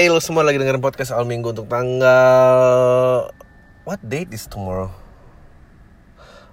Eh 0.00 0.08
lo 0.08 0.16
semua 0.16 0.40
lagi 0.40 0.56
dengerin 0.56 0.80
podcast 0.80 1.12
awal 1.12 1.28
minggu 1.28 1.52
untuk 1.52 1.68
tanggal 1.68 3.28
What 3.84 4.00
date 4.00 4.32
is 4.32 4.48
tomorrow? 4.48 4.88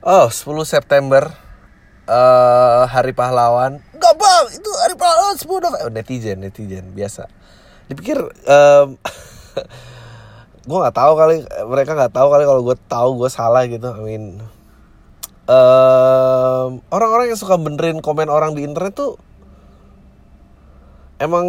Oh 0.03 0.27
10 0.27 0.67
September 0.67 1.31
eh 2.11 2.83
Hari 2.91 3.15
Pahlawan. 3.15 3.79
Gak 3.95 4.15
bang 4.19 4.45
itu 4.51 4.67
Hari 4.67 4.99
Pahlawan 4.99 5.39
10 5.39 5.47
November. 5.47 5.79
Oh, 5.79 5.91
Netizen 5.95 6.43
netizen 6.43 6.91
biasa. 6.91 7.31
Dipikir 7.87 8.19
um, 8.19 8.99
Gue 10.67 10.77
gak 10.83 10.99
tahu 10.99 11.15
kali 11.15 11.47
Mereka 11.47 11.95
gak 11.95 12.19
tahu 12.19 12.27
kali 12.27 12.43
kalau 12.43 12.67
gue 12.67 12.75
tahu 12.91 13.15
gue 13.15 13.31
salah 13.31 13.63
gitu 13.63 13.95
I 13.95 14.03
mean. 14.03 14.43
Em, 15.47 16.83
Orang-orang 16.91 17.31
yang 17.31 17.39
suka 17.39 17.55
benerin 17.55 18.03
komen 18.03 18.27
orang 18.27 18.59
di 18.59 18.67
internet 18.67 18.91
tuh 18.91 19.15
Emang 21.15 21.47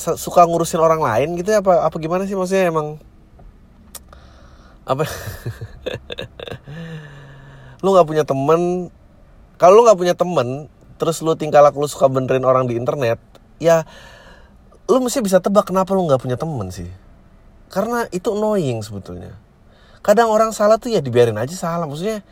suka 0.00 0.48
ngurusin 0.48 0.80
orang 0.80 1.04
lain 1.04 1.36
gitu 1.36 1.52
ya 1.52 1.60
apa 1.60 1.84
apa 1.84 1.96
gimana 2.00 2.24
sih 2.24 2.32
maksudnya 2.32 2.72
emang? 2.72 2.96
Apa? 4.88 5.04
Lu 7.84 7.92
nggak 7.92 8.08
punya 8.08 8.24
temen 8.24 8.88
kalau 9.60 9.80
lu 9.80 9.84
nggak 9.84 10.00
punya 10.00 10.16
temen 10.16 10.72
terus 10.96 11.20
lu 11.20 11.36
tingkah 11.36 11.60
laku 11.60 11.84
lu 11.84 11.88
suka 11.88 12.08
benerin 12.08 12.48
orang 12.48 12.64
di 12.64 12.80
internet 12.80 13.20
ya 13.60 13.84
lu 14.88 15.04
mesti 15.04 15.20
bisa 15.20 15.38
tebak 15.38 15.68
kenapa 15.68 15.92
lu 15.92 16.08
nggak 16.08 16.18
punya 16.18 16.36
temen 16.40 16.72
sih. 16.74 16.88
Karena 17.70 18.10
itu 18.10 18.34
annoying 18.34 18.82
sebetulnya. 18.82 19.38
Kadang 20.02 20.32
orang 20.32 20.50
salah 20.50 20.80
tuh 20.80 20.90
ya 20.90 20.98
dibiarin 20.98 21.38
aja 21.38 21.54
salah 21.54 21.86
maksudnya 21.86 22.26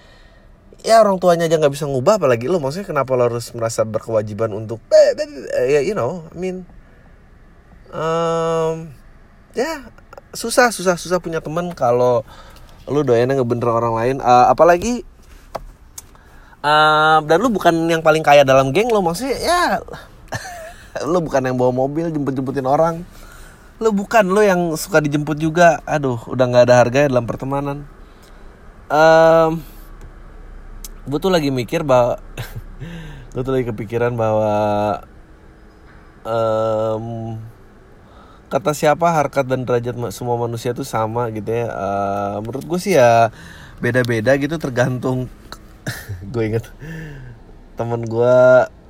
ya 0.83 1.03
orang 1.03 1.19
tuanya 1.23 1.47
aja 1.47 1.59
nggak 1.59 1.75
bisa 1.75 1.87
ngubah 1.87 2.19
apalagi 2.23 2.47
lu 2.47 2.59
maksudnya 2.63 2.87
kenapa 2.87 3.15
lo 3.19 3.27
harus 3.31 3.51
merasa 3.55 3.83
berkewajiban 3.83 4.51
untuk 4.55 4.79
eh, 4.95 5.15
eh, 5.15 5.31
eh, 5.59 5.67
ya 5.79 5.81
you 5.83 5.95
know 5.95 6.27
I 6.31 6.37
mean 6.39 6.63
Em, 7.89 8.93
ya 9.57 9.89
susah 10.37 10.69
susah 10.69 11.01
susah 11.01 11.19
punya 11.25 11.41
teman 11.41 11.73
kalau 11.73 12.21
lu 12.85 13.01
doyannya 13.01 13.41
ngebener 13.41 13.69
orang 13.69 13.95
lain. 13.97 14.17
Eh, 14.21 14.47
apalagi 14.53 14.95
em, 16.61 17.21
dan 17.25 17.39
lu 17.41 17.49
bukan 17.49 17.73
yang 17.89 18.05
paling 18.05 18.21
kaya 18.21 18.45
dalam 18.45 18.73
geng 18.77 18.93
lo 18.93 19.01
maksudnya 19.01 19.37
ya 19.41 19.63
lu 21.11 21.25
bukan 21.25 21.41
yang 21.49 21.57
bawa 21.57 21.73
mobil 21.73 22.13
jemput 22.13 22.37
jemputin 22.37 22.69
orang. 22.69 23.05
Lu 23.79 23.95
bukan 23.95 24.27
lu 24.27 24.43
yang 24.43 24.75
suka 24.75 24.99
dijemput 25.01 25.39
juga. 25.39 25.81
Aduh 25.89 26.19
udah 26.29 26.45
nggak 26.45 26.65
ada 26.69 26.75
harganya 26.83 27.09
dalam 27.15 27.25
pertemanan. 27.25 27.89
Em, 28.89 29.65
gue 31.09 31.19
tuh 31.21 31.33
lagi 31.33 31.49
mikir 31.49 31.89
bahwa 31.89 32.21
gue 33.33 33.43
tuh 33.45 33.53
lagi 33.53 33.65
kepikiran 33.69 34.13
bahwa 34.13 34.53
em, 36.27 37.05
kata 38.49 38.73
siapa 38.73 39.13
harkat 39.13 39.45
dan 39.45 39.69
derajat 39.69 39.95
semua 40.13 40.41
manusia 40.41 40.73
tuh 40.73 40.85
sama 40.89 41.29
gitu 41.33 41.49
ya. 41.53 41.69
Eh, 41.69 42.37
menurut 42.45 42.65
gue 42.65 42.79
sih 42.81 42.97
ya 42.97 43.29
beda-beda 43.79 44.35
gitu 44.35 44.59
tergantung 44.59 45.31
gue 46.35 46.43
inget 46.43 46.67
temen 47.79 48.03
gue 48.03 48.37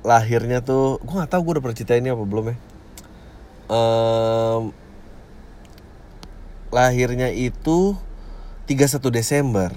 lahirnya 0.01 0.65
tuh 0.65 0.97
gue 1.05 1.13
nggak 1.13 1.29
tahu 1.29 1.41
gue 1.45 1.53
udah 1.59 1.63
pernah 1.63 1.77
cerita 1.77 1.93
ini 1.99 2.09
apa 2.09 2.23
belum 2.25 2.45
ya. 2.49 2.57
Em, 3.69 4.63
lahirnya 6.73 7.29
itu 7.29 7.93
31 8.65 9.13
Desember. 9.13 9.69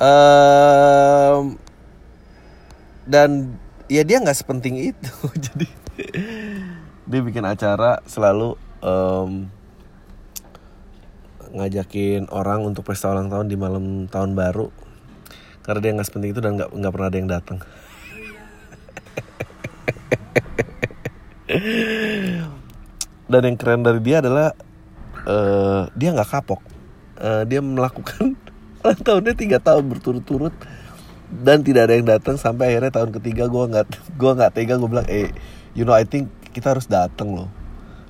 Em, 0.00 1.60
dan 3.06 3.54
ya 3.90 4.02
dia 4.06 4.22
nggak 4.22 4.38
sepenting 4.38 4.94
itu 4.94 5.14
jadi 5.50 5.66
dia 7.10 7.20
bikin 7.26 7.42
acara 7.42 7.98
selalu 8.06 8.54
em, 8.86 9.50
ngajakin 11.50 12.30
orang 12.30 12.62
untuk 12.62 12.86
pesta 12.86 13.10
ulang 13.10 13.26
tahun 13.26 13.50
di 13.50 13.58
malam 13.58 14.06
tahun 14.06 14.38
baru. 14.38 14.70
Karena 15.66 15.80
dia 15.82 15.90
nggak 15.98 16.06
sepenting 16.06 16.30
itu 16.30 16.38
dan 16.38 16.54
nggak 16.54 16.70
nggak 16.70 16.92
pernah 16.94 17.08
ada 17.10 17.18
yang 17.18 17.30
datang. 17.30 17.58
Dan 23.30 23.40
yang 23.42 23.58
keren 23.58 23.82
dari 23.82 23.98
dia 23.98 24.22
adalah 24.22 24.54
eh, 25.26 25.82
dia 25.98 26.14
nggak 26.14 26.30
kapok. 26.30 26.62
Eh, 27.18 27.42
dia 27.50 27.58
melakukan 27.58 28.38
ulang 28.86 29.02
tahunnya 29.02 29.34
tiga 29.34 29.58
tahun 29.58 29.90
berturut-turut 29.90 30.54
dan 31.30 31.62
tidak 31.66 31.90
ada 31.90 31.94
yang 31.94 32.06
datang 32.06 32.38
sampai 32.38 32.74
akhirnya 32.74 32.90
tahun 32.90 33.10
ketiga 33.18 33.46
gue 33.46 33.64
nggak 33.70 33.86
gue 34.18 34.32
nggak 34.34 34.50
tega 34.50 34.74
gue 34.82 34.88
bilang 34.90 35.06
eh 35.06 35.30
you 35.78 35.86
know 35.86 35.94
I 35.94 36.02
think 36.02 36.26
kita 36.50 36.74
harus 36.76 36.86
datang 36.86 37.34
loh. 37.34 37.48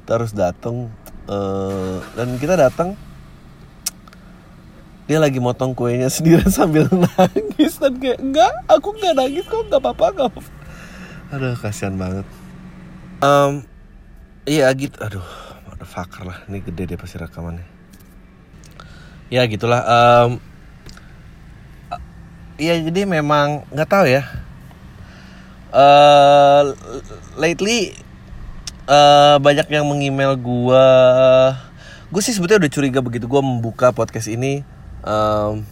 Kita 0.04 0.20
harus 0.20 0.32
datang 0.32 0.90
Eh, 1.30 1.96
dan 2.18 2.34
kita 2.42 2.58
datang 2.58 2.98
dia 5.06 5.22
lagi 5.22 5.38
motong 5.38 5.78
kuenya 5.78 6.10
sendirian 6.14 6.50
sambil 6.50 6.90
nangis 6.90 7.78
dan 7.78 7.94
kayak 8.02 8.18
enggak 8.18 8.50
aku 8.66 8.90
nggak 8.98 9.14
nangis 9.14 9.46
kok 9.46 9.62
nggak 9.70 9.78
apa-apa 9.78 10.06
nggak 10.10 10.32
aduh 11.30 11.54
kasihan 11.54 11.94
banget. 11.94 12.26
Em, 13.22 13.62
iya 14.42 14.66
gitu 14.74 14.98
aduh 14.98 15.22
motherfucker 15.70 16.26
lah 16.26 16.38
ini 16.50 16.66
gede 16.66 16.82
deh 16.90 16.98
pasti 16.98 17.22
rekamannya. 17.22 17.62
Ya 19.30 19.46
gitulah 19.46 19.86
Em, 19.86 20.42
Iya 22.58 22.74
jadi 22.82 23.06
memang 23.06 23.70
nggak 23.70 23.86
tahu 23.86 24.06
ya. 24.10 24.26
eh 25.70 26.62
lately 27.38 27.94
eh 28.90 29.36
banyak 29.38 29.66
yang 29.70 29.86
mengemail 29.86 30.34
gua. 30.34 30.86
Gue 32.10 32.20
sih 32.26 32.34
sebetulnya 32.34 32.66
udah 32.66 32.72
curiga 32.74 33.00
begitu 33.00 33.30
gua 33.30 33.42
membuka 33.44 33.94
podcast 33.94 34.26
ini. 34.26 34.66
em, 35.00 35.64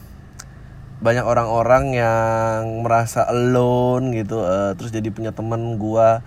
banyak 0.98 1.20
orang-orang 1.22 1.84
yang 1.94 2.62
merasa 2.82 3.22
alone 3.28 4.16
gitu, 4.16 4.40
eh, 4.42 4.72
terus 4.78 4.90
jadi 4.90 5.08
punya 5.12 5.30
temen 5.36 5.76
gua. 5.76 6.22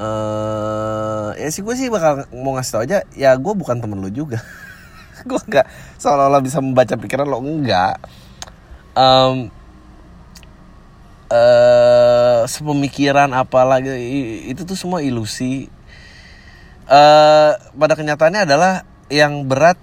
eh 0.00 1.28
ya 1.36 1.48
sih 1.52 1.60
gue 1.60 1.74
sih 1.76 1.92
bakal 1.92 2.24
mau 2.32 2.56
ngasih 2.56 2.72
tau 2.72 2.82
aja, 2.86 3.04
ya 3.12 3.30
gue 3.36 3.52
bukan 3.52 3.84
temen 3.84 4.00
lo 4.00 4.08
juga. 4.08 4.40
gue 5.28 5.36
nggak 5.36 5.66
seolah-olah 6.00 6.40
bisa 6.40 6.58
membaca 6.64 6.96
pikiran 6.96 7.28
lo 7.28 7.36
enggak. 7.44 8.00
Em, 8.96 9.52
eh 11.30 12.40
sepemikiran 12.48 13.30
apalagi 13.36 13.92
i- 13.94 14.40
itu 14.50 14.64
tuh 14.66 14.74
semua 14.74 14.98
ilusi 15.04 15.68
eh 16.90 17.52
pada 17.54 17.94
kenyataannya 17.94 18.50
adalah 18.50 18.82
yang 19.10 19.46
berat 19.46 19.78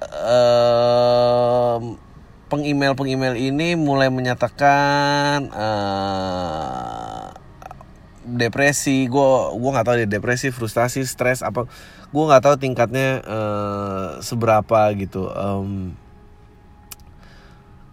em, 0.00 2.00
pengemail 2.48 2.96
pengemail 2.96 3.36
ini 3.36 3.76
mulai 3.76 4.08
menyatakan 4.08 5.52
eh 5.52 7.28
depresi. 8.26 9.06
Gue 9.06 9.54
gue 9.54 9.70
nggak 9.70 9.86
tahu 9.86 9.96
deh 10.02 10.10
depresi 10.10 10.50
frustasi 10.50 11.06
stres 11.06 11.46
apa. 11.46 11.70
Gue 12.10 12.24
nggak 12.26 12.42
tahu 12.42 12.54
tingkatnya 12.58 13.22
eh, 13.22 14.08
seberapa 14.24 14.90
gitu. 14.98 15.30
Em, 15.30 15.94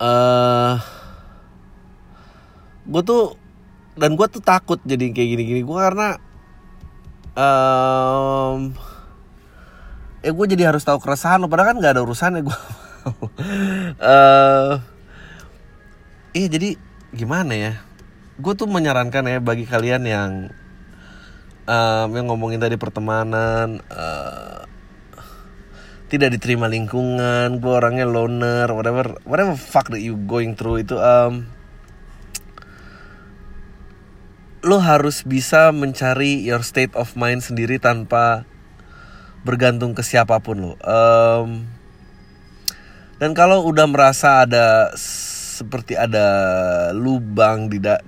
eh 0.01 0.75
gue 2.83 3.01
tuh 3.05 3.39
dan 3.95 4.17
gue 4.17 4.27
tuh 4.27 4.41
takut 4.41 4.81
jadi 4.83 5.13
kayak 5.13 5.29
gini-gini. 5.37 5.61
Gue 5.63 5.79
karena 5.79 6.17
em 7.33 8.59
eh 10.23 10.31
gue 10.31 10.45
jadi 10.55 10.71
harus 10.71 10.87
tahu 10.87 11.03
keresahan 11.03 11.43
lo 11.43 11.51
padahal 11.51 11.75
kan 11.75 11.77
nggak 11.83 11.93
ada 11.99 12.01
urusannya 12.05 12.41
gue 12.47 12.59
eh 13.99 14.73
iya 16.33 16.47
jadi 16.49 16.69
gimana 17.13 17.53
ya? 17.53 17.73
Gue 18.41 18.57
tuh 18.57 18.65
menyarankan 18.65 19.29
ya 19.29 19.37
bagi 19.37 19.69
kalian 19.69 20.03
yang 20.09 20.31
em, 21.69 22.09
yang 22.09 22.25
ngomongin 22.27 22.57
tadi 22.57 22.75
pertemanan 22.75 23.79
eh, 23.93 24.61
tidak 26.09 26.33
diterima 26.37 26.65
lingkungan 26.69 27.61
gue 27.61 27.73
orangnya 27.73 28.05
loner 28.09 28.69
whatever 28.73 29.17
whatever 29.25 29.53
fuck 29.57 29.89
that 29.93 30.01
you 30.01 30.17
going 30.25 30.57
through 30.57 30.81
itu 30.81 30.97
em, 30.97 31.45
lo 34.63 34.79
harus 34.79 35.27
bisa 35.27 35.75
mencari 35.75 36.39
your 36.39 36.63
state 36.63 36.95
of 36.95 37.19
mind 37.19 37.43
sendiri 37.43 37.83
tanpa 37.83 38.47
bergantung 39.43 39.91
ke 39.91 39.99
siapa 40.01 40.39
pun 40.39 40.55
lo. 40.55 40.73
Em, 40.79 41.67
dan 43.19 43.35
kalau 43.35 43.67
udah 43.67 43.83
merasa 43.91 44.47
ada 44.47 44.95
seperti 44.95 45.99
ada 45.99 46.25
lubang 46.95 47.67
di 47.67 47.77
da 47.77 47.99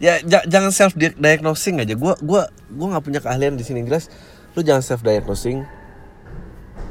ya 0.00 0.18
ja- 0.24 0.48
jangan 0.48 0.72
self 0.72 0.96
diagnosing 0.96 1.84
aja. 1.84 1.92
Gua 1.92 2.16
gua 2.24 2.48
gua 2.72 2.96
nggak 2.96 3.04
punya 3.04 3.20
keahlian 3.20 3.60
di 3.60 3.64
sini 3.68 3.84
jelas. 3.84 4.08
Lu 4.56 4.64
jangan 4.64 4.80
self 4.80 5.04
diagnosing. 5.04 5.68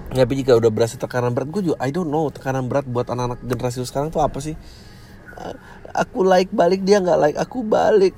Tapi 0.07 0.33
jika 0.39 0.55
udah 0.55 0.71
berasa 0.71 0.95
tekanan 0.95 1.35
berat, 1.35 1.51
gue 1.51 1.67
juga 1.67 1.77
I 1.83 1.91
don't 1.91 2.07
know 2.07 2.31
tekanan 2.31 2.71
berat 2.71 2.87
buat 2.87 3.11
anak-anak 3.11 3.43
generasi 3.43 3.83
sekarang 3.83 4.07
tuh 4.07 4.23
apa 4.23 4.39
sih? 4.39 4.55
Aku 5.97 6.21
like 6.21 6.53
balik 6.53 6.85
dia 6.85 7.01
nggak 7.01 7.17
like 7.17 7.37
aku 7.41 7.65
balik. 7.65 8.13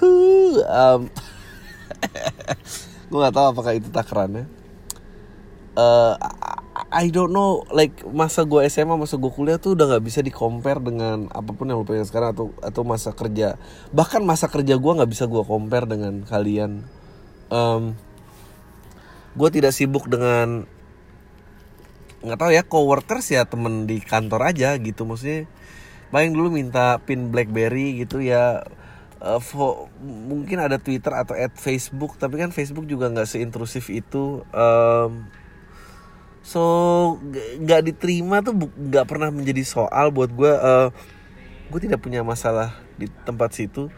um, 0.82 1.06
gue 3.08 3.18
nggak 3.22 3.34
tahu 3.34 3.46
apakah 3.54 3.72
itu 3.78 3.88
takarannya 3.94 4.50
uh, 5.78 6.14
I 6.90 7.10
don't 7.10 7.30
know 7.30 7.66
like 7.70 8.02
masa 8.06 8.46
gue 8.46 8.62
SMA 8.70 8.94
masa 8.94 9.18
gue 9.18 9.30
kuliah 9.30 9.58
tuh 9.58 9.74
udah 9.78 9.94
nggak 9.94 10.04
bisa 10.06 10.20
di 10.22 10.30
compare 10.30 10.78
dengan 10.82 11.30
apa 11.30 11.50
pun 11.54 11.70
yang 11.70 11.82
lo 11.82 11.86
pengen 11.86 12.06
sekarang 12.06 12.34
atau 12.34 12.46
atau 12.62 12.82
masa 12.86 13.10
kerja. 13.14 13.58
Bahkan 13.90 14.22
masa 14.22 14.46
kerja 14.50 14.78
gue 14.78 14.92
nggak 14.94 15.10
bisa 15.10 15.26
gue 15.26 15.42
compare 15.42 15.86
dengan 15.86 16.22
kalian. 16.26 16.86
Um, 17.50 17.98
gue 19.34 19.48
tidak 19.50 19.74
sibuk 19.74 20.06
dengan 20.06 20.66
nggak 22.24 22.38
tahu 22.40 22.50
ya 22.56 22.62
coworkers 22.64 23.26
ya 23.34 23.42
temen 23.46 23.86
di 23.90 23.98
kantor 24.02 24.54
aja 24.54 24.74
gitu. 24.78 25.06
Maksudnya 25.06 25.46
paling 26.14 26.30
dulu 26.30 26.54
minta 26.54 27.02
pin 27.02 27.34
BlackBerry 27.34 27.98
gitu 28.06 28.22
ya 28.22 28.62
uh, 29.18 29.42
mungkin 30.06 30.62
ada 30.62 30.78
Twitter 30.78 31.10
atau 31.10 31.34
at 31.34 31.58
Facebook 31.58 32.14
tapi 32.22 32.38
kan 32.38 32.54
Facebook 32.54 32.86
juga 32.86 33.10
nggak 33.10 33.26
seintrusif 33.26 33.90
itu 33.90 34.46
um, 34.54 35.26
so 36.46 36.62
nggak 37.58 37.90
diterima 37.90 38.46
tuh 38.46 38.54
nggak 38.54 39.10
pernah 39.10 39.34
menjadi 39.34 39.66
soal 39.66 40.14
buat 40.14 40.30
gue 40.30 40.54
uh, 40.54 40.94
gue 41.74 41.80
tidak 41.82 41.98
punya 41.98 42.22
masalah 42.22 42.78
di 42.94 43.10
tempat 43.26 43.50
situ. 43.50 43.90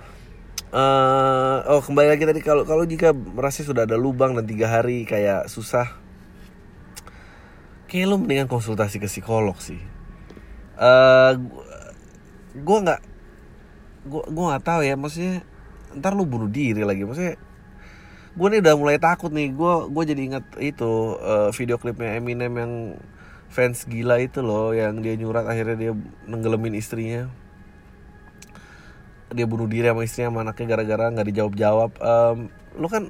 Uh, 0.73 1.61
oh 1.69 1.85
kembali 1.85 2.17
lagi 2.17 2.25
tadi 2.25 2.41
kalau 2.41 2.65
kalau 2.65 2.89
jika 2.89 3.13
merasa 3.13 3.61
sudah 3.61 3.85
ada 3.85 4.01
lubang 4.01 4.33
dan 4.35 4.49
tiga 4.49 4.73
hari 4.73 5.05
kayak 5.05 5.47
susah 5.53 5.95
kayak 7.87 8.09
lo 8.11 8.19
mendingan 8.19 8.49
konsultasi 8.49 8.97
ke 8.97 9.07
psikolog 9.07 9.57
sih. 9.61 9.79
Uh, 10.77 11.66
gue 12.57 12.79
nggak 12.89 13.01
gue 14.07 14.23
gue 14.33 14.45
nggak 14.49 14.65
tahu 14.65 14.81
ya 14.87 14.95
maksudnya 14.97 15.45
ntar 15.97 16.13
lu 16.17 16.25
bunuh 16.25 16.49
diri 16.49 16.85
lagi 16.85 17.05
maksudnya 17.05 17.37
gue 18.37 18.47
nih 18.53 18.61
udah 18.61 18.75
mulai 18.77 18.97
takut 19.01 19.33
nih 19.33 19.49
gue 19.53 19.75
gue 19.89 20.03
jadi 20.13 20.21
ingat 20.29 20.45
itu 20.61 21.17
uh, 21.17 21.49
video 21.57 21.81
klipnya 21.81 22.21
Eminem 22.21 22.53
yang 22.53 22.73
fans 23.49 23.89
gila 23.89 24.21
itu 24.21 24.45
loh 24.45 24.77
yang 24.77 25.01
dia 25.01 25.17
nyurat 25.17 25.49
akhirnya 25.49 25.77
dia 25.81 25.93
nenggelemin 26.29 26.77
istrinya. 26.77 27.33
Dia 29.33 29.49
bunuh 29.49 29.65
diri 29.65 29.89
sama 29.89 30.05
istrinya 30.05 30.29
sama 30.29 30.41
anaknya 30.45 30.67
gara-gara 30.77 31.05
nggak 31.09 31.27
dijawab 31.33 31.55
jawab 31.57 31.91
um, 31.99 32.53
lu 32.77 32.87
kan 32.93 33.09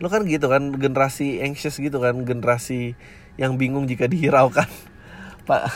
lu 0.00 0.08
kan 0.12 0.28
gitu 0.28 0.52
kan 0.52 0.76
generasi 0.76 1.40
anxious 1.40 1.80
gitu 1.80 1.96
kan 1.96 2.20
generasi 2.28 2.94
yang 3.40 3.56
bingung 3.56 3.88
jika 3.88 4.04
dihiraukan. 4.04 4.68
Pak 5.48 5.72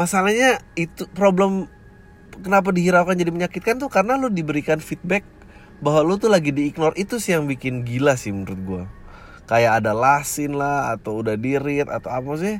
masalahnya 0.00 0.64
itu 0.72 1.04
problem 1.12 1.68
kenapa 2.42 2.72
dihiraukan 2.72 3.16
jadi 3.16 3.30
menyakitkan 3.32 3.80
tuh 3.80 3.88
karena 3.88 4.16
lu 4.20 4.32
diberikan 4.32 4.80
feedback 4.82 5.22
bahwa 5.80 6.04
lu 6.04 6.14
tuh 6.16 6.32
lagi 6.32 6.52
diignore 6.52 6.96
itu 6.96 7.20
sih 7.20 7.36
yang 7.36 7.44
bikin 7.44 7.84
gila 7.84 8.16
sih 8.16 8.32
menurut 8.32 8.60
gue 8.64 8.84
kayak 9.46 9.82
ada 9.82 9.94
lasin 9.94 10.58
lah 10.58 10.92
atau 10.98 11.22
udah 11.22 11.38
dirit 11.38 11.86
atau 11.86 12.10
apa 12.10 12.32
sih. 12.36 12.56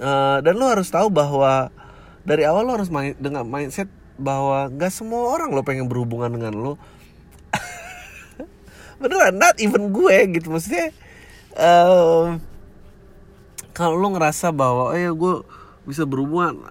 Uh, 0.00 0.40
dan 0.40 0.56
lu 0.56 0.64
harus 0.68 0.88
tahu 0.88 1.08
bahwa 1.12 1.72
dari 2.24 2.44
awal 2.48 2.64
lu 2.64 2.72
harus 2.76 2.92
main 2.92 3.16
dengan 3.18 3.44
mindset 3.48 3.88
bahwa 4.20 4.68
nggak 4.70 4.92
semua 4.92 5.32
orang 5.32 5.50
lo 5.52 5.64
pengen 5.64 5.88
berhubungan 5.88 6.30
dengan 6.30 6.52
lo 6.54 6.72
beneran 9.00 9.36
not 9.36 9.56
even 9.58 9.90
gue 9.90 10.16
gitu. 10.36 10.52
Maksudnya 10.52 10.92
uh, 11.56 12.36
kalau 13.72 13.96
lo 13.96 14.12
ngerasa 14.12 14.52
bahwa 14.52 14.92
eh 14.96 15.08
gue 15.08 15.34
bisa 15.88 16.04
berhubungan 16.06 16.62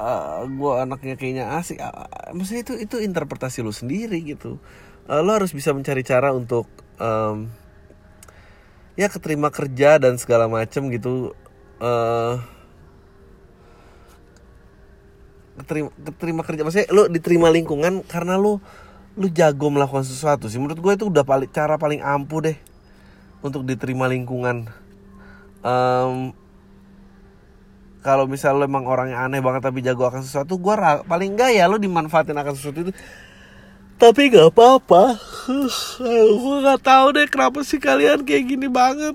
uh, 0.00 0.48
gue 0.48 0.72
anaknya 0.80 1.14
kayaknya 1.20 1.44
asik. 1.60 1.76
Uh, 1.76 2.08
maksudnya 2.32 2.64
itu 2.64 2.74
itu 2.80 2.96
interpretasi 3.04 3.60
lo 3.60 3.70
sendiri 3.70 4.16
gitu. 4.24 4.56
Uh, 5.04 5.20
lo 5.20 5.36
harus 5.36 5.52
bisa 5.52 5.76
mencari 5.76 6.00
cara 6.00 6.32
untuk 6.32 6.64
um, 6.96 7.52
ya 8.96 9.12
keterima 9.12 9.52
kerja 9.52 10.00
dan 10.00 10.16
segala 10.16 10.48
macem 10.48 10.88
gitu. 10.88 11.36
Uh, 11.80 12.40
keterima, 15.60 15.90
keterima 15.92 16.42
kerja. 16.42 16.60
Maksudnya 16.64 16.88
lo 16.90 17.02
diterima 17.12 17.48
lingkungan 17.52 18.00
karena 18.08 18.40
lo 18.40 18.64
lo 19.18 19.26
jago 19.28 19.68
melakukan 19.68 20.06
sesuatu 20.06 20.48
sih. 20.48 20.56
Menurut 20.56 20.80
gue 20.80 20.92
itu 20.96 21.04
udah 21.12 21.26
paling 21.28 21.50
cara 21.52 21.76
paling 21.76 22.00
ampuh 22.00 22.40
deh 22.40 22.56
untuk 23.44 23.68
diterima 23.68 24.08
lingkungan. 24.08 24.68
Um, 25.60 26.32
kalau 28.00 28.24
misal 28.24 28.56
lo 28.56 28.64
emang 28.64 28.88
orangnya 28.88 29.20
aneh 29.20 29.44
banget 29.44 29.60
tapi 29.68 29.84
jago 29.84 30.08
akan 30.08 30.24
sesuatu 30.24 30.56
gue 30.56 30.74
paling 31.04 31.36
enggak 31.36 31.52
ya 31.52 31.68
lo 31.68 31.76
dimanfaatin 31.76 32.36
akan 32.36 32.54
sesuatu 32.56 32.88
itu. 32.88 32.92
Tapi 34.00 34.32
gak 34.32 34.56
apa-apa. 34.56 35.20
Gue 36.40 36.56
gak 36.64 36.80
tahu 36.80 37.06
deh 37.12 37.28
kenapa 37.28 37.60
sih 37.60 37.76
kalian 37.76 38.24
kayak 38.24 38.48
gini 38.48 38.64
banget. 38.64 39.12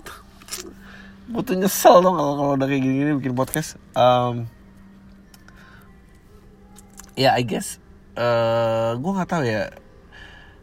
Butuh 1.25 1.57
nyesel 1.57 2.05
dong 2.05 2.13
kalau 2.13 2.37
kalau 2.37 2.53
udah 2.53 2.69
kayak 2.69 2.85
gini, 2.85 3.17
bikin 3.17 3.33
podcast. 3.33 3.81
Um, 3.97 4.45
ya 7.17 7.33
I 7.33 7.41
guess 7.41 7.81
uh, 8.13 8.93
gue 8.93 9.09
nggak 9.09 9.29
tahu 9.33 9.43
ya. 9.49 9.73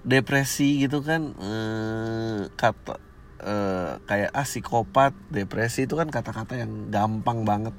Depresi 0.06 0.86
gitu 0.86 1.02
kan 1.02 1.34
uh, 1.38 2.46
kata 2.54 2.98
uh, 3.42 3.98
kayak 4.06 4.30
ah 4.34 4.46
psikopat 4.46 5.14
depresi 5.30 5.86
itu 5.86 5.94
kan 5.98 6.10
kata-kata 6.10 6.58
yang 6.62 6.90
gampang 6.90 7.42
banget 7.42 7.74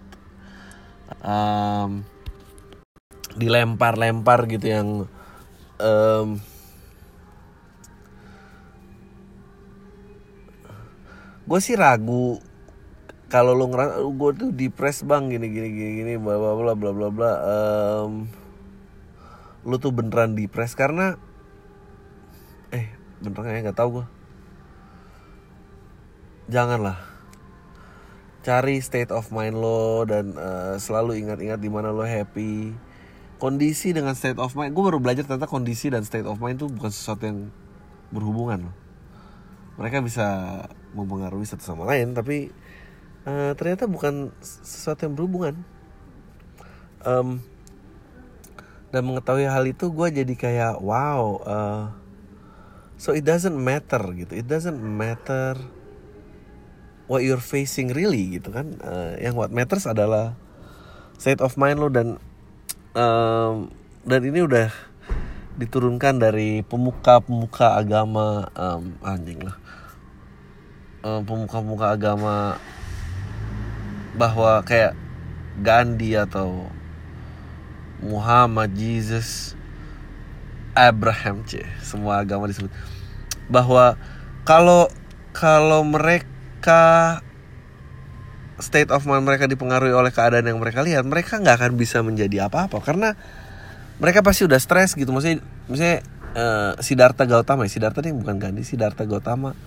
um, 1.22 2.02
dilempar-lempar 3.38 4.50
gitu 4.50 4.66
yang 4.70 4.88
um, 5.78 6.28
gue 11.44 11.60
sih 11.60 11.76
ragu 11.76 12.40
kalau 13.28 13.58
lo 13.58 13.66
ngerasa 13.66 14.00
gue 14.00 14.32
tuh 14.38 14.50
depres 14.54 15.02
bang 15.04 15.26
gini 15.28 15.50
gini 15.50 15.70
gini 15.74 15.92
gini 16.02 16.14
bla 16.22 16.38
bla 16.38 16.54
bla 16.54 16.74
bla 16.78 16.92
bla 16.94 17.10
bla. 17.10 17.32
Um, 17.42 18.30
lo 19.66 19.82
tuh 19.82 19.90
beneran 19.90 20.38
depres 20.38 20.78
karena 20.78 21.18
eh 22.70 22.94
beneran 23.26 23.58
ya? 23.58 23.62
Nggak 23.66 23.80
tahu 23.82 23.90
gue 24.02 24.06
janganlah 26.52 27.13
cari 28.44 28.84
state 28.84 29.10
of 29.16 29.32
mind 29.32 29.56
lo 29.56 30.04
dan 30.04 30.36
uh, 30.36 30.76
selalu 30.76 31.24
ingat-ingat 31.24 31.58
di 31.64 31.72
mana 31.72 31.96
lo 31.96 32.04
happy. 32.04 32.76
Kondisi 33.40 33.96
dengan 33.96 34.14
state 34.14 34.38
of 34.38 34.54
mind 34.54 34.76
gue 34.76 34.84
baru 34.84 35.00
belajar 35.00 35.24
tentang 35.24 35.48
kondisi 35.48 35.88
dan 35.88 36.04
state 36.04 36.28
of 36.28 36.40
mind 36.44 36.60
itu 36.60 36.68
bukan 36.68 36.92
sesuatu 36.92 37.24
yang 37.24 37.48
berhubungan 38.12 38.70
loh. 38.70 38.76
Mereka 39.80 40.04
bisa 40.04 40.28
mempengaruhi 40.94 41.48
satu 41.48 41.64
sama 41.64 41.88
lain 41.88 42.14
tapi 42.14 42.52
uh, 43.26 43.56
ternyata 43.56 43.88
bukan 43.88 44.36
sesuatu 44.44 45.08
yang 45.08 45.16
berhubungan. 45.16 45.56
Um, 47.04 47.44
dan 48.94 49.04
mengetahui 49.10 49.50
hal 49.50 49.66
itu 49.66 49.90
gue 49.90 50.08
jadi 50.24 50.34
kayak 50.38 50.74
wow 50.80 51.42
uh, 51.44 51.92
so 52.96 53.12
it 53.12 53.24
doesn't 53.24 53.56
matter 53.56 54.04
gitu. 54.16 54.36
It 54.36 54.48
doesn't 54.48 54.78
matter 54.78 55.58
what 57.08 57.24
you're 57.24 57.42
facing 57.42 57.92
really 57.92 58.40
gitu 58.40 58.54
kan. 58.54 58.80
Uh, 58.80 59.16
yang 59.20 59.36
what 59.36 59.52
matters 59.52 59.88
adalah 59.88 60.36
state 61.20 61.40
of 61.44 61.56
mind 61.60 61.80
lo 61.80 61.88
dan 61.92 62.20
um, 62.96 63.72
dan 64.04 64.22
ini 64.24 64.44
udah 64.44 64.72
diturunkan 65.54 66.18
dari 66.18 66.66
pemuka-pemuka 66.66 67.78
agama 67.78 68.50
um, 68.58 68.98
anjing 69.06 69.40
lah. 69.44 69.58
Um, 71.04 71.22
pemuka-pemuka 71.28 71.94
agama 71.94 72.58
bahwa 74.18 74.62
kayak 74.66 74.98
Gandhi 75.62 76.18
atau 76.18 76.66
Muhammad 78.02 78.74
Jesus 78.74 79.54
Abraham 80.74 81.46
c 81.46 81.62
semua 81.86 82.26
agama 82.26 82.50
disebut. 82.50 82.74
Bahwa 83.46 83.94
kalau 84.42 84.90
kalau 85.32 85.86
mereka 85.86 86.33
state 88.62 88.90
of 88.94 89.04
mind 89.04 89.28
mereka 89.28 89.50
dipengaruhi 89.50 89.92
oleh 89.92 90.14
keadaan 90.14 90.48
yang 90.48 90.60
mereka 90.62 90.80
lihat, 90.86 91.04
mereka 91.04 91.42
nggak 91.42 91.60
akan 91.60 91.72
bisa 91.76 92.00
menjadi 92.00 92.48
apa-apa. 92.48 92.80
Karena 92.80 93.18
mereka 93.98 94.24
pasti 94.24 94.48
udah 94.48 94.60
stres 94.62 94.96
gitu. 94.96 95.12
Maksudnya, 95.12 95.44
misalnya 95.68 96.00
uh, 96.38 96.72
Siddhartha 96.80 97.28
Gautama, 97.28 97.68
Siddhartha 97.68 98.00
nih 98.02 98.16
bukan 98.16 98.40
Gandhi, 98.40 98.64
Siddhartha 98.64 99.04
Gautama 99.04 99.58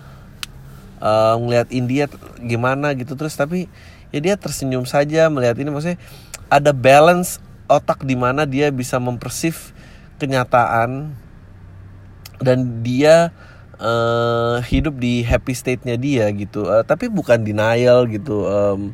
uh, 1.01 1.35
ngelihat 1.37 1.69
India 1.73 2.05
gimana 2.41 2.93
gitu 2.97 3.13
terus. 3.13 3.37
Tapi 3.37 3.69
ya 4.09 4.19
dia 4.23 4.35
tersenyum 4.39 4.87
saja 4.87 5.29
melihat 5.29 5.57
ini. 5.59 5.69
Maksudnya 5.69 5.99
ada 6.47 6.71
balance 6.71 7.43
otak 7.67 8.07
di 8.07 8.15
mana 8.15 8.47
dia 8.47 8.71
bisa 8.71 8.95
mempersif 8.97 9.75
kenyataan 10.17 11.11
dan 12.39 12.59
dia 12.81 13.35
uh, 13.81 14.61
hidup 14.65 14.97
di 14.97 15.21
happy 15.25 15.53
state-nya 15.53 15.97
dia 15.97 16.29
gitu. 16.33 16.67
Uh, 16.67 16.83
tapi 16.85 17.09
bukan 17.09 17.41
denial 17.41 18.05
gitu 18.09 18.45
um, 18.45 18.93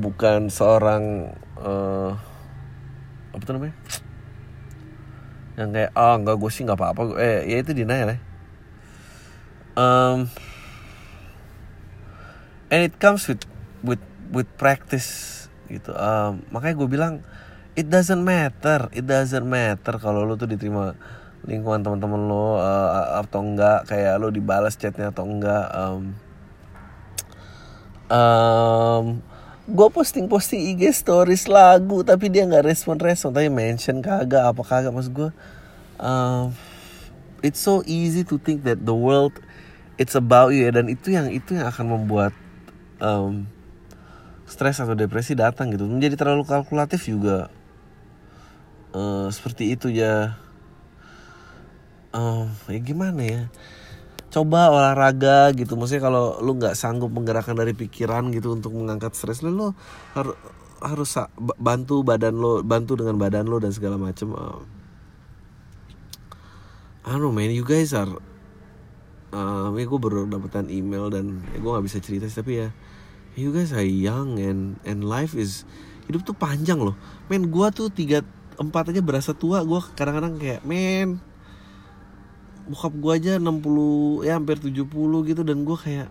bukan 0.00 0.48
seorang 0.48 1.34
uh, 1.60 2.16
apa 3.32 3.42
tuh 3.44 3.54
namanya? 3.56 3.76
Yang 5.56 5.68
kayak 5.72 5.90
oh 5.96 6.14
enggak 6.16 6.36
gue 6.36 6.50
sih 6.52 6.62
nggak 6.64 6.78
apa-apa. 6.78 7.02
Eh 7.20 7.40
ya 7.52 7.56
itu 7.60 7.72
denial 7.72 8.16
ya. 8.16 8.18
Um, 9.76 10.32
and 12.72 12.80
it 12.80 12.96
comes 12.96 13.28
with 13.28 13.44
with 13.84 14.00
with 14.32 14.48
practice 14.56 15.32
gitu. 15.68 15.92
Um, 15.92 16.46
makanya 16.48 16.74
gue 16.80 16.88
bilang 16.88 17.14
it 17.76 17.92
doesn't 17.92 18.24
matter 18.24 18.88
it 18.96 19.04
doesn't 19.04 19.44
matter 19.44 20.00
kalau 20.00 20.24
lo 20.24 20.34
tuh 20.40 20.48
diterima 20.48 20.96
lingkungan 21.46 21.82
teman-teman 21.86 22.26
lo 22.26 22.58
uh, 22.58 23.22
atau 23.22 23.40
enggak 23.42 23.86
kayak 23.86 24.18
lo 24.18 24.34
dibalas 24.34 24.74
chatnya 24.74 25.14
atau 25.14 25.22
enggak 25.22 25.66
um, 25.72 26.02
um, 28.10 29.04
gue 29.66 29.88
posting 29.90 30.30
posting 30.30 30.74
IG 30.74 30.94
stories 30.94 31.50
lagu 31.50 32.02
tapi 32.06 32.30
dia 32.30 32.46
nggak 32.46 32.66
respon 32.66 32.98
respon. 32.98 33.34
Tapi 33.34 33.50
mention 33.50 33.98
kagak 34.02 34.42
apa 34.54 34.62
kagak 34.62 34.94
maksud 34.94 35.14
gue 35.14 35.30
um, 36.02 36.54
it's 37.42 37.62
so 37.62 37.82
easy 37.86 38.22
to 38.22 38.38
think 38.38 38.62
that 38.62 38.82
the 38.82 38.94
world 38.94 39.34
it's 39.98 40.14
about 40.14 40.54
you 40.54 40.66
ya. 40.66 40.74
Dan 40.74 40.90
itu 40.90 41.14
yang 41.14 41.30
itu 41.30 41.58
yang 41.58 41.66
akan 41.70 41.86
membuat 41.98 42.34
um, 43.02 43.46
stres 44.46 44.78
atau 44.78 44.94
depresi 44.94 45.34
datang 45.34 45.74
gitu. 45.74 45.86
Menjadi 45.86 46.14
terlalu 46.14 46.46
kalkulatif 46.46 47.10
juga 47.10 47.50
uh, 48.94 49.26
seperti 49.30 49.74
itu 49.74 49.90
ya 49.90 50.38
um, 52.16 52.48
ya 52.72 52.80
gimana 52.80 53.20
ya? 53.22 53.42
Coba 54.32 54.72
olahraga 54.72 55.52
gitu 55.52 55.76
maksudnya 55.76 56.08
kalau 56.08 56.40
lu 56.40 56.56
nggak 56.56 56.72
sanggup 56.72 57.12
menggerakkan 57.12 57.56
dari 57.56 57.76
pikiran 57.76 58.32
gitu 58.32 58.56
untuk 58.56 58.72
mengangkat 58.72 59.12
stres 59.12 59.44
lu, 59.44 59.52
lu 59.52 59.68
harus 60.16 60.36
harus 60.80 61.10
bantu 61.56 62.04
badan 62.04 62.36
lo 62.36 62.60
bantu 62.60 63.00
dengan 63.00 63.16
badan 63.16 63.48
lo 63.48 63.56
dan 63.56 63.72
segala 63.72 63.96
macam 63.96 64.36
uh, 64.36 64.60
I 67.08 67.16
don't 67.16 67.24
know 67.24 67.32
man 67.32 67.48
you 67.48 67.64
guys 67.64 67.96
are 67.96 68.12
uh, 69.32 69.72
ya 69.72 69.84
gue 69.88 70.00
baru 70.00 70.28
dapetan 70.28 70.68
email 70.68 71.08
dan 71.08 71.40
ya 71.56 71.64
gue 71.64 71.70
nggak 71.70 71.86
bisa 71.86 71.98
cerita 72.04 72.28
sih 72.28 72.44
tapi 72.44 72.60
ya 72.60 72.68
you 73.40 73.52
guys 73.56 73.72
are 73.72 73.84
young 73.84 74.40
and 74.40 74.76
and 74.84 75.04
life 75.04 75.32
is 75.32 75.64
hidup 76.08 76.22
tuh 76.24 76.36
panjang 76.36 76.78
loh. 76.80 76.96
Men 77.26 77.50
gue 77.52 77.66
tuh 77.74 77.90
tiga 77.92 78.22
empat 78.56 78.94
aja 78.94 79.04
berasa 79.04 79.36
tua 79.36 79.60
gue 79.60 79.80
kadang-kadang 79.92 80.40
kayak 80.40 80.64
men 80.64 81.20
bokap 82.66 82.94
gue 82.98 83.12
aja 83.14 83.32
60 83.38 84.26
ya 84.26 84.38
hampir 84.38 84.58
70 84.58 84.86
gitu 85.30 85.42
dan 85.46 85.62
gue 85.62 85.78
kayak 85.78 86.10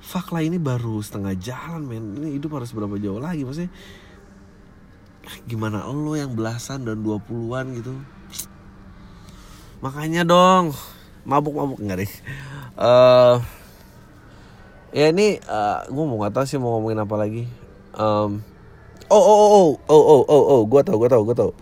fuck 0.00 0.32
lah 0.32 0.40
ini 0.40 0.56
baru 0.56 1.02
setengah 1.04 1.34
jalan 1.36 1.84
men. 1.84 2.04
Ini 2.16 2.38
hidup 2.40 2.56
harus 2.56 2.72
berapa 2.72 2.96
jauh 2.96 3.20
lagi? 3.20 3.44
Maksudnya 3.44 3.70
gimana 5.44 5.84
lo 5.92 6.16
yang 6.16 6.32
belasan 6.32 6.88
dan 6.88 7.04
20-an 7.04 7.66
gitu? 7.76 7.92
Makanya 9.84 10.24
dong 10.24 10.72
mabuk-mabuk 11.28 11.78
enggak 11.84 12.08
deh. 12.08 12.12
Uh, 12.78 13.36
ya 14.96 15.12
ini 15.12 15.36
uh, 15.44 15.84
gue 15.84 16.04
mau 16.08 16.16
nggak 16.24 16.32
tahu 16.32 16.44
sih 16.48 16.56
mau 16.56 16.78
ngomongin 16.78 17.04
apa 17.04 17.14
lagi. 17.20 17.44
Um, 17.92 18.40
oh 19.12 19.20
oh 19.20 19.38
oh 19.38 19.50
oh 19.52 19.72
oh 19.88 20.02
oh 20.08 20.22
oh, 20.24 20.42
oh 20.48 20.60
gue 20.64 20.80
tau 20.84 20.96
gue 20.96 21.08
tau 21.10 21.22
gue 21.24 21.36
tau 21.36 21.52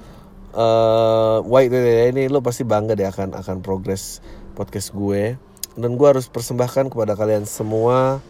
uh, 0.57 1.45
white 1.45 1.71
ini 1.71 2.33
lo 2.33 2.41
pasti 2.41 2.65
bangga 2.65 2.97
deh 2.97 3.07
akan 3.07 3.37
akan 3.37 3.57
progres 3.61 4.25
podcast 4.57 4.97
gue 4.97 5.37
dan 5.77 5.91
gue 5.95 6.09
harus 6.09 6.27
persembahkan 6.33 6.89
kepada 6.89 7.13
kalian 7.15 7.45
semua 7.45 8.25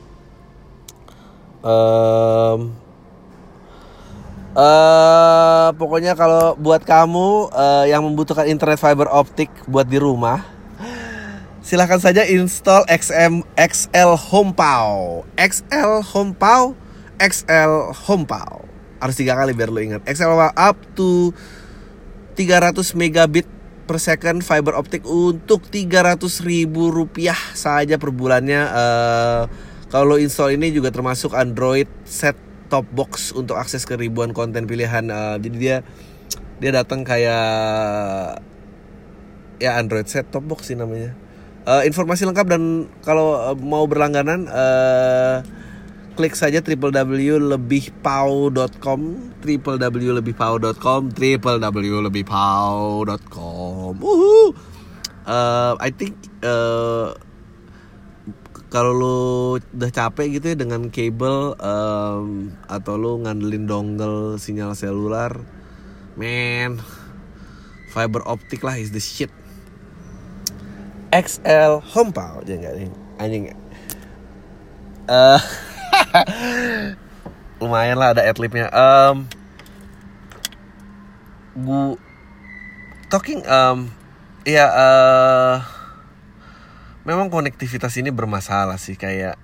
um, 1.63 2.75
Uh, 4.57 5.69
pokoknya 5.77 6.17
kalau 6.17 6.57
buat 6.57 6.81
kamu 6.81 7.53
uh, 7.53 7.85
yang 7.85 8.01
membutuhkan 8.01 8.49
internet 8.49 8.81
fiber 8.81 9.05
optik 9.05 9.53
buat 9.69 9.85
di 9.85 10.01
rumah, 10.01 10.49
silahkan 11.61 12.01
saja 12.01 12.25
install 12.25 12.89
XM 12.89 13.45
XL 13.53 14.17
HomePow. 14.17 15.29
XL 15.37 16.01
HomePow, 16.01 16.73
XL 17.21 17.93
HomePow. 18.09 18.65
Harus 18.97 19.21
tiga 19.21 19.37
kali 19.37 19.53
biar 19.53 19.69
lo 19.69 19.77
ingat. 19.77 20.01
XL 20.09 20.33
up 20.57 20.81
to 20.97 21.37
300 22.37 22.93
megabit 22.95 23.49
per 23.89 23.97
second 23.97 24.45
fiber 24.45 24.77
optik 24.77 25.09
untuk 25.09 25.65
300 25.73 26.21
ribu 26.45 26.93
rupiah 26.93 27.39
saja 27.57 27.97
per 27.97 28.13
bulannya. 28.13 28.63
Uh, 28.69 29.43
kalau 29.89 30.21
install 30.21 30.59
ini 30.59 30.75
juga 30.75 30.93
termasuk 30.93 31.33
Android 31.33 31.89
set 32.05 32.37
top 32.67 32.85
box 32.93 33.33
untuk 33.33 33.57
akses 33.57 33.89
ke 33.89 33.97
ribuan 33.97 34.37
konten 34.37 34.69
pilihan. 34.69 35.09
Uh, 35.09 35.41
jadi 35.41 35.57
dia 35.57 35.77
dia 36.61 36.71
datang 36.77 37.07
kayak 37.07 38.43
ya 39.57 39.81
Android 39.81 40.05
set 40.11 40.29
top 40.29 40.45
box 40.45 40.69
sih 40.69 40.77
namanya. 40.77 41.17
Uh, 41.67 41.83
informasi 41.83 42.29
lengkap 42.29 42.47
dan 42.47 42.87
kalau 43.03 43.55
mau 43.59 43.87
berlangganan 43.91 44.47
uh, 44.47 45.43
klik 46.17 46.33
saja 46.33 46.65
www.lebihpau.com 46.65 49.01
www.lebihpau.com 49.45 51.01
www.lebihpau.com 51.13 53.95
uh, 55.27 55.75
I 55.77 55.91
think 55.93 56.17
uh, 56.41 57.13
kalau 58.67 58.93
lo 58.93 59.17
udah 59.63 59.91
capek 59.95 60.39
gitu 60.39 60.47
ya 60.53 60.57
dengan 60.59 60.91
kabel 60.91 61.55
um, 61.57 62.51
atau 62.67 62.99
lo 62.99 63.23
ngandelin 63.23 63.65
dongle 63.65 64.43
sinyal 64.43 64.75
selular, 64.75 65.39
man, 66.19 66.83
fiber 67.95 68.27
optik 68.27 68.67
lah 68.67 68.77
is 68.77 68.91
the 68.91 69.01
shit. 69.01 69.31
XL 71.15 71.81
HomePod 71.81 72.51
ya 72.51 72.59
enggak 72.59 72.75
nih 72.77 72.91
anjing. 73.23 73.45
Uh, 75.07 75.39
lumayan 77.61 77.97
lah 77.99 78.13
ada 78.15 78.23
adlibnya. 78.25 78.69
Um, 78.73 79.27
gu 81.57 81.97
talking 83.09 83.41
um, 83.49 83.89
ya 84.45 84.69
uh, 84.69 85.57
memang 87.09 87.33
konektivitas 87.33 87.97
ini 87.97 88.13
bermasalah 88.13 88.77
sih 88.77 88.99
kayak 88.99 89.41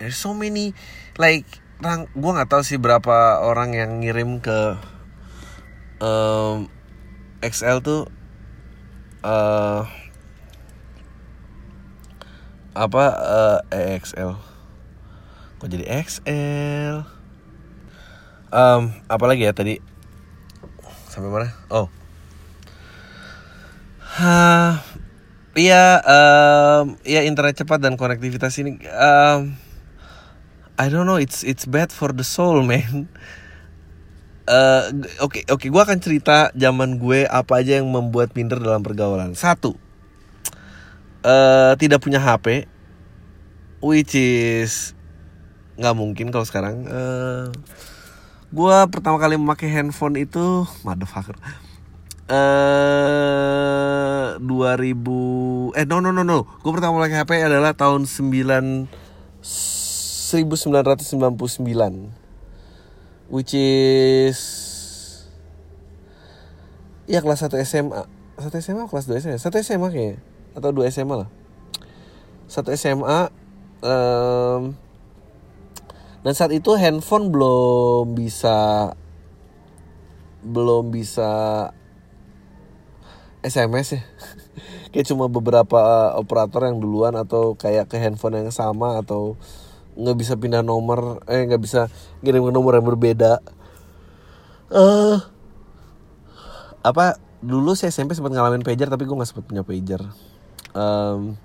there's 0.00 0.16
so 0.16 0.32
many 0.32 0.72
like 1.20 1.44
orang 1.82 2.08
gue 2.14 2.30
nggak 2.30 2.48
tahu 2.48 2.62
sih 2.62 2.78
berapa 2.78 3.42
orang 3.42 3.74
yang 3.74 4.00
ngirim 4.00 4.38
ke 4.38 4.78
um, 5.98 6.70
XL 7.42 7.82
tuh 7.82 8.06
uh, 9.26 9.84
apa 12.72 13.04
uh, 13.12 13.58
eh, 13.74 13.98
XL 14.00 14.51
kok 15.62 15.70
jadi 15.70 15.86
XL 16.02 17.06
um, 18.50 18.82
apa 19.06 19.24
lagi 19.30 19.46
ya 19.46 19.54
tadi 19.54 19.78
sampai 21.06 21.30
mana 21.30 21.54
oh 21.70 21.86
ha 24.18 24.82
Iya, 25.52 26.00
um, 26.00 26.96
ya 27.04 27.28
internet 27.28 27.60
cepat 27.60 27.76
dan 27.76 28.00
konektivitas 28.00 28.56
ini, 28.56 28.80
um, 28.88 29.52
I 30.80 30.88
don't 30.88 31.04
know, 31.04 31.20
it's 31.20 31.44
it's 31.44 31.68
bad 31.68 31.92
for 31.92 32.08
the 32.08 32.24
soul, 32.24 32.64
man. 32.64 33.04
Oke, 34.48 34.48
uh, 34.48 34.82
oke, 35.20 35.44
okay, 35.44 35.44
okay, 35.44 35.68
gue 35.68 35.82
akan 35.84 36.00
cerita 36.00 36.48
zaman 36.56 36.96
gue 36.96 37.28
apa 37.28 37.60
aja 37.60 37.84
yang 37.84 37.92
membuat 37.92 38.32
minder 38.32 38.64
dalam 38.64 38.80
pergaulan. 38.80 39.36
Satu, 39.36 39.76
uh, 41.20 41.76
tidak 41.76 42.00
punya 42.00 42.16
HP, 42.16 42.64
which 43.84 44.16
is 44.16 44.96
nggak 45.76 45.96
mungkin 45.96 46.28
kalau 46.34 46.44
sekarang. 46.44 46.84
Uh, 46.88 47.48
gue 48.52 48.76
pertama 48.92 49.16
kali 49.16 49.36
memakai 49.40 49.72
handphone 49.72 50.20
itu, 50.20 50.68
motherfucker. 50.84 51.36
Eh 52.32 53.52
2000 54.38 55.76
eh 55.76 55.84
no 55.84 56.00
no 56.00 56.10
no 56.14 56.22
no. 56.24 56.48
Gue 56.62 56.72
pertama 56.72 57.02
pakai 57.02 57.20
HP 57.24 57.44
adalah 57.44 57.76
tahun 57.76 58.06
9 58.08 58.88
1999 60.32 62.22
which 63.28 63.52
is 63.52 64.38
ya 67.04 67.20
kelas 67.20 67.44
1 67.44 67.52
SMA 67.68 68.08
1 68.40 68.48
SMA 68.64 68.88
kelas 68.88 69.04
2 69.10 69.20
SMA 69.20 69.36
1 69.36 69.66
SMA 69.66 69.88
kayaknya. 69.92 70.18
Atau 70.56 70.72
2 70.72 70.88
SMA 70.88 71.26
lah. 71.26 71.28
1 72.48 72.76
SMA 72.80 73.28
um, 73.84 74.76
dan 76.22 76.32
saat 76.38 76.54
itu 76.54 76.78
handphone 76.78 77.34
belum 77.34 78.14
bisa 78.14 78.90
belum 80.42 80.94
bisa 80.94 81.30
SMS 83.42 83.98
ya. 83.98 84.02
Kayak 84.94 85.06
cuma 85.10 85.26
beberapa 85.26 85.78
uh, 85.78 86.10
operator 86.20 86.68
yang 86.68 86.78
duluan 86.78 87.16
atau 87.16 87.56
kayak 87.56 87.88
ke 87.88 87.96
handphone 87.96 88.38
yang 88.38 88.52
sama 88.52 89.00
atau 89.00 89.40
nggak 89.96 90.16
bisa 90.20 90.36
pindah 90.36 90.60
nomor 90.60 91.24
eh 91.24 91.48
nggak 91.48 91.62
bisa 91.64 91.88
ngirim 92.20 92.44
ke 92.44 92.52
nomor 92.52 92.76
yang 92.76 92.84
berbeda. 92.84 93.40
Uh, 94.68 95.16
apa 96.84 97.16
dulu 97.40 97.72
saya 97.72 97.88
SMP 97.88 98.12
sempat 98.12 98.36
ngalamin 98.36 98.60
pager 98.60 98.92
tapi 98.92 99.08
gue 99.08 99.16
nggak 99.16 99.30
sempat 99.32 99.48
punya 99.48 99.64
pager. 99.64 100.04
Um, 100.76 101.40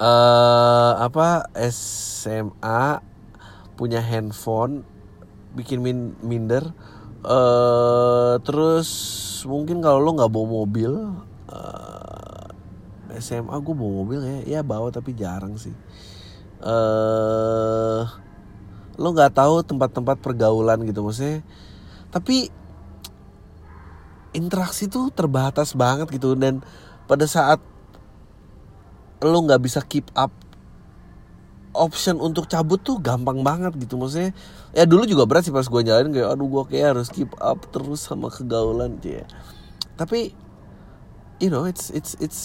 uh, 0.00 0.92
apa 0.96 1.52
SMA 1.68 3.11
punya 3.82 3.98
handphone 3.98 4.86
bikin 5.58 5.82
min 5.82 6.14
minder 6.22 6.70
uh, 7.26 8.38
terus 8.46 8.88
mungkin 9.42 9.82
kalau 9.82 9.98
lo 9.98 10.14
nggak 10.14 10.30
bawa 10.30 10.46
mobil 10.62 10.92
uh, 11.50 11.92
SMA 13.18 13.54
gue 13.60 13.74
bawa 13.76 13.92
mobil 14.02 14.20
ya 14.24 14.38
ya 14.58 14.60
bawa 14.64 14.88
tapi 14.88 15.12
jarang 15.12 15.60
sih. 15.60 15.74
Uh, 16.62 18.06
lo 18.96 19.08
nggak 19.12 19.34
tahu 19.34 19.66
tempat-tempat 19.66 20.16
pergaulan 20.22 20.80
gitu 20.88 21.04
maksudnya. 21.04 21.44
Tapi 22.08 22.48
interaksi 24.32 24.88
tuh 24.88 25.12
terbatas 25.12 25.76
banget 25.76 26.08
gitu 26.08 26.32
dan 26.38 26.64
pada 27.04 27.28
saat 27.28 27.60
lo 29.22 29.38
nggak 29.44 29.62
bisa 29.62 29.84
keep 29.84 30.08
up 30.16 30.32
option 31.72 32.20
untuk 32.20 32.46
cabut 32.48 32.80
tuh 32.80 33.00
gampang 33.00 33.40
banget 33.40 33.72
gitu 33.80 33.96
maksudnya. 33.96 34.36
Ya 34.76 34.84
dulu 34.84 35.08
juga 35.08 35.24
berat 35.24 35.48
sih 35.48 35.52
pas 35.52 35.64
gue 35.64 35.82
jalan 35.84 36.12
kayak 36.12 36.28
aduh 36.36 36.48
gue 36.48 36.64
kayak 36.72 36.96
harus 36.96 37.08
keep 37.08 37.32
up 37.40 37.64
terus 37.72 38.04
sama 38.04 38.28
kegaulan 38.28 39.00
ya. 39.00 39.24
Tapi 39.96 40.36
you 41.40 41.48
know 41.48 41.64
it's 41.64 41.88
it's 41.92 42.16
it's 42.20 42.40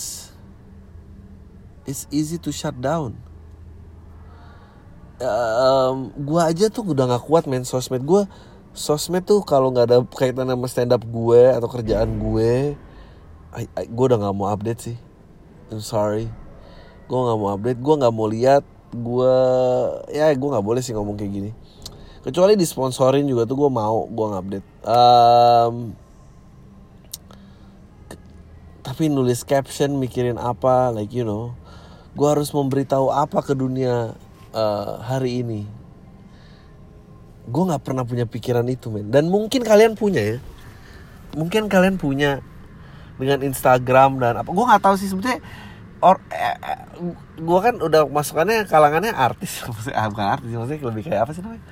it's 1.88 2.04
easy 2.12 2.40
to 2.40 2.52
shut 2.52 2.76
down. 2.80 3.20
Um, 5.18 6.14
gue 6.14 6.42
aja 6.42 6.70
tuh 6.70 6.94
udah 6.94 7.10
nggak 7.10 7.26
kuat 7.28 7.44
main 7.50 7.68
sosmed. 7.68 8.08
Gue 8.08 8.30
sosmed 8.72 9.28
tuh 9.28 9.44
kalau 9.44 9.74
nggak 9.74 9.86
ada 9.92 9.98
kaitan 10.08 10.48
sama 10.48 10.68
stand 10.70 10.94
up 10.94 11.04
gue 11.04 11.42
atau 11.52 11.68
kerjaan 11.68 12.22
gue 12.22 12.78
gue 13.76 14.06
udah 14.06 14.20
nggak 14.22 14.36
mau 14.38 14.54
update 14.54 14.82
sih. 14.94 14.98
I'm 15.74 15.82
sorry. 15.82 16.30
Gue 17.10 17.20
nggak 17.20 17.38
mau 17.40 17.50
update. 17.58 17.80
Gue 17.82 17.96
nggak 17.98 18.14
mau 18.14 18.30
lihat 18.30 18.64
gue 18.98 19.36
ya 20.12 20.34
gue 20.34 20.50
nggak 20.50 20.66
boleh 20.66 20.82
sih 20.82 20.98
ngomong 20.98 21.16
kayak 21.16 21.32
gini. 21.32 21.52
Kecuali 22.26 22.60
disponsorin 22.60 23.24
juga 23.24 23.48
tuh 23.48 23.56
gue 23.56 23.72
mau 23.72 24.04
gue 24.10 24.26
ngupdate 24.28 24.68
um, 24.84 25.96
tapi 28.88 29.12
nulis 29.12 29.44
caption 29.44 30.00
mikirin 30.00 30.40
apa 30.40 30.96
like 30.96 31.12
you 31.12 31.28
know. 31.28 31.54
Gue 32.18 32.34
harus 32.34 32.50
memberitahu 32.50 33.14
apa 33.14 33.46
ke 33.46 33.54
dunia 33.54 34.18
uh, 34.56 34.94
hari 35.06 35.46
ini. 35.46 35.70
Gue 37.46 37.64
nggak 37.68 37.84
pernah 37.84 38.08
punya 38.08 38.26
pikiran 38.26 38.66
itu 38.66 38.90
men. 38.90 39.14
Dan 39.14 39.30
mungkin 39.30 39.62
kalian 39.62 39.94
punya 39.94 40.24
ya. 40.24 40.38
Mungkin 41.38 41.70
kalian 41.70 42.02
punya 42.02 42.42
dengan 43.22 43.46
Instagram 43.46 44.18
dan 44.18 44.42
apa. 44.42 44.50
Gue 44.50 44.66
nggak 44.66 44.82
tahu 44.82 44.96
sih 44.98 45.12
sebetulnya 45.12 45.44
or 46.02 46.22
eh, 46.30 46.58
eh, 46.62 46.82
gue 47.38 47.60
kan 47.62 47.76
udah 47.82 48.06
masukannya 48.10 48.70
kalangannya 48.70 49.14
artis. 49.14 49.62
Maksudnya 49.68 49.98
ah, 49.98 50.08
bukan 50.10 50.28
artis 50.38 50.50
maksudnya 50.54 50.80
lebih 50.94 51.04
kayak 51.10 51.22
apa 51.26 51.32
sih 51.34 51.42
namanya? 51.42 51.64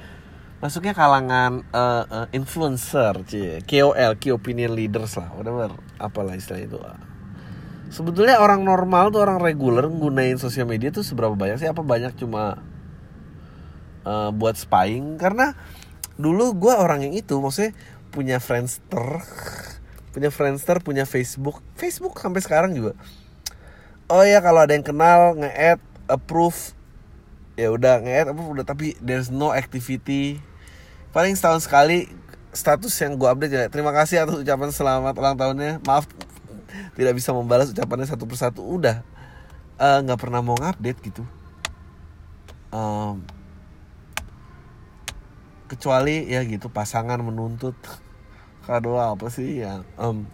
Masuknya 0.56 0.94
kalangan 0.98 1.52
uh, 1.76 2.04
uh, 2.10 2.28
influencer 2.34 3.22
cie. 3.30 3.62
KOL 3.62 4.18
key 4.18 4.34
opinion 4.34 4.74
leaders 4.74 5.14
lah 5.20 5.30
whatever 5.36 5.78
apalah 6.02 6.34
istilah 6.34 6.64
itu. 6.64 6.78
Sebetulnya 7.94 8.42
orang 8.42 8.66
normal 8.66 9.14
tuh 9.14 9.22
orang 9.22 9.38
reguler 9.38 9.86
nggunain 9.86 10.42
sosial 10.42 10.66
media 10.66 10.90
tuh 10.90 11.06
seberapa 11.06 11.38
banyak 11.38 11.62
sih? 11.62 11.70
Apa 11.70 11.86
banyak 11.86 12.18
cuma 12.18 12.66
uh, 14.08 14.32
buat 14.34 14.58
spying? 14.58 15.22
Karena 15.22 15.54
dulu 16.18 16.56
gue 16.56 16.74
orang 16.74 17.06
yang 17.06 17.14
itu 17.14 17.38
maksudnya 17.38 17.76
punya 18.10 18.40
Friendster 18.40 19.22
punya 20.16 20.32
Friendster 20.32 20.80
punya 20.80 21.04
Facebook. 21.04 21.60
Facebook 21.76 22.16
sampai 22.18 22.40
sekarang 22.40 22.72
juga 22.72 22.96
oh 24.12 24.24
ya 24.24 24.40
kalau 24.42 24.64
ada 24.66 24.74
yang 24.74 24.86
kenal 24.86 25.34
nge-add 25.38 25.82
approve. 26.10 26.74
Ya 27.56 27.72
udah 27.72 28.04
nge-add 28.04 28.32
approve 28.32 28.60
udah 28.60 28.66
tapi 28.68 28.94
there's 29.02 29.32
no 29.32 29.52
activity. 29.56 30.44
Paling 31.16 31.34
setahun 31.40 31.66
sekali 31.66 32.12
status 32.56 32.96
yang 33.04 33.20
gue 33.20 33.28
update 33.28 33.52
ya 33.52 33.68
terima 33.68 33.92
kasih 33.92 34.24
atas 34.24 34.40
ucapan 34.40 34.70
selamat 34.72 35.14
ulang 35.18 35.36
tahunnya. 35.40 35.84
Maaf 35.84 36.08
tidak 36.96 37.14
bisa 37.16 37.32
membalas 37.32 37.72
ucapannya 37.72 38.08
satu 38.08 38.28
persatu. 38.28 38.62
Udah. 38.64 39.02
Eh, 39.76 39.98
nggak 40.08 40.20
uh, 40.20 40.22
pernah 40.22 40.40
mau 40.40 40.56
ngupdate 40.56 41.00
gitu. 41.04 41.24
Um, 42.72 43.24
kecuali 45.68 46.28
ya 46.30 46.44
gitu 46.46 46.70
pasangan 46.72 47.20
menuntut. 47.20 47.76
Kado 48.66 48.98
apa 48.98 49.30
sih 49.30 49.62
ya 49.62 49.86
um, 49.94 50.26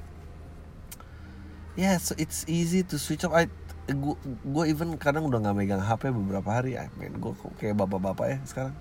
yeah 1.76 2.00
so 2.00 2.16
it's 2.16 2.48
easy 2.48 2.80
to 2.80 2.96
switch 2.96 3.28
off. 3.28 3.36
I 3.36 3.52
gue 3.90 4.66
even 4.70 4.94
kadang 4.96 5.26
udah 5.26 5.42
nggak 5.42 5.56
megang 5.58 5.82
HP 5.82 6.14
beberapa 6.14 6.50
hari 6.54 6.78
I 6.78 6.88
mean 6.96 7.18
gue 7.18 7.34
kayak 7.58 7.82
bapak-bapak 7.82 8.26
ya 8.28 8.38
sekarang. 8.46 8.76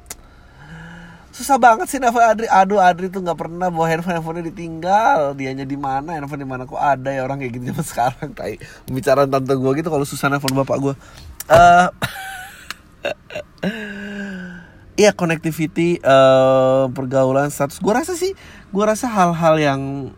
Susah 1.31 1.63
banget 1.63 1.87
sih 1.87 2.03
Nafa 2.03 2.35
Adri. 2.35 2.51
Aduh 2.51 2.83
Adri 2.83 3.07
tuh 3.07 3.23
nggak 3.23 3.39
pernah 3.39 3.71
bawa 3.71 3.87
handphone 3.87 4.19
handphonenya 4.19 4.51
ditinggal. 4.51 5.39
Dianya 5.39 5.63
di 5.63 5.79
mana? 5.79 6.19
Handphone 6.19 6.43
di 6.43 6.49
mana? 6.49 6.67
Kok 6.67 6.79
ada 6.79 7.15
ya 7.15 7.23
orang 7.23 7.39
kayak 7.39 7.55
gitu 7.55 7.65
zaman 7.71 7.87
sekarang? 7.95 8.29
Kayak 8.35 8.67
pembicaraan 8.91 9.31
tante 9.31 9.55
gue 9.55 9.71
gitu 9.79 9.89
kalau 9.89 10.07
susah 10.07 10.27
nelfon 10.27 10.59
bapak 10.59 10.77
gue 10.83 10.95
uh, 11.51 11.89
Iya 15.01 15.17
connectivity 15.17 15.97
uh, 16.03 16.91
pergaulan 16.93 17.49
status. 17.49 17.81
Gue 17.81 17.95
rasa 17.95 18.19
sih 18.19 18.35
gue 18.75 18.85
rasa 18.85 19.09
hal-hal 19.09 19.57
yang 19.57 20.13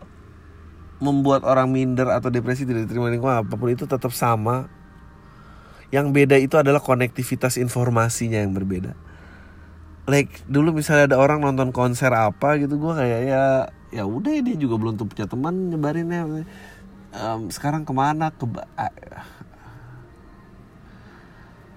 membuat 1.01 1.47
orang 1.47 1.71
minder 1.71 2.11
atau 2.11 2.29
depresi 2.29 2.67
tidak 2.67 2.85
diterima 2.85 3.09
lingkungan 3.09 3.41
apa 3.45 3.53
pun 3.55 3.69
itu 3.71 3.87
tetap 3.89 4.11
sama. 4.13 4.69
Yang 5.93 6.07
beda 6.09 6.35
itu 6.41 6.55
adalah 6.57 6.81
konektivitas 6.81 7.61
informasinya 7.61 8.41
yang 8.41 8.53
berbeda. 8.53 8.97
Like 10.09 10.43
dulu 10.49 10.75
misalnya 10.75 11.15
ada 11.15 11.17
orang 11.21 11.39
nonton 11.39 11.71
konser 11.71 12.11
apa 12.11 12.59
gitu 12.59 12.75
gue 12.75 12.93
kayak 12.97 13.21
ya 13.23 13.43
ya 13.93 14.03
udah 14.03 14.33
dia 14.41 14.55
juga 14.57 14.75
belum 14.75 14.97
tuh 14.99 15.07
punya 15.07 15.29
teman 15.29 15.69
nyebarinnya. 15.69 16.43
Um, 17.13 17.47
sekarang 17.53 17.85
ke 17.85 17.93
mana? 17.93 18.33
Ke 18.33 18.49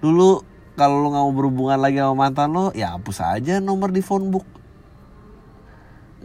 dulu 0.01 0.41
kalau 0.73 1.01
lo 1.01 1.07
nggak 1.13 1.23
mau 1.23 1.33
berhubungan 1.33 1.79
lagi 1.79 1.97
sama 2.01 2.27
mantan 2.27 2.49
lo 2.53 2.69
ya 2.73 2.97
hapus 2.97 3.21
aja 3.21 3.61
nomor 3.61 3.93
di 3.93 4.01
phone 4.01 4.33
book. 4.33 4.49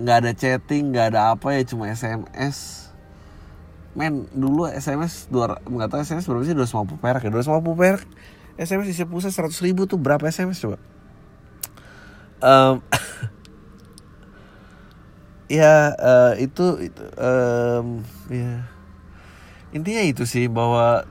Nggak 0.00 0.16
ada 0.16 0.32
chatting 0.32 0.96
nggak 0.96 1.12
ada 1.12 1.36
apa 1.36 1.52
ya 1.54 1.62
cuma 1.68 1.92
sms 1.92 2.81
men 3.92 4.24
dulu 4.32 4.64
sms 4.72 5.28
dua 5.28 5.60
nggak 5.68 5.88
tahu 5.92 6.00
sms 6.00 6.24
berapa 6.24 6.44
sih 6.48 6.56
dua 6.56 6.64
ratus 6.64 6.96
perak 6.96 7.22
ya. 7.24 7.28
dua 7.28 7.44
ratus 7.44 7.76
perak 7.76 8.08
sms 8.56 8.88
isi 8.88 9.04
pulsa 9.04 9.28
seratus 9.28 9.60
ribu 9.60 9.84
tuh 9.84 10.00
berapa 10.00 10.24
sms 10.28 10.58
coba? 10.64 10.78
Um, 12.42 12.82
ya 15.62 15.94
uh, 15.94 16.32
itu 16.40 16.90
itu 16.90 17.04
um, 17.20 18.02
ya. 18.32 18.66
Intinya 19.72 20.04
itu 20.04 20.28
sih 20.28 20.52
bahwa 20.52 21.08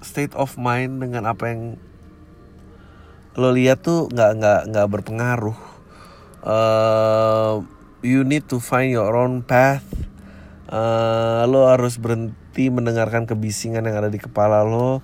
state 0.00 0.32
of 0.36 0.56
mind 0.56 1.04
dengan 1.04 1.28
apa 1.28 1.52
yang 1.52 1.76
lo 3.34 3.50
lihat 3.50 3.82
tuh 3.84 4.08
nggak 4.08 4.30
nggak 4.40 4.60
nggak 4.72 4.86
berpengaruh. 4.88 5.58
Uh, 6.44 7.64
you 8.04 8.20
need 8.20 8.44
to 8.44 8.60
find 8.60 8.92
your 8.92 9.16
own 9.16 9.40
path 9.40 9.84
uh, 10.74 11.46
lo 11.46 11.70
harus 11.70 11.94
berhenti 12.02 12.66
mendengarkan 12.68 13.30
kebisingan 13.30 13.86
yang 13.86 14.02
ada 14.02 14.10
di 14.10 14.18
kepala 14.18 14.66
lo. 14.66 14.98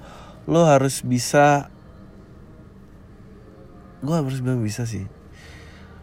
Lo 0.51 0.67
harus 0.67 1.07
bisa 1.07 1.71
gue 4.03 4.15
harus 4.17 4.43
bilang 4.43 4.65
bisa 4.65 4.83
sih. 4.89 5.07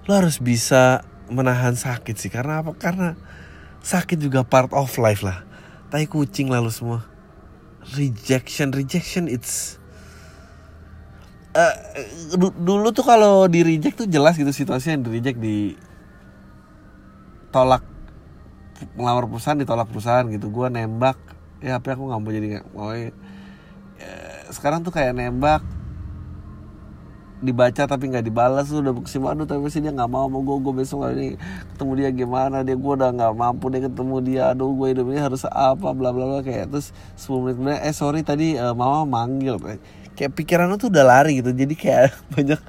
Lo 0.07 0.15
harus 0.15 0.39
bisa 0.39 1.03
menahan 1.27 1.75
sakit 1.75 2.15
sih. 2.15 2.31
Karena 2.31 2.63
apa? 2.63 2.71
Karena 2.79 3.19
sakit 3.83 4.15
juga 4.23 4.47
part 4.47 4.71
of 4.71 4.95
life 4.95 5.25
lah. 5.25 5.43
Tai 5.91 6.03
kucing 6.07 6.47
lalu 6.47 6.71
semua. 6.71 7.03
Rejection 7.95 8.75
rejection 8.75 9.31
it's 9.31 9.79
uh, 11.55 11.75
dulu 12.35 12.91
tuh 12.91 13.07
kalau 13.07 13.47
di 13.47 13.63
reject 13.63 14.03
tuh 14.03 14.07
jelas 14.11 14.35
gitu 14.35 14.51
situasinya 14.51 15.07
di 15.07 15.09
reject 15.15 15.39
di 15.39 15.79
tolak 17.47 17.96
ngelamar 18.97 19.25
perusahaan 19.29 19.57
ditolak 19.57 19.87
perusahaan 19.89 20.25
gitu. 20.29 20.49
Gue 20.49 20.67
nembak. 20.69 21.17
Ya 21.57 21.81
apa 21.81 21.97
aku 21.97 22.05
nggak 22.05 22.21
mau 22.21 22.29
jadi 22.29 22.47
mau 22.69 22.93
ya, 22.93 23.09
sekarang 24.53 24.85
tuh 24.85 24.93
kayak 24.93 25.17
nembak 25.17 25.65
dibaca 27.37 27.85
tapi 27.85 28.09
nggak 28.09 28.25
dibalas 28.25 28.65
tuh 28.65 28.81
udah 28.81 28.93
si 29.05 29.21
aduh 29.21 29.45
tapi 29.45 29.69
sih 29.69 29.77
dia 29.77 29.93
nggak 29.93 30.09
mau 30.09 30.25
mau 30.25 30.41
gue 30.41 30.57
gue 30.57 30.73
besok 30.73 31.05
ini 31.13 31.37
ketemu 31.73 31.91
dia 31.93 32.09
gimana? 32.09 32.65
Dia 32.65 32.73
gue 32.73 32.93
udah 32.97 33.13
nggak 33.13 33.33
mampu 33.37 33.69
dia 33.69 33.81
ketemu 33.85 34.15
dia. 34.25 34.43
Aduh 34.53 34.73
gue 34.73 34.87
hidup 34.89 35.05
ini 35.13 35.21
harus 35.21 35.45
apa? 35.45 35.93
Bla 35.93 36.09
bla 36.09 36.25
bla. 36.25 36.39
Kayak 36.41 36.73
terus 36.73 36.89
10 37.21 37.45
menit 37.45 37.55
kemudian 37.61 37.81
eh 37.85 37.93
sorry 37.93 38.25
tadi 38.25 38.57
uh, 38.57 38.73
mama 38.73 39.05
manggil. 39.05 39.61
Kayak 40.17 40.33
pikiran 40.33 40.73
tuh 40.81 40.89
udah 40.89 41.05
lari 41.05 41.37
gitu. 41.41 41.53
Jadi 41.53 41.73
kayak 41.77 42.17
banyak 42.33 42.59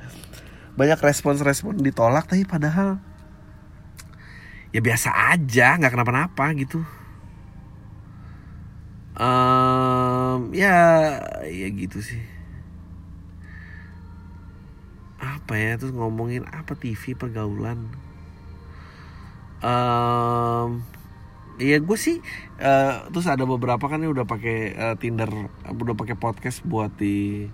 banyak 0.77 0.99
respons-respon 1.01 1.81
ditolak. 1.81 2.29
Tapi 2.29 2.45
padahal 2.45 3.01
ya 4.75 4.81
biasa 4.85 5.35
aja 5.35 5.77
nggak 5.81 5.93
kenapa-napa 5.93 6.53
gitu. 6.57 6.85
Um, 9.19 10.55
ya 10.55 11.19
ya 11.49 11.69
gitu 11.75 11.99
sih. 12.01 12.23
Apa 15.19 15.59
ya 15.59 15.75
terus 15.81 15.91
ngomongin 15.93 16.47
apa 16.47 16.79
TV 16.79 17.19
pergaulan? 17.19 17.91
Um, 19.59 20.87
Iya 21.59 21.83
gue 21.83 21.99
sih 21.99 22.23
uh, 22.63 23.11
terus 23.11 23.27
ada 23.27 23.43
beberapa 23.43 23.91
kan 23.91 23.99
yang 23.99 24.15
udah 24.15 24.31
pakai 24.31 24.79
uh, 24.79 24.95
Tinder 24.95 25.27
udah 25.67 25.95
pakai 25.99 26.15
podcast 26.15 26.63
buat 26.63 26.95
di 26.95 27.51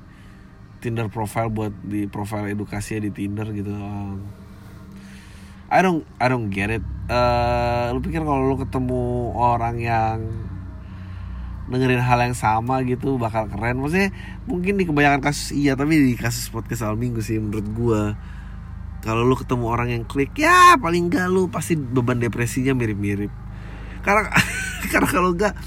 Tinder 0.85 1.09
profile 1.09 1.49
buat 1.49 1.73
di 1.81 2.05
profile 2.05 2.53
edukasi 2.53 3.01
di 3.01 3.09
Tinder 3.09 3.49
gitu. 3.57 3.73
Um, 3.73 4.44
I 5.75 5.83
don't 5.83 6.07
I 6.23 6.31
don't 6.31 6.55
get 6.55 6.71
it. 6.71 6.87
Uh, 7.11 7.91
lu 7.91 7.99
pikir 7.99 8.23
kalau 8.23 8.47
lu 8.47 8.55
ketemu 8.63 9.35
orang 9.35 9.83
yang 9.83 10.23
dengerin 11.67 11.99
hal 11.99 12.23
yang 12.23 12.39
sama 12.39 12.87
gitu 12.87 13.19
bakal 13.19 13.51
keren? 13.51 13.83
Maksudnya 13.83 14.15
mungkin 14.47 14.79
di 14.79 14.87
kebanyakan 14.87 15.19
kasus 15.19 15.51
iya 15.51 15.75
tapi 15.75 15.99
di 15.99 16.15
kasus 16.15 16.47
podcast 16.55 16.87
awal 16.87 16.95
minggu 16.95 17.19
sih 17.27 17.43
menurut 17.43 17.67
gue 17.75 18.03
kalau 19.03 19.27
lu 19.27 19.35
ketemu 19.35 19.67
orang 19.67 19.89
yang 19.91 20.07
klik 20.07 20.31
ya 20.39 20.79
paling 20.79 21.11
enggak 21.11 21.27
lu 21.27 21.51
pasti 21.51 21.75
beban 21.75 22.23
depresinya 22.23 22.71
mirip-mirip. 22.71 23.35
Karena 24.07 24.31
karena 24.95 25.09
kalau 25.11 25.35
enggak 25.35 25.59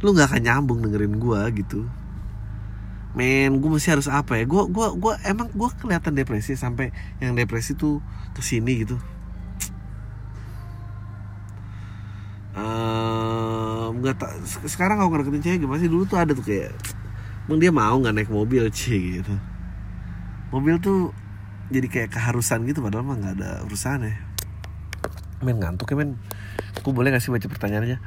lu 0.00 0.16
nggak 0.16 0.32
akan 0.32 0.42
nyambung 0.48 0.80
dengerin 0.80 1.20
gue 1.20 1.40
gitu. 1.60 1.84
Men 3.12 3.60
gue 3.60 3.68
masih 3.68 4.00
harus 4.00 4.08
apa 4.08 4.40
ya? 4.40 4.48
Gue 4.48 4.64
gua 4.72 4.96
gua 4.96 5.20
emang 5.28 5.52
gue 5.52 5.68
kelihatan 5.76 6.16
depresi 6.16 6.56
sampai 6.56 6.88
yang 7.20 7.36
depresi 7.36 7.76
tuh 7.76 8.00
ke 8.32 8.40
sini 8.40 8.88
gitu 8.88 8.96
nggak 14.02 14.16
tak 14.18 14.32
sekarang 14.66 14.98
kalau 14.98 15.14
ngedeketin 15.14 15.42
cewek 15.46 15.58
gimana 15.64 15.78
sih? 15.80 15.88
Dulu 15.88 16.04
tuh 16.04 16.18
ada 16.18 16.34
tuh 16.34 16.44
kayak 16.44 16.74
emang 17.46 17.58
dia 17.62 17.70
mau 17.70 17.94
nggak 17.96 18.14
naik 18.18 18.30
mobil 18.34 18.66
sih 18.74 19.22
gitu. 19.22 19.34
Mobil 20.50 20.76
tuh 20.82 21.14
jadi 21.72 21.86
kayak 21.88 22.10
keharusan 22.12 22.68
gitu 22.68 22.84
padahal 22.84 23.06
mah 23.06 23.16
nggak 23.16 23.34
ada 23.40 23.50
urusan 23.64 24.04
ya. 24.04 24.14
Men 25.40 25.62
ngantuk 25.62 25.88
ya 25.94 25.96
men. 25.96 26.18
Aku 26.82 26.90
boleh 26.90 27.14
gak 27.14 27.22
sih 27.22 27.30
baca 27.30 27.46
pertanyaannya 27.46 27.98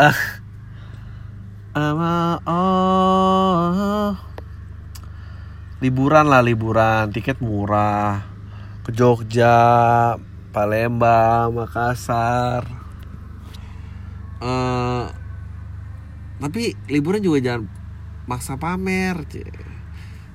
ah. 0.00 0.18
Ama 1.78 2.42
oh. 2.48 4.10
Liburan 5.78 6.26
lah 6.26 6.42
liburan. 6.42 7.14
Tiket 7.14 7.38
murah. 7.38 8.26
Ke 8.82 8.90
Jogja 8.90 10.16
Palembang 10.50 11.54
Makassar 11.54 12.87
uh, 14.42 15.06
tapi 16.38 16.78
liburan 16.86 17.18
juga 17.22 17.38
jangan 17.42 17.66
maksa 18.30 18.60
pamer 18.60 19.26
cie. 19.26 19.48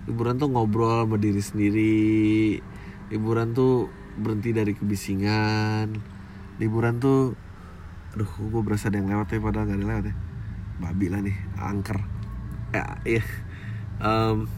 liburan 0.03 0.35
tuh 0.35 0.51
ngobrol 0.51 1.07
sama 1.07 1.15
diri 1.15 1.39
sendiri. 1.39 2.59
Liburan 3.07 3.55
tuh 3.55 3.87
berhenti 4.19 4.51
dari 4.51 4.75
kebisingan. 4.75 5.95
Liburan 6.59 6.99
tuh 6.99 7.39
aduh 8.13 8.29
gue 8.29 8.61
berasa 8.61 8.91
ada 8.91 8.99
yang 9.01 9.09
lewat 9.09 9.33
ya 9.33 9.39
padahal 9.39 9.65
gak 9.71 9.79
ada 9.79 9.87
lewat 9.87 10.05
ya. 10.11 10.15
Babi 10.83 11.07
lah 11.07 11.21
nih 11.23 11.37
angker. 11.55 11.99
Ya 12.75 12.85
iya. 13.07 13.23
Um, 14.03 14.51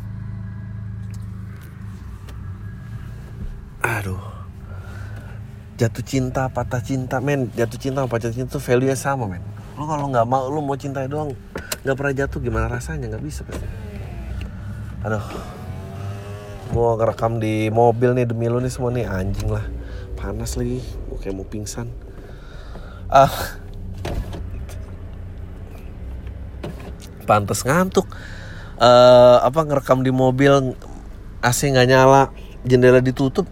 aduh 3.86 4.35
jatuh 5.76 6.04
cinta 6.04 6.48
patah 6.48 6.80
cinta. 6.80 7.20
Men 7.20 7.52
jatuh 7.54 7.80
cinta 7.80 8.04
sama 8.04 8.10
patah 8.12 8.32
cinta 8.32 8.56
tuh 8.56 8.64
value 8.64 8.88
nya 8.92 8.98
sama 8.98 9.28
men. 9.28 9.44
Lu 9.76 9.84
kalau 9.88 10.08
nggak 10.08 10.28
mau 10.28 10.48
lu 10.48 10.64
mau 10.64 10.80
cintai 10.80 11.08
doang 11.12 11.36
nggak 11.84 11.96
pernah 11.96 12.14
jatuh 12.16 12.40
gimana 12.40 12.68
rasanya? 12.72 13.12
Nggak 13.12 13.24
bisa 13.24 13.42
pasti 13.44 13.68
aduh. 15.06 15.22
Gua 16.74 16.98
ngerekam 16.98 17.38
di 17.38 17.70
mobil 17.70 18.18
nih 18.18 18.26
demi 18.26 18.50
lu 18.50 18.58
nih 18.58 18.74
semua 18.74 18.90
nih. 18.90 19.06
Anjing 19.06 19.54
lah. 19.54 19.62
Panas 20.18 20.58
lagi. 20.58 20.82
Gua 21.06 21.18
kayak 21.22 21.36
mau 21.38 21.46
pingsan. 21.46 21.88
Ah. 23.06 23.30
Pantas 27.30 27.62
ngantuk. 27.62 28.10
Uh, 28.76 29.40
apa 29.40 29.64
ngerekam 29.64 30.04
di 30.04 30.12
mobil 30.12 30.76
AC 31.40 31.70
nggak 31.72 31.88
nyala 31.88 32.34
jendela 32.68 33.00
ditutup 33.00 33.48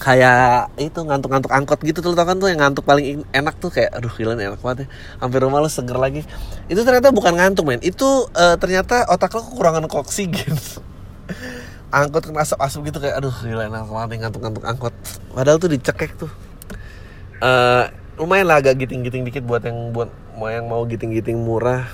kayak 0.00 0.72
itu 0.80 0.96
ngantuk-ngantuk 0.96 1.52
angkot 1.52 1.76
gitu 1.84 2.00
tuh 2.00 2.16
tau 2.16 2.24
kan 2.24 2.40
tuh 2.40 2.48
yang 2.48 2.64
ngantuk 2.64 2.88
paling 2.88 3.20
enak 3.36 3.60
tuh 3.60 3.68
kayak 3.68 3.92
aduh 3.92 4.08
gila 4.08 4.32
enak 4.32 4.56
banget 4.64 4.84
ya 4.84 4.86
hampir 5.20 5.44
rumah 5.44 5.60
lu 5.60 5.68
seger 5.68 6.00
lagi. 6.00 6.24
Itu 6.72 6.80
ternyata 6.88 7.12
bukan 7.12 7.36
ngantuk 7.36 7.68
men. 7.68 7.84
Itu 7.84 8.32
uh, 8.32 8.56
ternyata 8.56 9.04
otak 9.12 9.36
lo 9.36 9.44
kekurangan 9.44 9.84
oksigen 9.92 10.56
angkot 11.92 12.32
kena 12.32 12.48
asap-asap 12.48 12.80
gitu 12.88 12.98
kayak 13.04 13.20
aduh 13.20 13.34
gila 13.44 13.68
enak 13.68 13.84
banget 13.92 14.08
ngantuk-ngantuk 14.24 14.64
angkot. 14.64 14.94
Padahal 15.36 15.60
tuh 15.60 15.68
dicekek 15.68 16.16
tuh. 16.16 16.32
Uh, 17.44 17.84
lumayan 18.16 18.48
lah 18.48 18.64
agak 18.64 18.80
giting-giting 18.80 19.28
dikit 19.28 19.44
buat 19.44 19.60
yang 19.68 19.92
buat 19.92 20.08
mau 20.40 20.48
yang 20.48 20.64
mau 20.64 20.80
giting-giting 20.88 21.36
murah. 21.36 21.84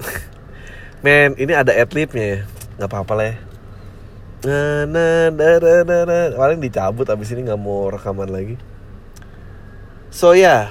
Men 1.04 1.36
ini 1.36 1.52
ada 1.52 1.76
adlibnya 1.76 2.24
ya. 2.24 2.40
Nggak 2.80 2.88
apa-apa 2.88 3.12
lah 3.12 3.26
ya 3.28 3.36
nah, 3.36 3.36
nah, 3.36 3.36
nah, 3.36 3.36
nah, 3.36 3.36
nah, 3.36 3.44
nah. 3.44 3.50
Paling 6.36 6.60
dicabut 6.64 7.04
abis 7.08 7.36
ini 7.36 7.48
nggak 7.48 7.60
mau 7.60 7.92
rekaman 7.92 8.28
lagi. 8.32 8.56
So 10.08 10.32
ya. 10.32 10.40
Yeah, 10.40 10.64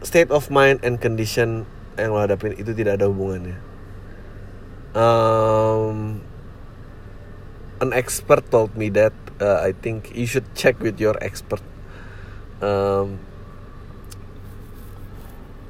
state 0.00 0.32
of 0.32 0.48
mind 0.48 0.80
and 0.80 0.96
condition 1.00 1.68
yang 2.00 2.16
lo 2.16 2.24
hadapin 2.24 2.56
itu 2.56 2.72
tidak 2.72 3.00
ada 3.00 3.08
hubungannya. 3.08 3.56
Um, 4.96 6.24
an 7.78 7.94
expert 7.94 8.42
told 8.50 8.74
me 8.74 8.90
that 8.96 9.14
uh, 9.38 9.62
I 9.62 9.76
think 9.76 10.10
you 10.16 10.26
should 10.26 10.48
check 10.56 10.80
with 10.80 10.98
your 10.98 11.14
expert. 11.20 11.62
Um, 12.64 13.20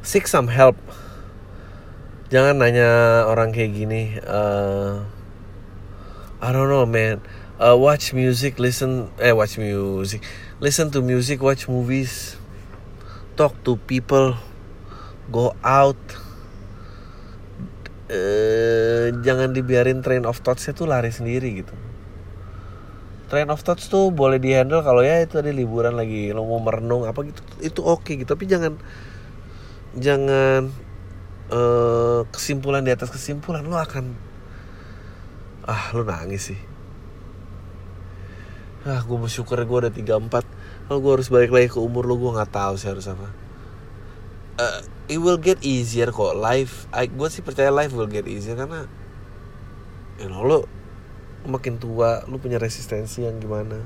seek 0.01 0.31
some 0.31 0.49
help. 0.49 0.79
Jangan 2.31 2.63
nanya 2.63 3.27
orang 3.27 3.51
kayak 3.51 3.75
gini 3.75 4.23
uh, 4.23 5.03
I 6.41 6.57
don't 6.57 6.73
know, 6.73 6.89
man. 6.89 7.21
Uh, 7.61 7.77
watch 7.77 8.17
music, 8.17 8.57
listen, 8.57 9.13
eh, 9.21 9.37
watch 9.37 9.61
music, 9.61 10.25
listen 10.57 10.89
to 10.89 11.05
music, 11.05 11.45
watch 11.45 11.69
movies, 11.69 12.41
talk 13.37 13.53
to 13.69 13.77
people, 13.85 14.33
go 15.29 15.53
out. 15.61 16.01
Uh, 18.09 19.13
jangan 19.21 19.53
dibiarin 19.53 20.01
train 20.01 20.25
of 20.25 20.41
thoughts 20.41 20.65
tuh 20.73 20.89
lari 20.89 21.13
sendiri 21.13 21.61
gitu. 21.61 21.77
Train 23.29 23.53
of 23.53 23.61
thoughts 23.61 23.93
tuh 23.93 24.09
boleh 24.09 24.41
dihandle 24.41 24.81
kalau 24.81 25.05
ya 25.05 25.21
itu 25.21 25.37
ada 25.37 25.53
liburan 25.53 25.93
lagi 25.93 26.33
lo 26.33 26.49
mau 26.49 26.57
merenung 26.65 27.05
apa 27.05 27.21
gitu 27.29 27.45
itu 27.61 27.81
oke 27.85 28.01
okay 28.01 28.25
gitu 28.25 28.33
tapi 28.33 28.49
jangan 28.49 28.81
jangan 29.93 30.73
uh, 31.53 32.25
kesimpulan 32.33 32.81
di 32.83 32.91
atas 32.91 33.13
kesimpulan 33.13 33.63
lo 33.63 33.77
akan 33.77 34.30
ah 35.67 35.93
lu 35.93 36.05
nangis 36.07 36.55
sih. 36.55 36.61
Ah 38.87 39.05
gue 39.05 39.17
bersyukur 39.17 39.61
gue 39.61 39.79
udah 39.89 39.93
34 39.93 40.89
kalau 40.89 40.99
gue 41.05 41.13
harus 41.21 41.29
balik 41.29 41.53
lagi 41.53 41.69
ke 41.69 41.79
umur 41.79 42.09
lu 42.09 42.17
gue 42.17 42.33
nggak 42.33 42.53
tahu 42.53 42.75
sih 42.81 42.89
harus 42.89 43.05
apa. 43.11 43.29
Uh, 44.61 44.81
it 45.09 45.21
will 45.21 45.41
get 45.41 45.61
easier 45.61 46.09
kok. 46.09 46.33
Life 46.37 46.89
gue 46.93 47.29
sih 47.29 47.45
percaya 47.45 47.69
life 47.69 47.93
will 47.93 48.09
get 48.09 48.25
easier 48.25 48.57
karena 48.57 48.89
you 50.17 50.29
know 50.29 50.45
lu 50.45 50.61
makin 51.49 51.81
tua 51.81 52.25
lu 52.29 52.41
punya 52.41 52.57
resistensi 52.57 53.25
yang 53.25 53.37
gimana. 53.37 53.81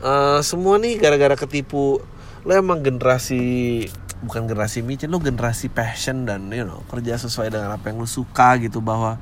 Uh, 0.00 0.40
semua 0.40 0.80
nih 0.80 0.96
gara-gara 0.96 1.36
ketipu. 1.36 2.00
Lo 2.40 2.52
emang 2.56 2.80
generasi 2.80 3.84
bukan 4.20 4.44
generasi 4.44 4.84
micin 4.84 5.08
lu 5.08 5.16
generasi 5.16 5.72
passion 5.72 6.28
dan 6.28 6.52
you 6.52 6.64
know 6.64 6.84
kerja 6.92 7.16
sesuai 7.16 7.48
dengan 7.48 7.72
apa 7.72 7.88
yang 7.88 8.04
lu 8.04 8.08
suka 8.08 8.60
gitu 8.60 8.84
bahwa 8.84 9.16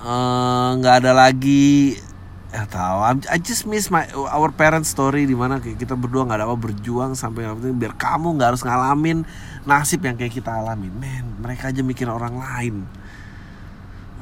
eh, 0.00 0.68
nggak 0.80 0.94
uh, 0.96 1.00
ada 1.04 1.12
lagi 1.12 2.00
ya 2.56 2.64
tahu. 2.64 2.98
I 3.28 3.36
just 3.36 3.68
miss 3.68 3.92
my 3.92 4.08
our 4.32 4.48
parents 4.48 4.88
story 4.88 5.28
di 5.28 5.36
mana 5.36 5.60
kita 5.60 5.92
berdua 5.92 6.24
nggak 6.24 6.40
ada 6.40 6.46
apa 6.48 6.56
berjuang 6.56 7.12
sampai 7.12 7.44
biar 7.76 7.92
kamu 8.00 8.40
nggak 8.40 8.56
harus 8.56 8.62
ngalamin 8.64 9.28
nasib 9.68 10.00
yang 10.00 10.16
kayak 10.16 10.32
kita 10.32 10.48
alamin 10.48 10.94
men 10.96 11.36
mereka 11.36 11.68
aja 11.68 11.84
mikir 11.84 12.08
orang 12.08 12.40
lain. 12.40 12.88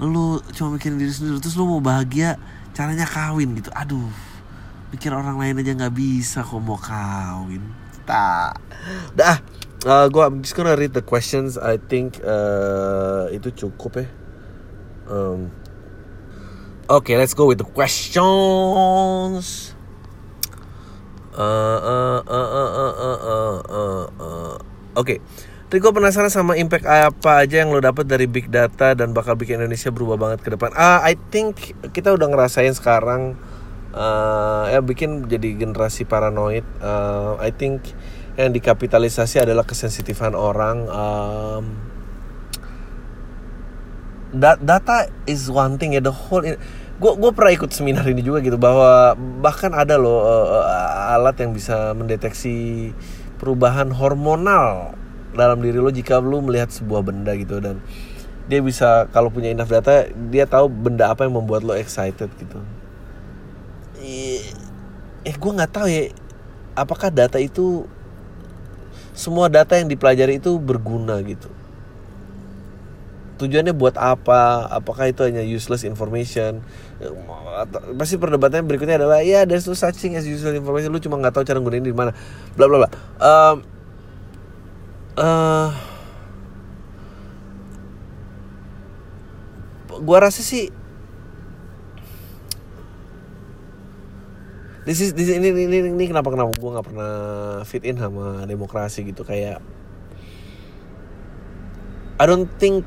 Lu 0.02 0.42
cuma 0.50 0.74
mikirin 0.74 0.98
diri 0.98 1.14
sendiri 1.14 1.38
terus 1.38 1.54
lu 1.54 1.70
mau 1.70 1.78
bahagia 1.78 2.34
caranya 2.74 3.06
kawin 3.06 3.54
gitu. 3.54 3.70
Aduh 3.70 4.10
mikir 4.90 5.14
orang 5.14 5.38
lain 5.38 5.62
aja 5.62 5.70
nggak 5.78 5.94
bisa 5.94 6.42
kok 6.42 6.58
mau 6.58 6.78
kawin 6.78 7.83
tak 8.04 8.60
dah 9.16 9.40
uh, 9.88 10.06
gue 10.08 10.22
I'm 10.22 10.40
just 10.40 10.56
gonna 10.56 10.76
read 10.76 10.92
the 10.92 11.04
questions 11.04 11.56
I 11.56 11.80
think 11.80 12.20
uh, 12.24 13.28
itu 13.32 13.52
cukup 13.52 14.04
ya 14.04 14.06
um, 15.08 15.52
okay 16.88 17.16
let's 17.16 17.36
go 17.36 17.48
with 17.48 17.60
the 17.60 17.68
questions 17.68 19.74
uh, 21.34 21.78
uh, 21.80 22.20
uh, 22.24 22.30
uh, 22.30 22.70
uh, 22.70 22.94
uh, 22.94 23.58
uh, 23.66 24.06
uh. 24.20 24.54
oke 24.94 24.94
okay. 24.94 25.18
Penasaran 25.74 26.30
sama 26.30 26.54
impact 26.54 26.86
apa 26.86 27.42
aja 27.42 27.66
yang 27.66 27.74
lo 27.74 27.82
dapet 27.82 28.06
dari 28.06 28.30
big 28.30 28.46
data 28.46 28.94
dan 28.94 29.10
bakal 29.10 29.34
bikin 29.34 29.58
Indonesia 29.58 29.90
berubah 29.90 30.14
banget 30.14 30.46
ke 30.46 30.54
depan. 30.54 30.70
Ah, 30.78 31.02
I 31.02 31.18
think 31.34 31.74
kita 31.90 32.14
udah 32.14 32.30
ngerasain 32.30 32.70
sekarang 32.78 33.34
uh, 33.94 34.68
ya 34.68 34.82
bikin 34.82 35.30
jadi 35.30 35.54
generasi 35.54 36.04
paranoid. 36.04 36.66
Uh, 36.82 37.38
I 37.38 37.54
think 37.54 37.94
yang 38.34 38.50
dikapitalisasi 38.50 39.46
adalah 39.46 39.62
kesensitifan 39.62 40.34
orang. 40.34 40.90
Um, 40.90 41.64
data 44.38 45.06
is 45.30 45.46
one 45.46 45.78
thing 45.78 45.94
ya 45.94 46.02
the 46.02 46.10
whole 46.10 46.42
gue 46.94 47.12
gue 47.18 47.30
pernah 47.34 47.52
ikut 47.54 47.70
seminar 47.74 48.06
ini 48.06 48.22
juga 48.22 48.38
gitu 48.42 48.58
bahwa 48.58 49.18
bahkan 49.42 49.70
ada 49.74 49.98
loh 49.98 50.26
uh, 50.26 51.14
alat 51.14 51.38
yang 51.42 51.54
bisa 51.54 51.90
mendeteksi 51.94 52.90
perubahan 53.38 53.90
hormonal 53.94 54.94
dalam 55.34 55.58
diri 55.58 55.82
lo 55.82 55.90
jika 55.90 56.22
lo 56.22 56.38
melihat 56.38 56.70
sebuah 56.70 57.02
benda 57.02 57.34
gitu 57.34 57.58
dan 57.58 57.82
dia 58.46 58.62
bisa 58.62 59.10
kalau 59.10 59.30
punya 59.30 59.50
enough 59.50 59.70
data 59.70 60.06
dia 60.30 60.46
tahu 60.46 60.70
benda 60.70 61.10
apa 61.10 61.26
yang 61.26 61.34
membuat 61.34 61.66
lo 61.66 61.74
excited 61.74 62.30
gitu 62.38 62.62
eh 65.24 65.34
gue 65.34 65.52
nggak 65.56 65.72
tahu 65.72 65.88
ya 65.88 66.12
apakah 66.76 67.08
data 67.08 67.40
itu 67.40 67.88
semua 69.14 69.46
data 69.46 69.78
yang 69.78 69.86
dipelajari 69.86 70.42
itu 70.42 70.58
berguna 70.58 71.22
gitu? 71.22 71.48
Tujuannya 73.34 73.74
buat 73.74 73.98
apa? 73.98 74.70
Apakah 74.70 75.10
itu 75.10 75.26
hanya 75.26 75.42
useless 75.42 75.86
information? 75.86 76.62
Pasti 77.98 78.18
perdebatannya 78.18 78.66
berikutnya 78.66 78.98
adalah 78.98 79.22
ya 79.22 79.46
there's 79.46 79.66
no 79.66 79.74
such 79.74 79.98
thing 79.98 80.18
as 80.18 80.26
useless 80.26 80.54
information. 80.54 80.90
Lu 80.90 81.02
cuma 81.02 81.18
nggak 81.18 81.34
tahu 81.34 81.44
cara 81.46 81.58
gunain 81.62 81.82
di 81.82 81.94
mana. 81.94 82.10
Bla 82.58 82.66
bla 82.66 82.86
bla. 82.86 82.90
Um, 83.22 83.56
uh, 85.18 85.70
gua 90.02 90.18
rasa 90.26 90.42
sih 90.42 90.74
This 94.84 95.00
is, 95.00 95.16
this, 95.16 95.32
ini, 95.32 95.48
ini, 95.48 95.64
ini, 95.64 95.96
ini 95.96 96.04
kenapa 96.04 96.28
kenapa 96.28 96.52
gue 96.52 96.70
nggak 96.76 96.86
pernah 96.92 97.12
fit 97.64 97.88
in 97.88 97.96
sama 97.96 98.44
demokrasi 98.44 99.00
gitu 99.08 99.24
kayak 99.24 99.64
I 102.20 102.24
don't 102.28 102.52
think 102.60 102.84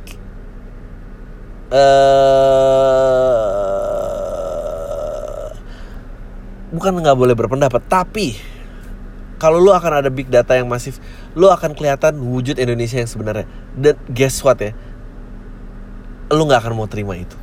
uh, 1.74 1.82
bukan 6.70 7.02
nggak 7.02 7.18
boleh 7.18 7.34
berpendapat 7.34 7.82
tapi 7.90 8.38
kalau 9.38 9.62
lu 9.62 9.70
akan 9.70 10.02
ada 10.02 10.10
big 10.10 10.34
data 10.34 10.58
yang 10.58 10.66
masif, 10.66 10.98
lu 11.38 11.46
akan 11.54 11.78
kelihatan 11.78 12.18
wujud 12.18 12.58
Indonesia 12.58 12.98
yang 12.98 13.10
sebenarnya. 13.10 13.46
Dan 13.78 13.94
guess 14.10 14.42
what 14.42 14.58
ya, 14.58 14.74
lu 16.34 16.42
nggak 16.50 16.66
akan 16.66 16.74
mau 16.74 16.90
terima 16.90 17.14
itu. 17.14 17.38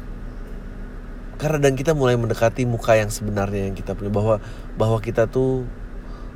Karena 1.34 1.58
dan 1.58 1.74
kita 1.74 1.92
mulai 1.92 2.14
mendekati 2.14 2.62
muka 2.64 2.94
yang 2.94 3.10
sebenarnya 3.10 3.70
yang 3.70 3.76
kita 3.76 3.98
punya 3.98 4.10
bahwa 4.10 4.38
bahwa 4.78 4.98
kita 5.02 5.26
tuh 5.26 5.66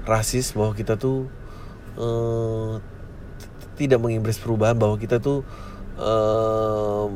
rasis, 0.05 0.53
bahwa 0.53 0.75
kita 0.75 0.99
tuh 0.99 1.31
uh, 1.97 2.83
tidak 3.79 4.03
mengimbas 4.03 4.41
perubahan, 4.43 4.75
bahwa 4.75 4.99
kita 4.99 5.23
tuh 5.23 5.47
uh, 5.99 7.09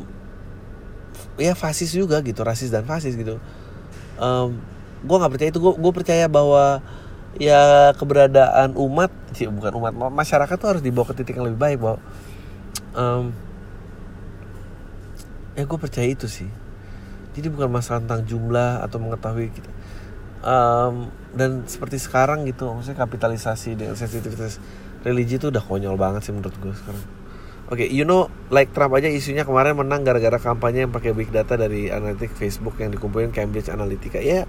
ya 1.40 1.59
fasis 1.59 1.90
juga 1.90 2.23
gitu 2.23 2.47
rasis 2.47 2.71
dan 2.71 2.87
fasis 2.87 3.18
gitu. 3.18 3.42
Um, 4.21 4.62
gue 5.03 5.16
nggak 5.18 5.33
percaya 5.35 5.51
itu 5.51 5.61
gue 5.61 5.92
percaya 5.92 6.27
bahwa 6.31 6.79
ya 7.40 7.90
keberadaan 7.97 8.77
umat 8.77 9.11
sih 9.33 9.49
bukan 9.49 9.73
umat 9.81 9.92
masyarakat 10.12 10.57
tuh 10.57 10.68
harus 10.68 10.83
dibawa 10.85 11.09
ke 11.11 11.14
titik 11.16 11.40
yang 11.40 11.49
lebih 11.49 11.61
baik 11.61 11.79
bahwa 11.81 11.99
um, 12.92 13.33
ya 15.57 15.64
gue 15.64 15.79
percaya 15.81 16.09
itu 16.09 16.29
sih 16.29 16.49
jadi 17.33 17.49
bukan 17.49 17.68
masalah 17.73 18.05
tentang 18.05 18.23
jumlah 18.29 18.85
atau 18.85 18.99
mengetahui 19.01 19.49
gitu 19.53 19.71
um, 20.45 21.09
dan 21.33 21.64
seperti 21.64 21.97
sekarang 21.97 22.45
gitu 22.45 22.68
maksudnya 22.68 22.99
kapitalisasi 23.01 23.79
dengan 23.79 23.97
sensitivitas 23.97 24.61
religi 25.03 25.40
itu 25.40 25.49
udah 25.49 25.62
konyol 25.62 25.97
banget 25.97 26.29
sih 26.29 26.33
menurut 26.35 26.55
gue 26.61 26.75
sekarang 26.77 27.05
Oke, 27.73 27.88
okay, 27.88 27.95
you 27.95 28.05
know, 28.05 28.29
like 28.53 28.68
Trump 28.77 28.92
aja 28.92 29.09
isunya 29.09 29.49
kemarin 29.49 29.73
menang 29.73 30.05
gara-gara 30.05 30.37
kampanye 30.37 30.85
yang 30.85 30.92
pakai 30.92 31.16
big 31.16 31.33
data 31.33 31.57
dari 31.57 31.88
analitik 31.88 32.29
Facebook 32.37 32.77
yang 32.77 32.92
dikumpulin 32.92 33.33
Cambridge 33.33 33.73
Analytica. 33.73 34.21
Ya, 34.21 34.45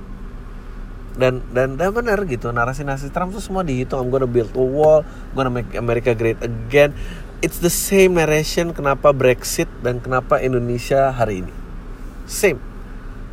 dan 1.14 1.46
dan 1.54 1.78
dan 1.78 1.94
benar 1.94 2.20
gitu 2.26 2.50
narasi-narasi 2.50 3.14
Trump 3.14 3.32
tuh 3.32 3.40
semua 3.40 3.62
dihitung. 3.62 4.02
I'm 4.02 4.10
gonna 4.10 4.28
build 4.28 4.52
a 4.58 4.66
wall, 4.66 5.06
gonna 5.38 5.54
make 5.54 5.72
America 5.78 6.18
great 6.18 6.42
again. 6.42 6.98
It's 7.40 7.62
the 7.62 7.72
same 7.72 8.18
narration 8.18 8.76
kenapa 8.76 9.16
Brexit 9.16 9.70
dan 9.80 10.02
kenapa 10.02 10.42
Indonesia 10.42 11.14
hari 11.14 11.48
ini. 11.48 11.54
Same. 12.26 12.73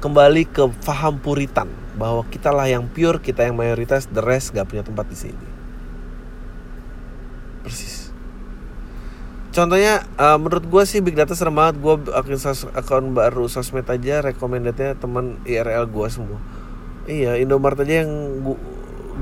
Kembali 0.01 0.49
ke 0.49 0.65
faham 0.81 1.21
puritan 1.21 1.69
bahwa 2.01 2.25
kita 2.33 2.49
lah 2.51 2.65
yang 2.67 2.89
pure, 2.89 3.21
kita 3.21 3.45
yang 3.45 3.55
mayoritas, 3.55 4.09
the 4.09 4.25
rest 4.25 4.57
gak 4.57 4.67
punya 4.69 4.81
tempat 4.81 5.05
di 5.13 5.17
sini. 5.17 5.47
Persis. 7.61 8.09
Contohnya 9.51 10.07
uh, 10.15 10.39
menurut 10.39 10.65
gue 10.65 10.83
sih 10.87 11.05
big 11.05 11.19
data 11.19 11.37
serem 11.37 11.59
banget. 11.59 11.83
Gue 11.83 12.01
akun 12.17 12.39
akun 12.73 13.05
baru 13.13 13.45
sosmed 13.51 13.85
aja 13.91 14.23
recommendednya 14.23 14.97
teman 14.97 15.43
IRL 15.45 15.91
gue 15.91 16.07
semua. 16.09 16.41
Iya 17.11 17.37
Indomaret 17.43 17.83
aja 17.83 18.07
yang 18.07 18.41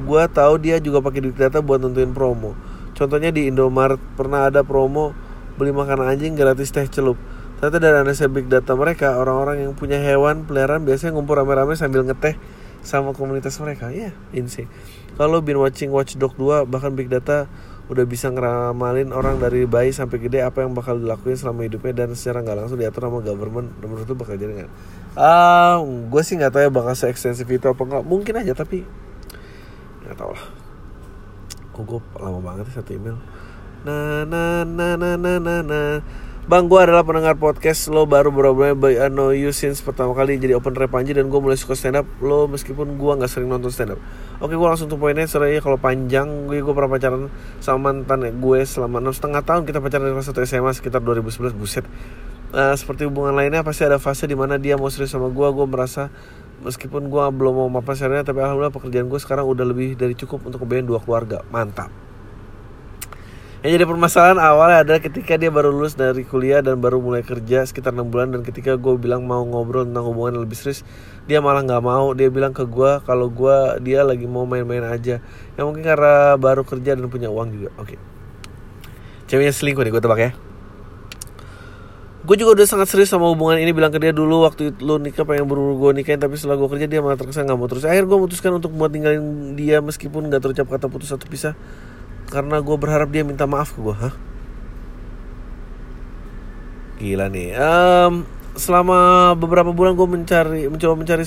gua 0.04 0.28
tahu 0.28 0.60
dia 0.60 0.76
juga 0.78 1.00
pakai 1.00 1.24
big 1.24 1.38
data 1.38 1.64
buat 1.64 1.80
nentuin 1.80 2.12
promo. 2.12 2.52
Contohnya 2.92 3.32
di 3.32 3.48
Indomaret 3.48 3.98
pernah 4.14 4.52
ada 4.52 4.60
promo 4.60 5.16
beli 5.58 5.74
makanan 5.74 6.14
anjing 6.14 6.38
gratis 6.38 6.70
teh 6.70 6.86
celup 6.86 7.18
ternyata 7.58 7.78
dari 7.82 7.96
analisa 7.98 8.30
big 8.30 8.46
data 8.46 8.78
mereka 8.78 9.18
orang-orang 9.18 9.66
yang 9.66 9.74
punya 9.74 9.98
hewan 9.98 10.46
peliharaan 10.46 10.86
biasanya 10.86 11.18
ngumpul 11.18 11.34
rame-rame 11.34 11.74
sambil 11.74 12.06
ngeteh 12.06 12.38
sama 12.86 13.10
komunitas 13.12 13.58
mereka. 13.58 13.90
Ya 13.90 14.10
yeah, 14.10 14.12
insane. 14.30 14.70
Kalau 15.18 15.42
bin 15.42 15.58
watching 15.58 15.90
Watchdog 15.90 16.38
2 16.38 16.70
bahkan 16.70 16.94
big 16.94 17.10
data 17.10 17.50
udah 17.88 18.04
bisa 18.04 18.28
ngeramalin 18.28 19.10
orang 19.16 19.40
dari 19.40 19.64
bayi 19.64 19.96
sampai 19.96 20.20
gede 20.20 20.44
apa 20.44 20.60
yang 20.60 20.76
bakal 20.76 21.00
dilakuin 21.00 21.40
selama 21.40 21.64
hidupnya 21.64 22.04
dan 22.04 22.12
secara 22.12 22.44
nggak 22.44 22.56
langsung 22.64 22.78
diatur 22.78 23.08
sama 23.08 23.24
government. 23.24 23.72
Menurut 23.80 24.04
itu 24.06 24.14
bakal 24.14 24.36
jadi 24.36 24.52
nggak? 24.62 24.72
Ah 25.16 25.80
gue 25.82 26.22
sih 26.22 26.36
nggak 26.36 26.52
tahu 26.52 26.62
ya 26.68 26.70
bakal 26.70 26.94
se 26.94 27.10
ekstensif 27.10 27.48
itu 27.48 27.66
apa 27.66 27.82
nggak. 27.82 28.04
Mungkin 28.04 28.34
aja 28.38 28.52
tapi 28.54 28.84
nggak 30.06 30.16
tahu 30.20 30.30
lah. 30.36 30.44
Kok 31.74 31.82
gue 31.82 32.00
lama 32.20 32.38
banget 32.38 32.70
sih 32.70 32.76
satu 32.76 32.92
email. 32.94 33.18
Na 33.82 34.22
na 34.28 34.62
na 34.62 34.94
na 34.94 35.10
na 35.16 35.32
na 35.40 35.54
na 35.64 35.80
Bang, 36.48 36.64
gue 36.64 36.80
adalah 36.80 37.04
pendengar 37.04 37.36
podcast 37.36 37.92
lo 37.92 38.08
baru 38.08 38.32
berobrol 38.32 38.72
by 38.72 38.96
I 38.96 39.12
know 39.12 39.36
you 39.36 39.52
since 39.52 39.84
pertama 39.84 40.16
kali 40.16 40.40
jadi 40.40 40.56
open 40.56 40.72
rap 40.80 40.96
Panji 40.96 41.12
dan 41.12 41.28
gue 41.28 41.36
mulai 41.36 41.60
suka 41.60 41.76
stand 41.76 42.00
up 42.00 42.08
lo 42.24 42.48
meskipun 42.48 42.96
gue 42.96 43.12
nggak 43.20 43.28
sering 43.28 43.52
nonton 43.52 43.68
stand 43.68 43.92
up. 43.92 44.00
Oke, 44.40 44.56
gue 44.56 44.64
langsung 44.64 44.88
tuh 44.88 44.96
poinnya 44.96 45.28
soalnya 45.28 45.60
kalau 45.60 45.76
panjang. 45.76 46.48
Gue 46.48 46.64
gue 46.64 46.72
pernah 46.72 46.88
pacaran 46.88 47.28
sama 47.60 47.92
mantan 47.92 48.32
gue 48.40 48.58
selama 48.64 48.96
enam 48.96 49.12
setengah 49.12 49.44
tahun. 49.44 49.68
Kita 49.68 49.84
pacaran 49.84 50.08
dari 50.08 50.24
satu 50.24 50.40
SMA 50.48 50.72
sekitar 50.72 51.04
2011 51.04 51.52
buset. 51.52 51.84
Uh, 52.56 52.72
seperti 52.80 53.04
hubungan 53.04 53.36
lainnya 53.36 53.60
pasti 53.60 53.84
ada 53.84 54.00
fase 54.00 54.24
di 54.24 54.32
mana 54.32 54.56
dia 54.56 54.80
mau 54.80 54.88
serius 54.88 55.12
sama 55.12 55.28
gue 55.28 55.48
gue 55.52 55.66
merasa 55.68 56.08
meskipun 56.64 57.12
gue 57.12 57.24
belum 57.28 57.60
mau 57.60 57.68
mapan 57.68 58.24
tapi 58.24 58.40
alhamdulillah 58.40 58.72
pekerjaan 58.72 59.04
gue 59.12 59.20
sekarang 59.20 59.44
udah 59.44 59.68
lebih 59.68 60.00
dari 60.00 60.16
cukup 60.16 60.48
untuk 60.48 60.64
kebayang 60.64 60.88
dua 60.88 61.04
keluarga. 61.04 61.44
Mantap 61.52 62.07
yang 63.58 63.74
jadi 63.74 63.90
permasalahan 63.90 64.38
awalnya 64.38 64.86
adalah 64.86 65.02
ketika 65.02 65.34
dia 65.34 65.50
baru 65.50 65.74
lulus 65.74 65.98
dari 65.98 66.22
kuliah 66.22 66.62
dan 66.62 66.78
baru 66.78 67.02
mulai 67.02 67.26
kerja 67.26 67.66
sekitar 67.66 67.90
enam 67.90 68.06
bulan 68.06 68.30
dan 68.30 68.46
ketika 68.46 68.78
gue 68.78 68.94
bilang 68.94 69.26
mau 69.26 69.42
ngobrol 69.42 69.82
tentang 69.82 70.06
hubungan 70.06 70.38
yang 70.38 70.44
lebih 70.46 70.54
serius 70.54 70.86
dia 71.26 71.42
malah 71.42 71.66
nggak 71.66 71.82
mau. 71.82 72.14
Dia 72.14 72.30
bilang 72.30 72.54
ke 72.54 72.62
gue 72.62 73.02
kalau 73.02 73.26
gue 73.26 73.82
dia 73.82 74.06
lagi 74.06 74.30
mau 74.30 74.46
main-main 74.46 74.86
aja. 74.86 75.18
Yang 75.58 75.64
mungkin 75.66 75.82
karena 75.82 76.38
baru 76.38 76.62
kerja 76.62 76.94
dan 76.94 77.10
punya 77.10 77.28
uang 77.28 77.48
juga. 77.50 77.70
Oke. 77.82 77.94
Okay. 77.94 77.98
ceweknya 79.28 79.52
selingkuh 79.52 79.82
nih 79.84 79.92
gue 79.92 80.02
tebak 80.06 80.20
ya. 80.22 80.30
Gue 82.24 82.36
juga 82.38 82.62
udah 82.62 82.66
sangat 82.70 82.88
serius 82.94 83.10
sama 83.10 83.26
hubungan 83.26 83.58
ini 83.58 83.74
bilang 83.74 83.90
ke 83.90 83.98
dia 83.98 84.14
dulu 84.14 84.46
waktu 84.46 84.70
itu 84.70 84.86
lu 84.86 85.02
nikah 85.02 85.26
pengen 85.26 85.50
buru-buru 85.50 85.90
gue 85.90 86.00
nikahin 86.00 86.22
tapi 86.22 86.38
setelah 86.38 86.56
gue 86.56 86.68
kerja 86.70 86.86
dia 86.86 87.02
malah 87.02 87.18
terkesan 87.18 87.42
nggak 87.42 87.58
mau 87.58 87.66
terus. 87.66 87.82
Akhir 87.84 88.06
gue 88.06 88.16
memutuskan 88.16 88.54
untuk 88.54 88.70
buat 88.70 88.94
tinggalin 88.94 89.52
dia 89.58 89.82
meskipun 89.82 90.30
nggak 90.30 90.46
terucap 90.46 90.70
kata 90.70 90.86
putus 90.86 91.10
atau 91.10 91.26
pisah 91.26 91.58
karena 92.28 92.60
gue 92.60 92.76
berharap 92.76 93.08
dia 93.08 93.24
minta 93.24 93.48
maaf 93.48 93.72
ke 93.72 93.80
gue 93.80 93.96
hah? 93.96 94.14
Gila 97.00 97.26
nih. 97.32 97.56
Um, 97.56 98.28
selama 98.58 99.32
beberapa 99.38 99.70
bulan 99.72 99.96
gue 99.96 100.08
mencari 100.08 100.62
mencoba 100.66 100.94
mencari 100.98 101.24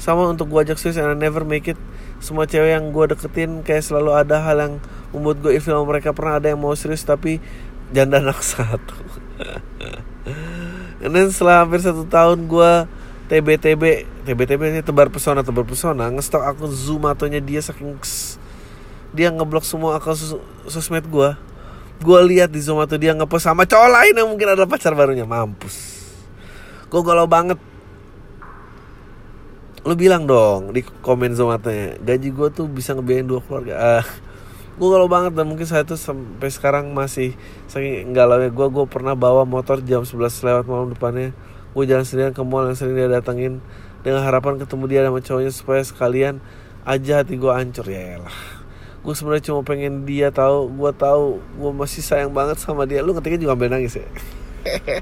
sama 0.00 0.28
untuk 0.30 0.48
gue 0.48 0.60
ajak 0.64 0.78
serius 0.80 1.00
and 1.02 1.12
I 1.12 1.18
never 1.18 1.42
make 1.42 1.66
it. 1.66 1.80
Semua 2.20 2.44
cewek 2.44 2.76
yang 2.76 2.92
gue 2.92 3.04
deketin 3.10 3.64
kayak 3.64 3.84
selalu 3.84 4.12
ada 4.12 4.44
hal 4.44 4.56
yang 4.60 4.74
membuat 5.10 5.40
gue 5.42 5.52
ilfil 5.56 5.82
mereka. 5.88 6.12
Pernah 6.12 6.38
ada 6.38 6.52
yang 6.52 6.60
mau 6.60 6.72
serius 6.76 7.02
tapi 7.02 7.40
janda 7.90 8.22
anak 8.22 8.38
satu. 8.54 8.96
And 11.00 11.16
then 11.16 11.32
setelah 11.32 11.64
hampir 11.64 11.80
satu 11.80 12.04
tahun 12.06 12.44
gue 12.44 12.72
TBTB 13.32 13.82
TBTB 14.28 14.60
ini 14.68 14.80
tebar 14.84 15.08
pesona 15.08 15.40
tebar 15.40 15.64
pesona. 15.64 16.12
Ngestok 16.12 16.44
akun 16.44 16.70
zoom 16.70 17.08
atonya 17.08 17.40
dia 17.40 17.64
saking 17.64 17.96
dia 19.10 19.28
ngeblok 19.34 19.66
semua 19.66 19.98
akun 19.98 20.14
sos 20.14 20.38
sosmed 20.70 21.06
gue 21.10 21.30
gue 22.00 22.20
lihat 22.32 22.48
di 22.48 22.60
Zoom 22.64 22.80
dia 22.96 23.12
ngepost 23.12 23.44
sama 23.44 23.68
cowok 23.68 23.90
lain 23.92 24.14
yang 24.16 24.28
mungkin 24.32 24.56
adalah 24.56 24.68
pacar 24.68 24.96
barunya. 24.96 25.28
Mampus. 25.28 26.00
Gue 26.88 27.02
galau 27.04 27.28
banget. 27.28 27.60
Lu 29.84 29.96
bilang 29.96 30.28
dong 30.28 30.76
di 30.76 30.84
komen 30.84 31.32
Zomatanya 31.32 31.96
gaji 32.04 32.28
gue 32.32 32.48
tuh 32.52 32.68
bisa 32.68 32.96
ngebiayain 32.96 33.28
dua 33.28 33.40
keluarga. 33.44 33.76
Uh, 34.00 34.04
gue 34.80 34.88
galau 34.96 35.12
banget 35.12 35.36
dan 35.36 35.44
mungkin 35.44 35.68
saya 35.68 35.84
tuh 35.84 36.00
sampai 36.00 36.48
sekarang 36.48 36.96
masih 36.96 37.36
saking 37.68 38.16
galau 38.16 38.40
ya. 38.40 38.48
Gue 38.48 38.72
gue 38.72 38.88
pernah 38.88 39.12
bawa 39.12 39.44
motor 39.44 39.84
jam 39.84 40.08
11 40.08 40.40
lewat 40.40 40.64
malam 40.64 40.88
depannya. 40.96 41.36
Gue 41.76 41.84
jalan 41.84 42.08
sendirian 42.08 42.32
ke 42.32 42.40
mall 42.40 42.64
yang 42.64 42.80
sering 42.80 42.96
dia 42.96 43.12
datengin. 43.12 43.60
Dengan 44.00 44.24
harapan 44.24 44.56
ketemu 44.56 44.84
dia 44.88 45.00
sama 45.04 45.20
cowoknya 45.20 45.52
supaya 45.52 45.82
sekalian 45.84 46.40
aja 46.88 47.20
hati 47.20 47.36
gue 47.36 47.52
hancur. 47.52 47.84
Ya 47.92 48.24
lah 48.24 48.59
gue 49.00 49.14
sebenarnya 49.16 49.44
cuma 49.48 49.64
pengen 49.64 50.04
dia 50.04 50.28
tahu 50.28 50.68
gue 50.68 50.92
tahu 50.92 51.40
gue 51.40 51.72
masih 51.72 52.04
sayang 52.04 52.32
banget 52.32 52.60
sama 52.60 52.84
dia. 52.84 53.00
Lu 53.00 53.16
ketika 53.16 53.40
juga 53.40 53.56
ambil 53.56 53.72
nangis 53.72 53.96
ya? 53.96 54.06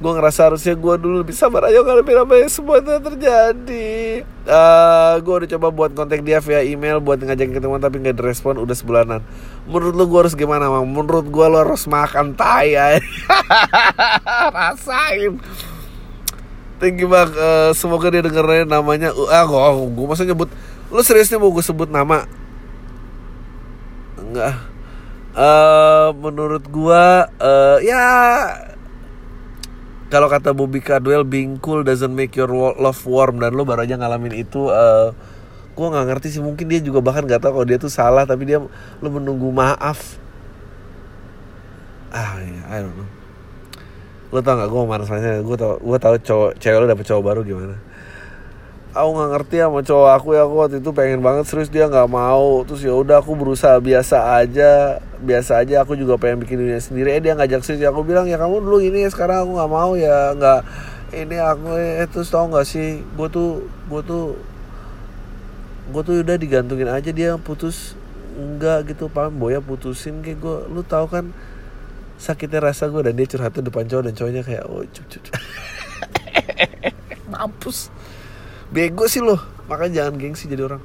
Gue 0.00 0.16
ngerasa 0.16 0.48
harusnya 0.48 0.72
gue 0.80 0.94
dulu 0.96 1.20
lebih 1.20 1.36
sabar 1.36 1.68
aja 1.68 1.84
kalau 1.84 2.00
lebih 2.00 2.16
lama 2.16 2.32
semua 2.48 2.80
terjadi. 2.80 4.24
Uh, 4.48 4.56
eh, 4.56 5.12
gue 5.20 5.34
udah 5.44 5.48
coba 5.52 5.68
buat 5.68 5.92
kontak 5.92 6.24
dia 6.24 6.40
via 6.40 6.64
email 6.64 7.04
buat 7.04 7.20
ngajakin 7.20 7.60
ketemuan 7.60 7.84
tapi 7.84 8.00
nggak 8.00 8.16
direspon 8.16 8.56
udah 8.56 8.72
sebulanan. 8.72 9.20
Menurut 9.68 9.92
lu 9.92 10.08
gue 10.08 10.20
harus 10.24 10.32
gimana 10.32 10.72
mang? 10.72 10.88
Menurut 10.88 11.28
gue 11.28 11.46
lu 11.52 11.60
harus 11.60 11.84
makan 11.84 12.32
tai 12.32 12.80
ya 12.80 12.96
rasain. 14.56 15.36
Thank 16.80 16.96
you 17.04 17.12
bang. 17.12 17.28
Uh, 17.36 17.76
semoga 17.76 18.08
dia 18.08 18.24
dengerin 18.24 18.72
namanya 18.72 19.12
uh, 19.12 19.28
ah 19.28 19.44
gue 19.44 19.60
gue 19.84 20.06
masa 20.08 20.24
nyebut 20.24 20.48
lu 20.88 21.04
seriusnya 21.04 21.36
mau 21.36 21.52
gue 21.52 21.60
sebut 21.60 21.92
nama 21.92 22.24
enggak. 24.30 24.56
Uh, 25.30 26.10
menurut 26.18 26.66
gue 26.66 27.04
uh, 27.38 27.78
ya 27.82 28.02
kalau 30.10 30.26
kata 30.26 30.50
Bobby 30.50 30.82
Caldwell 30.82 31.22
being 31.22 31.54
cool 31.62 31.86
doesn't 31.86 32.10
make 32.10 32.34
your 32.34 32.50
love 32.78 32.98
warm. 33.06 33.38
Dan 33.38 33.54
lo 33.54 33.62
baru 33.62 33.86
aja 33.86 33.94
ngalamin 33.98 34.34
itu 34.42 34.70
uh, 34.70 35.14
gue 35.74 35.86
nggak 35.86 36.06
ngerti 36.10 36.38
sih. 36.38 36.42
Mungkin 36.42 36.66
dia 36.66 36.82
juga 36.82 36.98
bahkan 37.02 37.26
nggak 37.26 37.42
tahu 37.42 37.62
kalau 37.62 37.66
dia 37.66 37.78
tuh 37.78 37.90
salah 37.90 38.26
tapi 38.26 38.46
dia 38.46 38.58
lo 39.02 39.08
menunggu 39.10 39.50
maaf. 39.50 40.18
Ah 42.10 42.42
ya 42.42 42.62
I 42.70 42.78
don't 42.82 42.94
know. 42.94 43.08
Lo 44.30 44.38
tau 44.46 44.54
gak 44.54 44.70
gue 44.70 44.82
rasanya 44.82 45.42
gue 45.42 45.56
tau 45.58 45.74
gue 45.82 45.98
tau 45.98 46.14
cowok 46.14 46.50
cewek 46.62 46.78
lo 46.78 46.86
dapet 46.86 47.06
cowok 47.06 47.22
baru 47.22 47.42
gimana 47.42 47.89
aku 48.90 49.08
nggak 49.14 49.30
ngerti 49.38 49.56
sama 49.62 49.80
cowok 49.86 50.10
aku 50.18 50.28
ya 50.34 50.42
aku 50.42 50.54
waktu 50.58 50.76
itu 50.82 50.90
pengen 50.90 51.20
banget 51.22 51.44
serius 51.46 51.70
dia 51.70 51.86
nggak 51.86 52.10
mau. 52.10 52.66
Terus 52.66 52.82
ya 52.82 52.94
udah 52.94 53.22
aku 53.22 53.38
berusaha 53.38 53.78
biasa 53.78 54.42
aja. 54.42 54.98
Biasa 55.20 55.62
aja 55.62 55.86
aku 55.86 55.94
juga 55.94 56.18
pengen 56.18 56.42
bikin 56.42 56.58
dunia 56.58 56.80
sendiri. 56.82 57.14
Eh 57.14 57.22
dia 57.22 57.38
ngajak 57.38 57.62
serius 57.62 57.86
aku 57.86 58.02
bilang 58.02 58.26
ya 58.26 58.40
kamu 58.40 58.62
dulu 58.62 58.82
ini 58.82 59.06
ya 59.06 59.10
sekarang 59.12 59.46
aku 59.46 59.50
nggak 59.58 59.70
mau 59.70 59.92
ya. 59.94 60.34
Nggak 60.34 60.60
ini 61.10 61.36
aku 61.38 61.66
eh 61.78 62.06
terus 62.10 62.30
tau 62.30 62.46
nggak 62.50 62.66
sih 62.66 63.02
gue 63.02 63.28
tuh 63.30 63.66
gue 63.86 64.02
tuh 64.02 64.24
gue 65.90 66.02
tuh 66.06 66.14
udah 66.22 66.36
digantungin 66.38 66.90
aja 66.90 67.10
dia 67.14 67.38
putus. 67.38 67.94
Enggak 68.34 68.90
gitu. 68.90 69.06
Paham 69.06 69.38
boya 69.38 69.62
putusin 69.62 70.22
kayak 70.22 70.38
gue 70.42 70.56
lu 70.70 70.82
tau 70.82 71.06
kan 71.06 71.30
sakitnya 72.20 72.60
rasa 72.60 72.92
gue 72.92 73.00
dan 73.00 73.16
dia 73.16 73.24
curhat 73.24 73.56
tuh 73.56 73.64
depan 73.64 73.88
cowok 73.88 74.04
dan 74.04 74.12
cowoknya 74.12 74.42
kayak 74.44 74.68
oh 74.68 74.84
cup, 74.92 75.08
cup. 75.08 75.24
mampus 77.32 77.88
bego 78.70 79.06
sih 79.06 79.22
lo. 79.22 79.38
Makanya 79.70 80.02
jangan 80.02 80.14
gengsi 80.18 80.50
jadi 80.50 80.66
orang. 80.66 80.82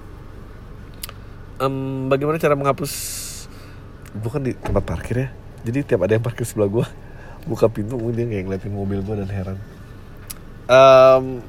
Um, 1.58 2.12
bagaimana 2.12 2.38
cara 2.38 2.54
menghapus? 2.54 2.94
Bukan 4.16 4.44
di 4.46 4.54
tempat 4.54 4.84
parkir 4.84 5.16
ya. 5.26 5.30
Jadi 5.66 5.82
tiap 5.82 6.06
ada 6.06 6.14
yang 6.14 6.26
parkir 6.26 6.46
sebelah 6.46 6.70
gue 6.70 6.86
buka 7.46 7.70
pintu 7.70 7.98
mungkin 7.98 8.18
dia 8.18 8.28
kayak 8.30 8.44
ngeliatin 8.50 8.74
mobil 8.74 9.00
gue 9.06 9.16
dan 9.22 9.30
heran. 9.30 9.58
Um, 10.66 11.46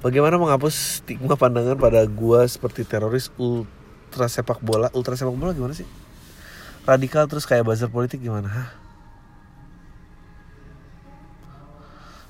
bagaimana 0.00 0.40
menghapus 0.40 1.04
stigma 1.04 1.36
pandangan 1.36 1.76
pada 1.76 2.00
gue 2.08 2.40
seperti 2.48 2.88
teroris 2.88 3.28
ultra 3.36 4.28
sepak 4.28 4.64
bola? 4.64 4.88
Ultra 4.96 5.16
sepak 5.16 5.36
bola 5.36 5.52
gimana 5.52 5.76
sih? 5.76 5.88
Radikal 6.84 7.28
terus 7.28 7.44
kayak 7.44 7.64
buzzer 7.64 7.92
politik 7.92 8.20
gimana? 8.20 8.48
Hah? 8.48 8.68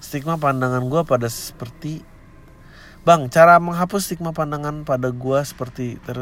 Stigma 0.04 0.36
pandangan 0.36 0.84
gue 0.84 1.00
pada 1.08 1.32
seperti 1.32 2.04
Bang, 3.04 3.28
cara 3.28 3.60
menghapus 3.60 4.08
stigma 4.08 4.32
pandangan 4.32 4.80
pada 4.88 5.12
gue 5.12 5.38
seperti 5.44 6.00
ter 6.00 6.16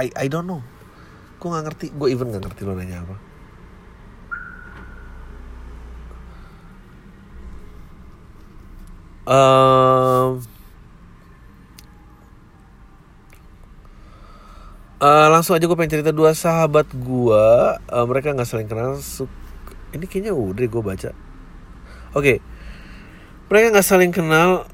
I, 0.00 0.08
I 0.16 0.32
don't 0.32 0.48
know. 0.48 0.64
Gue 1.36 1.52
gak 1.52 1.68
ngerti, 1.68 1.86
gue 1.92 2.08
even 2.08 2.32
gak 2.32 2.40
ngerti 2.40 2.64
lo 2.64 2.72
nanya 2.72 3.04
apa. 3.04 3.16
Uh, 9.28 10.40
uh, 15.04 15.28
langsung 15.28 15.52
aja 15.52 15.68
gue 15.68 15.76
pengen 15.76 16.00
cerita 16.00 16.16
dua 16.16 16.32
sahabat 16.32 16.88
gue 16.96 17.44
uh, 17.76 18.06
mereka 18.06 18.30
nggak 18.30 18.46
saling 18.46 18.70
kenal 18.70 19.02
ini 19.90 20.06
kayaknya 20.06 20.30
udah 20.30 20.62
gue 20.62 20.78
baca 20.78 21.10
oke 22.14 22.22
okay 22.22 22.38
mereka 23.46 23.66
nggak 23.74 23.86
saling 23.86 24.10
kenal 24.10 24.66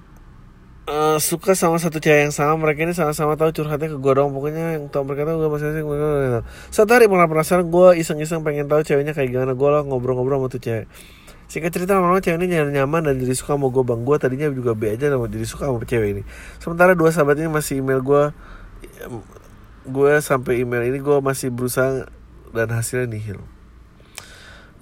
uh, 0.89 1.19
suka 1.21 1.53
sama 1.55 1.77
satu 1.79 2.01
cewek 2.01 2.29
yang 2.29 2.35
sama 2.35 2.57
mereka 2.59 2.89
ini 2.89 2.95
sama-sama 2.97 3.37
tahu 3.37 3.53
curhatnya 3.53 3.93
ke 3.93 3.99
gue 3.99 4.13
dong 4.17 4.33
pokoknya 4.35 4.81
yang 4.81 4.85
tahu 4.89 5.05
mereka 5.07 5.29
tahu 5.29 5.37
gue 5.45 5.51
masing-masing 5.53 5.87
satu 6.73 6.91
hari 6.91 7.07
malah 7.07 7.29
penasaran 7.29 7.69
gue 7.69 7.89
iseng-iseng 8.01 8.43
pengen 8.43 8.67
tahu 8.67 8.83
ceweknya 8.83 9.13
kayak 9.13 9.31
gimana. 9.31 9.53
Gue 9.55 9.69
lah 9.71 9.83
ngobrol-ngobrol 9.85 10.41
sama 10.43 10.49
tuh 10.51 10.63
cewek. 10.63 10.87
Singkat 11.53 11.69
cerita 11.69 12.01
lama-lama 12.01 12.25
cewek 12.25 12.41
ini 12.41 12.57
nyaman, 12.57 12.73
nyaman 12.73 13.01
dan 13.13 13.15
jadi 13.21 13.37
suka 13.37 13.61
sama 13.61 13.69
gue 13.69 13.85
bang 13.85 14.01
Gue 14.09 14.17
tadinya 14.17 14.49
juga 14.49 14.73
be 14.73 14.89
aja 14.89 15.13
sama 15.13 15.29
jadi 15.29 15.45
suka 15.45 15.69
sama 15.69 15.85
cewek 15.85 16.09
ini. 16.17 16.23
Sementara 16.57 16.97
dua 16.97 17.13
sahabat 17.13 17.37
ini 17.37 17.53
masih 17.53 17.85
email 17.85 18.01
gue 18.01 18.23
Gue 19.85 20.13
sampai 20.25 20.65
email 20.65 20.89
ini 20.89 20.99
gue 21.03 21.17
masih 21.21 21.53
berusaha 21.53 22.09
dan 22.53 22.69
hasilnya 22.73 23.09
nihil 23.09 23.41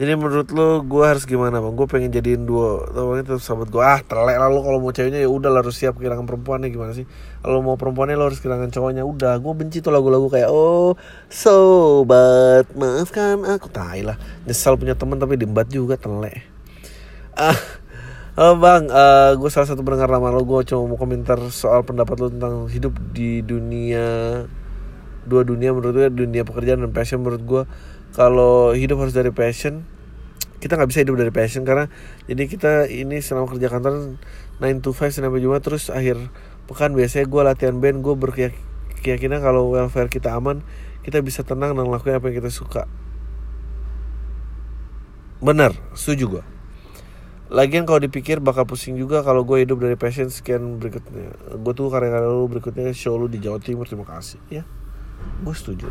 jadi 0.00 0.16
menurut 0.16 0.48
lo 0.56 0.80
gue 0.80 1.04
harus 1.04 1.28
gimana 1.28 1.60
bang? 1.60 1.76
Gue 1.76 1.84
pengen 1.84 2.08
jadiin 2.08 2.48
dua, 2.48 2.88
ini 2.88 3.20
tetap 3.20 3.44
sahabat 3.44 3.68
gue. 3.68 3.84
Ah 3.84 4.00
telek 4.00 4.40
lalu 4.40 4.64
kalau 4.64 4.78
mau 4.80 4.96
ceweknya 4.96 5.20
ya 5.20 5.28
udah 5.28 5.52
harus 5.52 5.76
siap 5.76 6.00
kehilangan 6.00 6.24
perempuannya 6.24 6.72
gimana 6.72 6.96
sih? 6.96 7.04
Kalau 7.44 7.60
mau 7.60 7.76
perempuannya 7.76 8.16
lo 8.16 8.32
harus 8.32 8.40
kehilangan 8.40 8.72
cowoknya. 8.72 9.04
Udah, 9.04 9.36
gue 9.36 9.52
benci 9.52 9.84
tuh 9.84 9.92
lagu-lagu 9.92 10.24
kayak 10.32 10.48
oh 10.48 10.96
sobat 11.28 12.64
maafkan 12.72 13.44
aku. 13.44 13.68
Tai 13.68 14.00
lah, 14.00 14.16
nyesal 14.48 14.80
punya 14.80 14.96
teman 14.96 15.20
tapi 15.20 15.36
dimbat 15.36 15.68
juga 15.68 16.00
telek. 16.00 16.48
Ah, 17.36 17.60
Halo 18.40 18.56
bang, 18.56 18.88
uh, 18.88 19.36
gue 19.36 19.50
salah 19.52 19.68
satu 19.68 19.84
pendengar 19.84 20.08
lama 20.08 20.32
lo. 20.32 20.48
Gue 20.48 20.64
cuma 20.64 20.88
mau 20.88 20.96
komentar 20.96 21.36
soal 21.52 21.84
pendapat 21.84 22.16
lo 22.24 22.32
tentang 22.32 22.72
hidup 22.72 22.96
di 23.12 23.44
dunia 23.44 24.08
dua 25.28 25.44
dunia 25.44 25.76
menurut 25.76 25.92
gue 25.92 26.08
dunia 26.08 26.42
pekerjaan 26.48 26.80
dan 26.80 26.92
passion 26.96 27.20
menurut 27.20 27.42
gue 27.44 27.62
kalau 28.20 28.76
hidup 28.76 29.00
harus 29.00 29.16
dari 29.16 29.32
passion 29.32 29.88
kita 30.60 30.76
nggak 30.76 30.92
bisa 30.92 31.00
hidup 31.00 31.16
dari 31.16 31.32
passion 31.32 31.64
karena 31.64 31.88
jadi 32.28 32.44
kita 32.44 32.72
ini 32.92 33.24
selama 33.24 33.48
kerja 33.48 33.72
kantor 33.72 34.20
9 34.60 34.84
to 34.84 34.92
5 34.92 35.08
sampai 35.08 35.40
Jumat 35.40 35.64
terus 35.64 35.88
akhir 35.88 36.28
pekan 36.68 36.92
biasanya 36.92 37.24
gue 37.24 37.42
latihan 37.48 37.80
band 37.80 38.04
gue 38.04 38.12
berkeyakinan 38.12 39.40
kalau 39.40 39.72
welfare 39.72 40.12
kita 40.12 40.36
aman 40.36 40.60
kita 41.00 41.24
bisa 41.24 41.48
tenang 41.48 41.72
dan 41.72 41.88
lakukan 41.88 42.20
apa 42.20 42.28
yang 42.28 42.44
kita 42.44 42.52
suka 42.52 42.84
benar 45.40 45.72
setuju 45.96 46.38
gue 46.38 46.44
Lagian 47.50 47.82
kalau 47.82 47.98
dipikir 47.98 48.38
bakal 48.38 48.62
pusing 48.62 48.94
juga 48.94 49.26
kalau 49.26 49.42
gue 49.42 49.66
hidup 49.66 49.82
dari 49.82 49.98
passion 49.98 50.30
sekian 50.30 50.78
berikutnya. 50.78 51.58
Gue 51.58 51.74
tuh 51.74 51.90
karya-karya 51.90 52.30
lu 52.30 52.46
berikutnya 52.46 52.94
show 52.94 53.18
lu 53.18 53.26
di 53.26 53.42
Jawa 53.42 53.58
Timur. 53.58 53.90
Terima 53.90 54.06
kasih. 54.06 54.38
Ya, 54.54 54.62
gue 55.42 55.50
setuju 55.50 55.90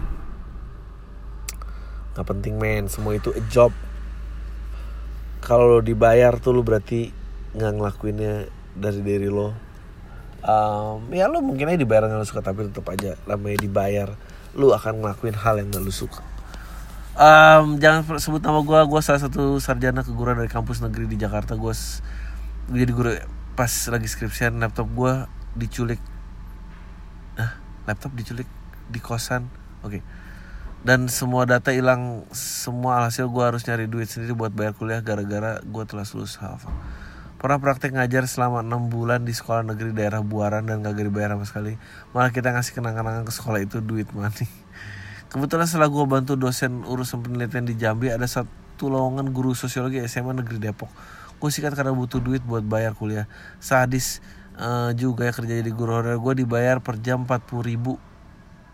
nggak 2.13 2.27
penting 2.27 2.55
men. 2.57 2.87
Semua 2.89 3.17
itu 3.17 3.33
a 3.33 3.41
job. 3.51 3.71
Kalau 5.39 5.79
dibayar 5.79 6.35
tuh 6.37 6.53
lo 6.53 6.61
berarti 6.61 7.09
nggak 7.55 7.71
ngelakuinnya 7.75 8.33
dari 8.77 9.01
diri 9.01 9.29
lo. 9.29 9.55
Um, 10.39 11.11
ya 11.11 11.27
lo 11.27 11.43
mungkin 11.43 11.67
aja 11.67 11.79
dibayar 11.79 12.07
nggak 12.07 12.21
lo 12.21 12.27
suka 12.27 12.39
tapi 12.39 12.71
tetap 12.71 12.87
aja 12.87 13.19
namanya 13.27 13.59
dibayar 13.59 14.15
lo 14.55 14.71
akan 14.71 15.03
ngelakuin 15.03 15.35
hal 15.35 15.59
yang 15.59 15.69
gak 15.69 15.83
lo 15.83 15.91
suka. 15.93 16.23
Um, 17.19 17.75
jangan 17.83 18.07
sebut 18.15 18.39
nama 18.39 18.63
gue 18.63 18.79
gue 18.87 19.01
salah 19.03 19.19
satu 19.19 19.59
sarjana 19.59 20.07
keguruan 20.07 20.39
dari 20.39 20.47
kampus 20.47 20.79
negeri 20.79 21.11
di 21.11 21.19
Jakarta. 21.19 21.59
Gue 21.59 21.75
jadi 22.71 22.91
guru 22.95 23.11
pas 23.59 23.71
lagi 23.91 24.07
skripsian 24.07 24.55
laptop 24.57 24.87
gue 24.95 25.13
diculik. 25.59 25.99
Ah 27.35 27.59
laptop 27.85 28.15
diculik 28.15 28.47
di 28.87 28.99
kosan? 29.03 29.51
Oke. 29.83 29.99
okay 29.99 30.18
dan 30.79 31.11
semua 31.11 31.43
data 31.43 31.75
hilang 31.75 32.23
semua 32.31 33.03
hasil 33.03 33.27
gue 33.27 33.43
harus 33.43 33.67
nyari 33.67 33.91
duit 33.91 34.07
sendiri 34.07 34.31
buat 34.31 34.55
bayar 34.55 34.71
kuliah 34.71 35.03
gara-gara 35.03 35.59
gue 35.59 35.83
telah 35.83 36.07
lulus 36.15 36.39
half 36.39 36.63
pernah 37.39 37.55
praktek 37.55 37.95
ngajar 37.95 38.27
selama 38.27 38.59
enam 38.59 38.91
bulan 38.91 39.23
di 39.23 39.31
sekolah 39.31 39.63
negeri 39.63 39.95
daerah 39.95 40.19
Buaran 40.19 40.67
dan 40.67 40.83
gak 40.83 40.99
dibayar 40.99 41.39
sama 41.39 41.47
sekali. 41.47 41.79
Malah 42.11 42.35
kita 42.35 42.51
ngasih 42.51 42.75
kenang-kenangan 42.75 43.23
ke 43.23 43.31
sekolah 43.31 43.63
itu 43.63 43.79
duit 43.79 44.11
money. 44.11 44.43
Kebetulan 45.31 45.63
setelah 45.63 45.87
gue 45.87 46.03
bantu 46.03 46.35
dosen 46.35 46.83
urusan 46.83 47.23
penelitian 47.23 47.63
di 47.63 47.79
Jambi 47.79 48.11
ada 48.11 48.27
satu 48.27 48.91
lowongan 48.91 49.31
guru 49.31 49.55
sosiologi 49.55 50.03
SMA 50.03 50.35
Negeri 50.35 50.59
Depok. 50.59 50.91
Gue 51.39 51.47
sikat 51.47 51.79
karena 51.79 51.95
butuh 51.95 52.19
duit 52.19 52.43
buat 52.43 52.67
bayar 52.67 52.91
kuliah. 52.91 53.23
Sadis 53.63 54.19
uh, 54.59 54.91
juga 54.91 55.23
ya 55.23 55.31
kerja 55.31 55.63
jadi 55.63 55.71
guru 55.71 55.95
honorer 55.95 56.19
gue 56.19 56.43
dibayar 56.43 56.83
per 56.83 56.99
jam 56.99 57.23
40 57.23 57.39
ribu. 57.63 57.95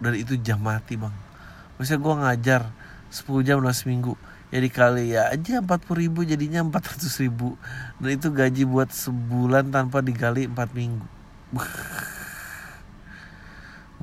Dan 0.01 0.17
itu 0.17 0.41
jam 0.41 0.57
mati 0.57 0.97
bang 0.97 1.13
Maksudnya 1.75 2.01
gue 2.01 2.15
ngajar 2.23 2.61
10 3.11 3.45
jam 3.47 3.57
dalam 3.61 3.75
seminggu. 3.75 4.13
Ya 4.53 4.61
dikali 4.61 5.11
ya 5.11 5.33
aja 5.33 5.59
40 5.59 5.67
ribu 5.99 6.23
jadinya 6.23 6.63
400 6.63 7.23
ribu. 7.23 7.59
Dan 7.99 8.15
itu 8.15 8.31
gaji 8.31 8.63
buat 8.63 8.89
sebulan 8.93 9.73
tanpa 9.73 9.99
dikali 9.99 10.47
4 10.47 10.55
minggu. 10.71 11.07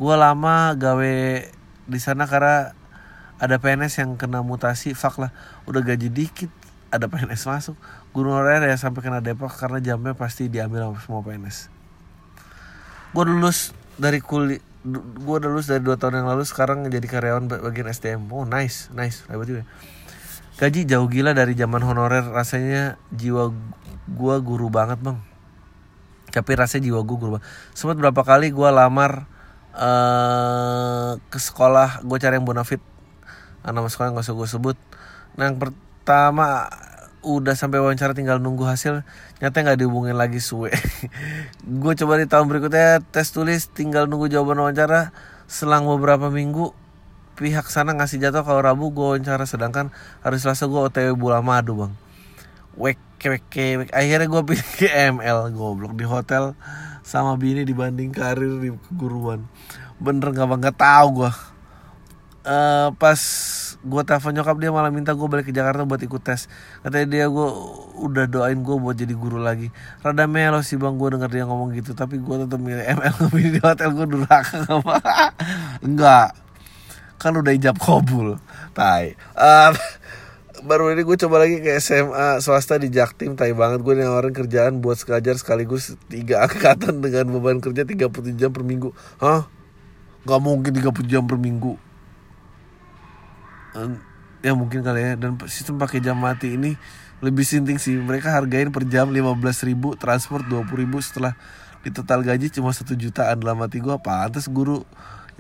Gue 0.01 0.15
lama 0.17 0.73
gawe 0.73 1.15
di 1.85 1.99
sana 2.01 2.25
karena 2.25 2.73
ada 3.37 3.57
PNS 3.61 4.01
yang 4.01 4.17
kena 4.17 4.41
mutasi 4.41 4.97
fak 4.97 5.21
lah. 5.21 5.31
Udah 5.69 5.85
gaji 5.85 6.09
dikit 6.09 6.49
ada 6.89 7.09
PNS 7.09 7.45
masuk. 7.45 7.77
Honorer 8.13 8.65
ya 8.69 8.77
sampai 8.77 9.05
kena 9.05 9.21
depok 9.21 9.53
karena 9.53 9.81
jamnya 9.81 10.13
pasti 10.13 10.49
diambil 10.49 10.93
sama 10.93 11.01
semua 11.01 11.21
PNS 11.25 11.83
gue 13.13 13.25
lulus 13.29 13.77
dari 14.01 14.25
kuliah 14.25 14.57
gue 14.83 15.37
lulus 15.47 15.71
dari 15.71 15.79
dua 15.79 15.95
tahun 15.95 16.23
yang 16.23 16.29
lalu 16.35 16.43
sekarang 16.43 16.83
jadi 16.91 17.07
karyawan 17.07 17.47
bagian 17.47 17.87
SDM 17.87 18.27
oh 18.35 18.43
nice 18.43 18.91
nice 18.91 19.23
hebat 19.31 19.47
juga. 19.47 19.63
Gaji 20.59 20.87
jauh 20.87 21.07
gila 21.07 21.33
dari 21.33 21.55
zaman 21.55 21.83
honorer 21.83 22.23
rasanya 22.29 22.99
jiwa 23.15 23.55
gue 24.11 24.37
guru 24.43 24.69
banget 24.69 24.99
bang. 24.99 25.19
Tapi 26.35 26.51
rasanya 26.59 26.91
jiwa 26.91 27.01
gue 27.07 27.17
guru 27.17 27.31
banget. 27.39 27.47
Sempat 27.79 27.97
berapa 27.99 28.23
kali 28.27 28.51
gue 28.51 28.69
lamar 28.69 29.31
uh, 29.79 31.19
ke 31.31 31.39
sekolah 31.39 32.03
gue 32.03 32.19
cari 32.19 32.39
yang 32.39 32.47
bonafit. 32.47 32.83
Nama 33.63 33.87
sekolah 33.87 34.19
nggak 34.19 34.27
usah 34.27 34.35
gue 34.35 34.49
sebut. 34.51 34.77
Nah 35.39 35.47
yang 35.47 35.63
pertama 35.63 36.67
udah 37.23 37.55
sampai 37.55 37.79
wawancara 37.79 38.19
tinggal 38.19 38.43
nunggu 38.43 38.67
hasil 38.67 39.07
nyata 39.39 39.63
nggak 39.63 39.79
dihubungin 39.79 40.19
lagi 40.19 40.43
suwe 40.43 40.75
gue 41.83 41.93
coba 41.95 42.19
di 42.19 42.27
tahun 42.27 42.51
berikutnya 42.51 43.03
tes 43.15 43.31
tulis 43.31 43.71
tinggal 43.71 44.11
nunggu 44.11 44.31
jawaban 44.31 44.59
wawancara. 44.63 45.15
Selang 45.47 45.85
beberapa 45.85 46.33
minggu 46.33 46.73
pihak 47.37 47.69
sana 47.69 47.93
ngasih 47.93 48.23
jatuh 48.23 48.43
kalau 48.43 48.61
Rabu 48.65 48.91
gue 48.91 49.07
wawancara. 49.17 49.45
Sedangkan 49.45 49.95
hari 50.25 50.39
Selasa 50.41 50.67
gue 50.67 50.81
OTW 50.81 51.15
bola 51.15 51.45
madu 51.45 51.77
bang. 51.79 51.93
Wek 52.75 52.99
wek 53.23 53.53
wek. 53.53 53.91
Akhirnya 53.93 54.27
gue 54.27 54.43
pilih 54.43 54.69
ke 54.79 54.89
ML 55.13 55.53
goblok. 55.53 55.93
Di 55.95 56.09
hotel 56.09 56.57
sama 57.03 57.37
bini 57.37 57.63
dibanding 57.63 58.11
karir 58.15 58.59
di 58.59 58.73
keguruan. 58.91 59.45
Bener 60.01 60.33
nggak 60.33 60.49
bang? 60.49 60.61
Nggak 60.67 60.79
tahu 60.79 61.09
gue 61.23 61.52
uh, 62.47 62.89
pas 62.99 63.21
gue 63.83 64.03
telepon 64.07 64.31
nyokap 64.31 64.57
dia 64.63 64.71
malah 64.71 64.95
minta 64.95 65.11
gue 65.11 65.27
balik 65.27 65.51
ke 65.51 65.53
Jakarta 65.55 65.83
buat 65.83 65.99
ikut 65.99 66.23
tes. 66.23 66.47
Katanya 66.87 67.07
dia 67.11 67.25
gue 67.27 67.49
udah 67.99 68.25
doain 68.31 68.59
gue 68.63 68.77
buat 68.79 68.95
jadi 68.95 69.15
guru 69.15 69.43
lagi. 69.43 69.75
Rada 70.03 70.27
melo 70.31 70.63
sih 70.63 70.79
bang 70.79 70.95
gue 70.95 71.09
denger 71.19 71.31
dia 71.31 71.45
ngomong 71.47 71.75
gitu. 71.75 71.95
Tapi 71.95 72.23
gue 72.23 72.37
tetap 72.47 72.61
milih 72.63 72.83
ML 72.83 73.15
milih 73.35 73.51
di 73.59 73.61
hotel 73.63 73.91
gue 73.95 74.07
durhaka 74.07 74.63
enggak. 75.87 76.29
Kan 77.19 77.33
udah 77.39 77.53
ijab 77.55 77.79
kabul. 77.79 78.39
Tai. 78.75 79.15
Uh, 79.35 79.75
baru 80.69 80.95
ini 80.95 81.03
gue 81.03 81.17
coba 81.27 81.43
lagi 81.43 81.59
ke 81.59 81.75
SMA 81.83 82.39
swasta 82.39 82.79
di 82.79 82.87
Jaktim 82.91 83.35
tai 83.35 83.51
banget. 83.55 83.83
Gue 83.83 83.99
nawarin 83.99 84.35
kerjaan 84.35 84.79
buat 84.79 84.99
sekajar 84.99 85.35
sekaligus 85.39 85.99
tiga 86.07 86.47
angkatan 86.47 87.03
dengan 87.03 87.35
beban 87.35 87.59
kerja 87.59 87.83
30 87.83 88.39
jam 88.39 88.51
per 88.55 88.63
minggu. 88.63 88.95
Hah? 89.19 89.51
Gak 90.23 90.39
mungkin 90.39 90.71
30 90.71 90.87
jam 91.11 91.27
per 91.27 91.35
minggu 91.35 91.92
ya 94.43 94.53
mungkin 94.53 94.85
kali 94.85 95.01
ya. 95.01 95.13
Dan 95.17 95.39
sistem 95.49 95.79
pakai 95.81 96.03
jam 96.03 96.19
mati 96.19 96.55
ini 96.59 96.77
lebih 97.23 97.47
sinting 97.47 97.79
sih. 97.79 97.97
Mereka 97.97 98.29
hargain 98.29 98.69
per 98.75 98.85
jam 98.91 99.09
15 99.09 99.69
ribu 99.69 99.95
transport 99.97 100.45
20 100.47 100.69
ribu. 100.77 100.99
Setelah 101.01 101.39
di 101.83 101.91
total 101.91 102.27
gaji 102.27 102.51
cuma 102.51 102.75
satu 102.75 102.99
jutaan. 102.99 103.41
Dalam 103.41 103.63
mati 103.63 103.79
gue 103.79 103.95
pantas 104.03 104.51
guru 104.51 104.85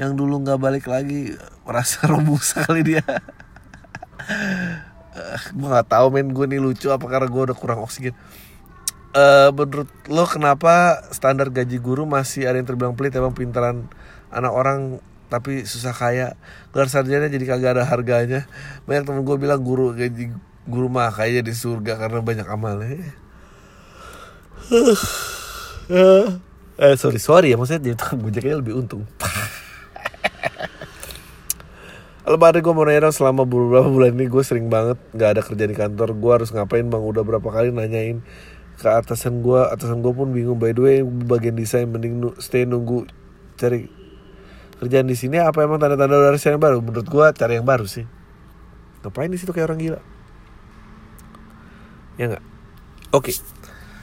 yang 0.00 0.16
dulu 0.16 0.40
nggak 0.40 0.58
balik 0.58 0.84
lagi 0.88 1.36
merasa 1.66 2.06
robusa 2.12 2.64
kali 2.64 2.82
dia. 2.86 3.04
Uh, 5.12 5.40
gue 5.52 5.68
nggak 5.68 5.88
tahu 5.90 6.06
men. 6.14 6.30
Gue 6.32 6.46
nih 6.48 6.62
lucu 6.62 6.88
apa 6.88 7.04
karena 7.10 7.28
gue 7.28 7.42
udah 7.52 7.56
kurang 7.58 7.82
oksigen. 7.84 8.14
Uh, 9.12 9.52
menurut 9.52 9.92
lo 10.08 10.24
kenapa 10.24 11.04
standar 11.12 11.52
gaji 11.52 11.76
guru 11.76 12.08
masih 12.08 12.48
ada 12.48 12.56
yang 12.56 12.64
terbilang 12.64 12.96
pelit? 12.96 13.12
Emang 13.12 13.36
pintaran 13.36 13.92
anak 14.32 14.52
orang 14.56 15.04
tapi 15.32 15.64
susah 15.64 15.96
kaya. 15.96 16.36
Gelar 16.76 16.92
sarjana 16.92 17.32
jadi 17.32 17.48
kagak 17.48 17.80
ada 17.80 17.88
harganya. 17.88 18.44
Banyak 18.84 19.08
temen 19.08 19.24
gue 19.24 19.36
bilang 19.40 19.64
guru 19.64 19.96
gaji 19.96 20.28
guru 20.68 20.92
mah 20.92 21.08
kaya 21.08 21.40
di 21.40 21.56
surga 21.56 21.96
karena 21.96 22.20
banyak 22.20 22.44
amalnya. 22.44 23.00
Eh 26.76 26.94
sorry 27.00 27.16
sorry 27.16 27.48
ya 27.52 27.56
maksudnya 27.56 27.80
jadi 27.80 27.96
tukang 27.96 28.20
gojeknya 28.20 28.60
lebih 28.60 28.76
untung. 28.76 29.08
Lebaran 32.22 32.62
gue 32.62 32.72
mau 32.76 32.86
nanya 32.86 33.10
selama 33.10 33.48
beberapa 33.48 33.88
bulan 33.88 34.14
ini 34.14 34.30
gue 34.30 34.44
sering 34.46 34.68
banget 34.68 35.00
nggak 35.16 35.30
ada 35.34 35.42
kerja 35.42 35.64
di 35.64 35.74
kantor. 35.74 36.14
Gue 36.14 36.32
harus 36.36 36.52
ngapain 36.52 36.84
bang? 36.86 37.02
Udah 37.02 37.24
berapa 37.24 37.48
kali 37.48 37.72
nanyain 37.72 38.20
ke 38.72 38.88
atasan 38.88 39.46
gue 39.46 39.62
atasan 39.62 40.02
gue 40.02 40.10
pun 40.10 40.32
bingung 40.34 40.58
by 40.58 40.74
the 40.74 40.82
way 40.82 40.98
bagian 41.04 41.54
desain 41.54 41.86
mending 41.86 42.34
stay 42.42 42.66
nunggu 42.66 43.06
cari 43.54 43.86
kerjaan 44.82 45.06
di 45.06 45.14
sini 45.14 45.38
apa 45.38 45.62
emang 45.62 45.78
tanda-tanda 45.78 46.34
dari 46.34 46.42
yang 46.42 46.58
baru? 46.58 46.82
Menurut 46.82 47.06
gue 47.06 47.26
cari 47.38 47.54
yang 47.54 47.62
baru 47.62 47.86
sih. 47.86 48.02
Ngapain 49.06 49.30
di 49.30 49.38
situ 49.38 49.54
kayak 49.54 49.70
orang 49.70 49.78
gila? 49.78 50.00
Ya 52.18 52.34
nggak? 52.34 52.42
Oke. 53.14 53.30
Okay. 53.30 53.36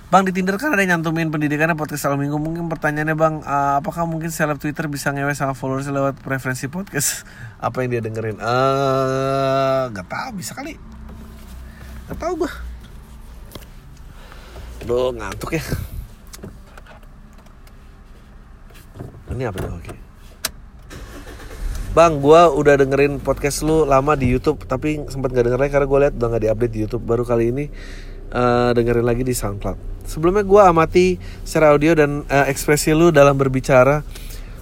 Bang 0.09 0.25
di 0.25 0.31
Tinder 0.31 0.57
kan 0.57 0.73
ada 0.73 0.81
yang 0.81 1.03
nyantumin 1.03 1.29
pendidikannya 1.29 1.75
podcast 1.75 2.07
selalu 2.07 2.25
minggu. 2.25 2.39
Mungkin 2.39 2.63
pertanyaannya 2.71 3.13
bang 3.13 3.35
uh, 3.45 3.77
Apakah 3.77 4.09
mungkin 4.09 4.31
seleb 4.31 4.57
Twitter 4.57 4.89
bisa 4.89 5.13
ngewe 5.13 5.35
sama 5.35 5.51
followers 5.53 5.91
lewat 5.91 6.17
preferensi 6.23 6.71
podcast? 6.71 7.27
Apa 7.59 7.83
yang 7.83 7.99
dia 7.99 8.01
dengerin? 8.01 8.39
Uh, 8.39 9.91
Gak 9.91 10.07
tau 10.07 10.31
bisa 10.31 10.55
kali. 10.55 10.79
Gak 12.07 12.17
tau 12.17 12.33
gue 12.39 12.51
Aduh 14.87 15.11
ngantuk 15.11 15.59
ya. 15.59 15.63
Ini 19.29 19.45
apa 19.45 19.59
tuh? 19.61 19.75
Oke 19.77 20.08
Bang, 21.89 22.21
gue 22.21 22.41
udah 22.53 22.77
dengerin 22.77 23.17
podcast 23.17 23.65
lu 23.65 23.81
lama 23.81 24.13
di 24.13 24.29
YouTube, 24.29 24.61
tapi 24.69 25.01
sempat 25.09 25.33
gak 25.33 25.49
dengerin 25.49 25.73
karena 25.73 25.87
gue 25.89 25.99
lihat 26.05 26.13
udah 26.21 26.27
gak 26.37 26.43
diupdate 26.45 26.73
di 26.77 26.79
YouTube. 26.85 27.01
Baru 27.01 27.25
kali 27.25 27.49
ini 27.49 27.65
uh, 28.29 28.69
dengerin 28.77 29.01
lagi 29.01 29.25
di 29.25 29.33
SoundCloud. 29.33 30.05
Sebelumnya 30.05 30.45
gue 30.45 30.61
amati 30.61 31.17
secara 31.41 31.73
audio 31.73 31.97
dan 31.97 32.29
uh, 32.29 32.45
ekspresi 32.45 32.93
lu 32.93 33.09
dalam 33.09 33.33
berbicara. 33.41 34.05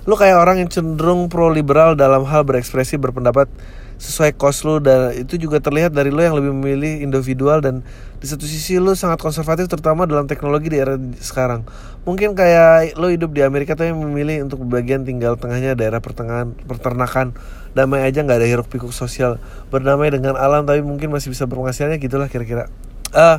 Lu 0.08 0.16
kayak 0.16 0.40
orang 0.40 0.64
yang 0.64 0.72
cenderung 0.72 1.28
pro 1.28 1.52
liberal 1.52 2.00
dalam 2.00 2.24
hal 2.24 2.48
berekspresi 2.48 2.96
berpendapat 2.96 3.52
sesuai 4.00 4.32
kos 4.40 4.64
lu 4.64 4.80
dan 4.80 5.12
itu 5.12 5.36
juga 5.36 5.60
terlihat 5.60 5.92
dari 5.92 6.16
lu 6.16 6.24
yang 6.24 6.40
lebih 6.40 6.56
memilih 6.56 7.04
individual 7.04 7.60
dan 7.60 7.84
di 8.18 8.26
satu 8.26 8.50
sisi 8.50 8.82
lu 8.82 8.98
sangat 8.98 9.22
konservatif 9.22 9.70
terutama 9.70 10.10
dalam 10.10 10.26
teknologi 10.26 10.74
di 10.74 10.82
era 10.82 10.98
sekarang. 11.22 11.62
Mungkin 12.02 12.34
kayak 12.34 12.98
lu 12.98 13.14
hidup 13.14 13.30
di 13.30 13.46
Amerika 13.46 13.78
tapi 13.78 13.94
memilih 13.94 14.42
untuk 14.50 14.66
bagian 14.66 15.06
tinggal 15.06 15.38
tengahnya 15.38 15.78
daerah 15.78 16.02
pertengahan 16.02 16.58
peternakan. 16.66 17.38
Damai 17.78 18.10
aja 18.10 18.26
nggak 18.26 18.42
ada 18.42 18.48
hiruk 18.50 18.68
pikuk 18.74 18.90
sosial. 18.90 19.38
Berdamai 19.70 20.10
dengan 20.10 20.34
alam 20.34 20.66
tapi 20.66 20.82
mungkin 20.82 21.14
masih 21.14 21.30
bisa 21.30 21.46
berpenghasilannya 21.46 22.02
gitulah 22.02 22.26
kira-kira. 22.26 22.74
Uh, 23.14 23.38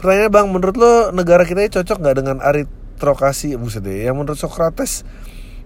pertanyaan 0.00 0.32
bang, 0.32 0.46
menurut 0.48 0.76
lo 0.80 0.92
negara 1.12 1.44
kita 1.44 1.60
ini 1.60 1.70
cocok 1.72 1.96
nggak 2.00 2.16
dengan 2.16 2.36
aritrokrasi, 2.40 3.60
buset 3.60 3.84
deh, 3.84 4.08
yang 4.08 4.16
menurut 4.16 4.40
Socrates 4.40 5.04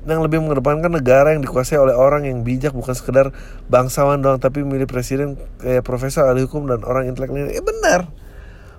yang 0.09 0.25
lebih 0.25 0.41
mengedepankan 0.41 0.89
negara 0.89 1.37
yang 1.37 1.45
dikuasai 1.45 1.77
oleh 1.77 1.93
orang 1.93 2.25
yang 2.25 2.41
bijak 2.41 2.73
bukan 2.73 2.97
sekedar 2.97 3.37
bangsawan 3.69 4.25
doang 4.25 4.41
tapi 4.41 4.65
milih 4.65 4.89
presiden 4.89 5.37
kayak 5.61 5.85
profesor 5.85 6.25
ahli 6.25 6.49
hukum 6.49 6.65
dan 6.67 6.81
orang 6.89 7.05
intelektual. 7.05 7.53
Eh 7.53 7.61
benar 7.61 8.09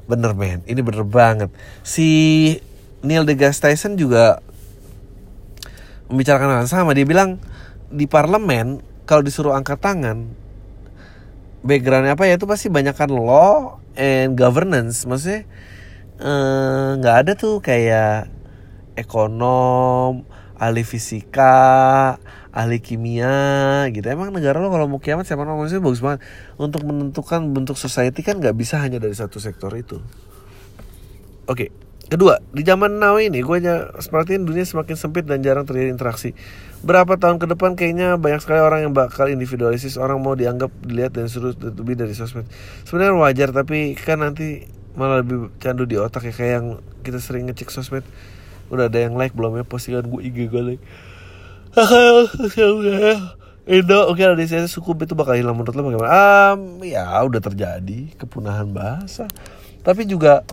bener 0.05 0.33
men. 0.33 0.61
Ini 0.65 0.81
bener 0.81 1.05
banget. 1.05 1.49
Si 1.81 2.09
Neil 3.01 3.25
deGrasse 3.25 3.61
Tyson 3.61 3.97
juga 3.97 4.41
membicarakan 6.09 6.61
hal 6.61 6.69
sama. 6.69 6.93
Dia 6.93 7.07
bilang 7.07 7.41
di 7.91 8.05
parlemen 8.05 8.79
kalau 9.09 9.25
disuruh 9.25 9.57
angkat 9.57 9.81
tangan 9.81 10.31
backgroundnya 11.61 12.17
apa 12.17 12.25
ya? 12.29 12.37
Itu 12.37 12.49
pasti 12.49 12.67
banyakkan 12.69 13.09
law 13.09 13.81
and 13.95 14.37
governance. 14.37 15.05
Maksudnya 15.05 15.45
eh, 16.21 16.89
nggak 16.99 17.15
ada 17.25 17.31
tuh 17.37 17.61
kayak 17.63 18.29
ekonom 18.97 20.27
ahli 20.61 20.85
fisika 20.85 22.17
ahli 22.51 22.83
kimia 22.83 23.87
gitu 23.95 24.03
emang 24.11 24.35
negara 24.35 24.59
lo 24.59 24.67
kalau 24.71 24.87
mau 24.91 24.99
kiamat 24.99 25.23
siapa 25.23 25.47
manusia 25.47 25.79
bagus 25.79 26.03
banget 26.03 26.19
untuk 26.59 26.83
menentukan 26.83 27.47
bentuk 27.51 27.79
society 27.79 28.21
kan 28.21 28.39
nggak 28.39 28.55
bisa 28.55 28.79
hanya 28.83 28.99
dari 28.99 29.15
satu 29.15 29.39
sektor 29.39 29.71
itu 29.75 30.03
oke 31.47 31.55
okay. 31.55 31.69
Kedua, 32.11 32.43
di 32.51 32.67
zaman 32.67 32.99
now 32.99 33.15
ini 33.23 33.39
gue 33.39 33.55
aja 33.63 33.87
sepertinya 34.03 34.43
dunia 34.43 34.67
semakin 34.67 34.99
sempit 34.99 35.23
dan 35.23 35.39
jarang 35.39 35.63
terjadi 35.63 35.95
interaksi. 35.95 36.35
Berapa 36.83 37.15
tahun 37.15 37.39
ke 37.39 37.47
depan 37.55 37.79
kayaknya 37.79 38.19
banyak 38.19 38.43
sekali 38.43 38.59
orang 38.59 38.83
yang 38.83 38.91
bakal 38.91 39.31
individualisis, 39.31 39.95
orang 39.95 40.19
mau 40.19 40.35
dianggap, 40.35 40.75
dilihat 40.83 41.15
dan 41.15 41.31
suruh 41.31 41.55
lebih 41.55 41.95
dari 41.95 42.11
sosmed. 42.11 42.43
Sebenarnya 42.83 43.15
wajar 43.15 43.55
tapi 43.55 43.95
kan 43.95 44.19
nanti 44.19 44.67
malah 44.99 45.23
lebih 45.23 45.55
candu 45.63 45.87
di 45.87 45.95
otak 45.95 46.27
ya 46.27 46.33
kayak 46.35 46.51
yang 46.59 46.67
kita 46.99 47.23
sering 47.23 47.47
ngecek 47.47 47.71
sosmed. 47.71 48.03
Udah 48.67 48.91
ada 48.91 48.99
yang 48.99 49.15
like 49.15 49.31
belum 49.31 49.55
ya 49.55 49.63
postingan 49.63 50.03
gue 50.11 50.19
IG 50.19 50.51
gue 50.51 50.63
like. 50.67 50.83
Indo, 53.71 53.99
oke 54.11 54.23
di 54.35 54.45
sini 54.49 54.67
suku 54.67 54.91
itu 55.05 55.15
bakal 55.15 55.39
hilang 55.39 55.55
menurut 55.55 55.71
lo 55.71 55.87
bagaimana? 55.87 56.11
Um, 56.51 56.83
ya 56.83 57.07
udah 57.23 57.39
terjadi 57.39 58.11
kepunahan 58.19 58.67
bahasa. 58.73 59.29
Tapi 59.85 60.03
juga 60.03 60.43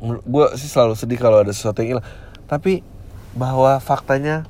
gue 0.00 0.46
sih 0.56 0.70
selalu 0.70 0.96
sedih 0.96 1.20
kalau 1.20 1.44
ada 1.44 1.52
sesuatu 1.52 1.84
yang 1.84 2.00
hilang 2.00 2.06
tapi 2.48 2.80
bahwa 3.36 3.76
faktanya 3.84 4.48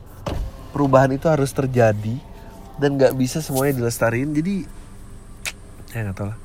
perubahan 0.70 1.10
itu 1.10 1.26
harus 1.26 1.50
terjadi 1.50 2.16
dan 2.78 2.94
nggak 2.94 3.18
bisa 3.18 3.42
semuanya 3.42 3.82
dilestariin 3.82 4.30
jadi 4.30 4.64
ya 5.94 6.06
nggak 6.06 6.16
tahu 6.16 6.30
lah 6.30 6.38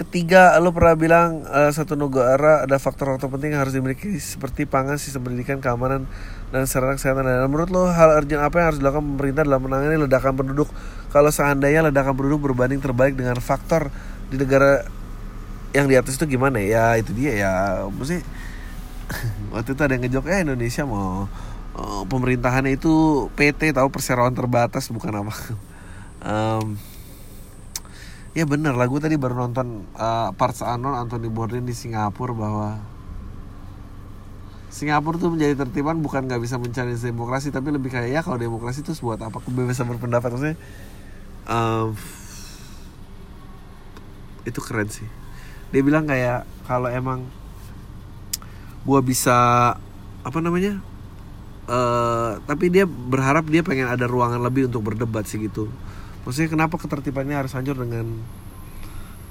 ketiga 0.00 0.56
lo 0.64 0.72
pernah 0.72 0.96
bilang 0.96 1.44
uh, 1.44 1.68
satu 1.68 1.92
negara 1.92 2.64
ada 2.64 2.80
faktor-faktor 2.80 3.28
penting 3.36 3.52
yang 3.52 3.60
harus 3.60 3.76
dimiliki 3.76 4.16
seperti 4.16 4.64
pangan 4.64 4.96
sistem 4.96 5.28
pendidikan 5.28 5.60
keamanan 5.60 6.08
dan 6.48 6.64
sarana 6.64 6.96
kesehatan. 6.96 7.28
Dan 7.28 7.44
menurut 7.52 7.68
lo 7.68 7.84
hal 7.92 8.16
urgent 8.16 8.40
apa 8.40 8.64
yang 8.64 8.66
harus 8.72 8.80
dilakukan 8.80 9.04
pemerintah 9.04 9.44
dalam 9.44 9.60
menangani 9.60 10.00
ledakan 10.00 10.32
penduduk? 10.40 10.72
Kalau 11.12 11.28
seandainya 11.28 11.92
ledakan 11.92 12.16
penduduk 12.16 12.48
berbanding 12.48 12.80
terbalik 12.80 13.12
dengan 13.12 13.36
faktor 13.44 13.92
di 14.32 14.40
negara 14.40 14.88
yang 15.76 15.84
di 15.84 16.00
atas 16.00 16.16
itu 16.16 16.24
gimana 16.24 16.64
ya? 16.64 16.96
Itu 16.96 17.12
dia 17.12 17.36
ya. 17.36 17.52
Mesti 17.92 18.24
waktu 19.52 19.76
itu 19.76 19.82
ada 19.84 19.92
yang 19.92 20.02
ngejok 20.08 20.24
ya 20.32 20.36
Indonesia 20.40 20.82
mau 20.88 21.28
uh, 21.76 22.02
pemerintahannya 22.08 22.80
itu 22.80 23.28
PT 23.36 23.76
tahu 23.76 23.92
perseroan 23.92 24.32
terbatas 24.32 24.88
bukan 24.88 25.12
apa. 25.20 25.34
Um, 26.20 26.76
ya 28.36 28.44
bener. 28.46 28.74
Lah 28.74 28.86
gue 28.86 29.00
tadi 29.02 29.16
baru 29.18 29.46
nonton 29.46 29.86
uh, 29.98 30.30
Parts 30.34 30.62
Unknown 30.62 30.96
Anthony 30.96 31.26
Bourdain 31.30 31.66
di 31.66 31.74
Singapura 31.74 32.34
bahwa 32.34 32.68
Singapura 34.70 35.18
tuh 35.18 35.34
menjadi 35.34 35.66
tertiban 35.66 35.98
bukan 35.98 36.30
nggak 36.30 36.38
bisa 36.38 36.54
mencari 36.54 36.94
demokrasi 36.94 37.50
tapi 37.50 37.74
lebih 37.74 37.90
kayak 37.90 38.10
ya 38.14 38.20
kalau 38.22 38.38
demokrasi 38.38 38.86
itu 38.86 38.94
buat 39.02 39.18
apa? 39.18 39.42
Kebebasan 39.42 39.90
berpendapat 39.90 40.30
maksudnya 40.30 40.56
um, 41.50 41.90
itu 44.46 44.60
keren 44.62 44.86
sih. 44.86 45.06
Dia 45.74 45.82
bilang 45.82 46.06
kayak 46.06 46.46
kalau 46.70 46.86
emang 46.86 47.26
gue 48.86 49.00
bisa 49.04 49.74
apa 50.20 50.38
namanya 50.40 50.80
uh, 51.68 52.40
tapi 52.48 52.72
dia 52.72 52.84
berharap 52.88 53.44
dia 53.48 53.60
pengen 53.60 53.88
ada 53.88 54.08
ruangan 54.08 54.40
lebih 54.40 54.68
untuk 54.72 54.92
berdebat 54.92 55.28
sih 55.28 55.40
gitu 55.40 55.68
maksudnya 56.24 56.50
kenapa 56.52 56.76
ketertibannya 56.76 57.36
harus 57.36 57.52
hancur 57.56 57.76
dengan 57.80 58.20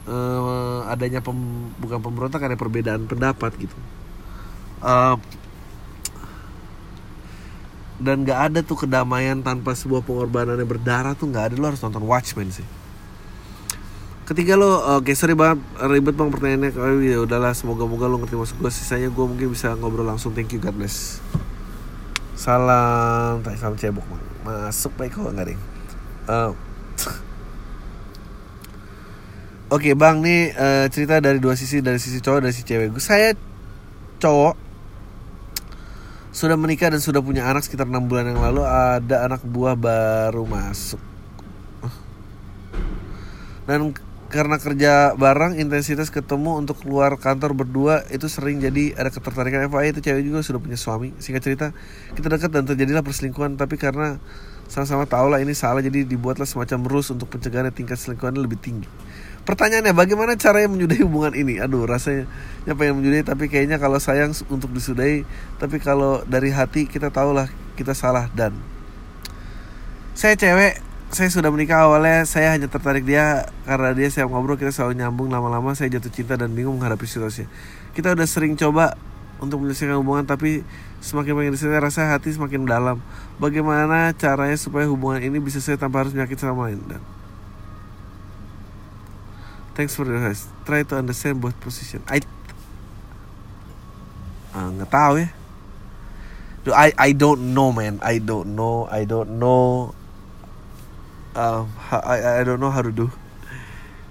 uh, 0.09 0.89
adanya 0.89 1.21
pem, 1.21 1.37
bukan 1.77 1.99
pemberontak 2.01 2.41
ada 2.41 2.57
perbedaan 2.57 3.05
pendapat 3.05 3.53
gitu 3.57 3.77
uh, 4.81 5.15
dan 7.99 8.23
gak 8.23 8.39
ada 8.51 8.59
tuh 8.63 8.87
kedamaian 8.87 9.43
tanpa 9.43 9.75
sebuah 9.75 10.01
pengorbanan 10.07 10.55
yang 10.55 10.71
berdarah 10.71 11.13
tuh 11.13 11.27
gak 11.29 11.51
ada 11.51 11.55
lo 11.59 11.67
harus 11.67 11.83
nonton 11.83 12.07
Watchmen 12.07 12.49
sih 12.49 12.65
Ketika 14.29 14.53
lo, 14.53 15.01
oke 15.01 15.09
okay, 15.09 15.17
sorry 15.17 15.33
banget 15.33 15.57
ribet 15.89 16.13
bang 16.13 16.29
pertanyaannya 16.29 16.69
kalau 16.69 17.01
ya 17.01 17.17
udahlah 17.25 17.49
semoga 17.57 17.89
moga 17.89 18.05
lo 18.05 18.21
ngerti 18.21 18.37
maksud 18.37 18.61
gue 18.61 18.69
sisanya 18.69 19.09
gue 19.09 19.25
mungkin 19.25 19.49
bisa 19.49 19.73
ngobrol 19.73 20.05
langsung 20.05 20.37
thank 20.37 20.53
you 20.53 20.61
God 20.61 20.77
bless. 20.77 21.17
Salam, 22.37 23.41
tak 23.41 23.57
salam 23.57 23.73
cebok 23.73 24.05
bang. 24.05 24.21
Masuk 24.45 24.93
baik 25.01 25.17
kok 25.17 25.33
nggak 25.33 25.49
ding. 25.49 25.61
Uh, 26.29 26.53
Oke 29.69 29.93
okay, 29.93 29.93
bang, 29.93 30.17
nih 30.17 30.49
uh, 30.57 30.89
cerita 30.89 31.21
dari 31.21 31.37
dua 31.37 31.53
sisi 31.53 31.77
dari 31.77 32.01
sisi 32.01 32.17
cowok 32.25 32.41
dari 32.41 32.57
sisi 32.57 32.65
cewek. 32.65 32.89
Saya 32.97 33.37
cowok 34.17 34.57
sudah 36.33 36.57
menikah 36.57 36.89
dan 36.89 36.97
sudah 36.97 37.21
punya 37.21 37.45
anak 37.45 37.61
sekitar 37.61 37.85
enam 37.85 38.09
bulan 38.09 38.33
yang 38.33 38.41
lalu 38.41 38.65
ada 38.65 39.29
anak 39.29 39.45
buah 39.45 39.77
baru 39.77 40.41
masuk. 40.49 40.97
Dan 43.69 43.93
karena 44.33 44.57
kerja 44.57 45.13
bareng 45.13 45.61
intensitas 45.61 46.09
ketemu 46.09 46.57
untuk 46.57 46.81
keluar 46.81 47.13
kantor 47.21 47.53
berdua 47.53 48.09
itu 48.09 48.25
sering 48.25 48.57
jadi 48.57 48.97
ada 48.97 49.13
ketertarikan 49.13 49.69
FA 49.69 49.85
itu 49.85 50.01
cewek 50.01 50.25
juga 50.25 50.41
sudah 50.41 50.57
punya 50.57 50.81
suami 50.81 51.13
singkat 51.21 51.45
cerita 51.45 51.67
kita 52.13 52.25
dekat 52.29 52.49
dan 52.53 52.65
terjadilah 52.65 53.01
perselingkuhan 53.01 53.57
tapi 53.57 53.81
karena 53.81 54.21
sama-sama 54.69 55.09
tahu 55.09 55.33
lah 55.33 55.41
ini 55.41 55.57
salah 55.57 55.81
jadi 55.81 56.05
dibuatlah 56.05 56.45
semacam 56.45 56.85
rus 56.85 57.09
untuk 57.09 57.25
pencegahan 57.33 57.73
tingkat 57.73 57.97
selingkuhan 57.97 58.37
lebih 58.37 58.61
tinggi 58.61 58.85
pertanyaannya 59.49 59.97
bagaimana 59.97 60.37
caranya 60.37 60.69
menyudahi 60.69 61.01
hubungan 61.01 61.33
ini? 61.33 61.57
Aduh 61.57 61.89
rasanya 61.89 62.29
ya 62.69 62.77
pengen 62.77 63.01
menyudahi 63.01 63.25
tapi 63.25 63.49
kayaknya 63.49 63.81
kalau 63.81 63.97
sayang 63.97 64.29
untuk 64.45 64.69
disudahi 64.69 65.25
tapi 65.57 65.81
kalau 65.81 66.21
dari 66.29 66.53
hati 66.53 66.85
kita 66.85 67.09
tahulah 67.09 67.49
kita 67.73 67.97
salah 67.97 68.29
dan. 68.37 68.53
Saya 70.13 70.37
cewek 70.37 70.85
saya 71.09 71.33
sudah 71.33 71.49
menikah 71.49 71.89
awalnya 71.89 72.21
saya 72.29 72.53
hanya 72.53 72.69
tertarik 72.69 73.01
dia 73.01 73.49
karena 73.65 73.97
dia 73.97 74.13
siap 74.13 74.29
ngobrol 74.29 74.61
kita 74.61 74.69
selalu 74.69 75.01
nyambung 75.01 75.33
lama-lama 75.33 75.73
saya 75.73 75.89
jatuh 75.97 76.13
cinta 76.13 76.37
dan 76.37 76.53
bingung 76.53 76.77
menghadapi 76.77 77.09
situasi. 77.09 77.49
Kita 77.97 78.13
udah 78.13 78.29
sering 78.29 78.53
coba 78.53 78.93
untuk 79.41 79.65
menyelesaikan 79.65 79.97
hubungan 79.97 80.29
tapi 80.29 80.61
semakin 81.01 81.33
pengen 81.33 81.53
di 81.55 81.59
sini 81.59 81.73
rasa 81.81 82.05
hati 82.05 82.29
semakin 82.29 82.69
dalam. 82.69 83.01
Bagaimana 83.41 84.13
caranya 84.13 84.53
supaya 84.61 84.85
hubungan 84.85 85.25
ini 85.25 85.41
bisa 85.41 85.57
saya 85.57 85.81
tanpa 85.81 86.05
harus 86.05 86.13
menyakiti 86.13 86.45
sama 86.45 86.69
lain 86.69 86.85
dan 86.85 87.01
thanks 89.79 89.95
for 89.95 90.03
the 90.03 90.11
advice. 90.11 90.51
Try 90.67 90.83
to 90.83 90.99
understand 90.99 91.39
both 91.39 91.55
position. 91.63 92.03
I 92.11 92.19
ah, 94.51 94.67
nggak 94.75 94.91
uh, 94.91 94.91
tahu 94.91 95.13
ya. 95.23 95.31
I 96.75 96.91
I 96.99 97.09
don't 97.15 97.55
know 97.55 97.71
man. 97.71 98.03
I 98.03 98.19
don't 98.19 98.59
know. 98.59 98.91
I 98.91 99.07
don't 99.07 99.39
know 99.39 99.95
um, 101.39 101.71
I, 101.95 102.43
I 102.43 102.43
don't 102.43 102.59
know 102.59 102.75
how 102.75 102.83
to 102.83 102.91
do. 102.91 103.07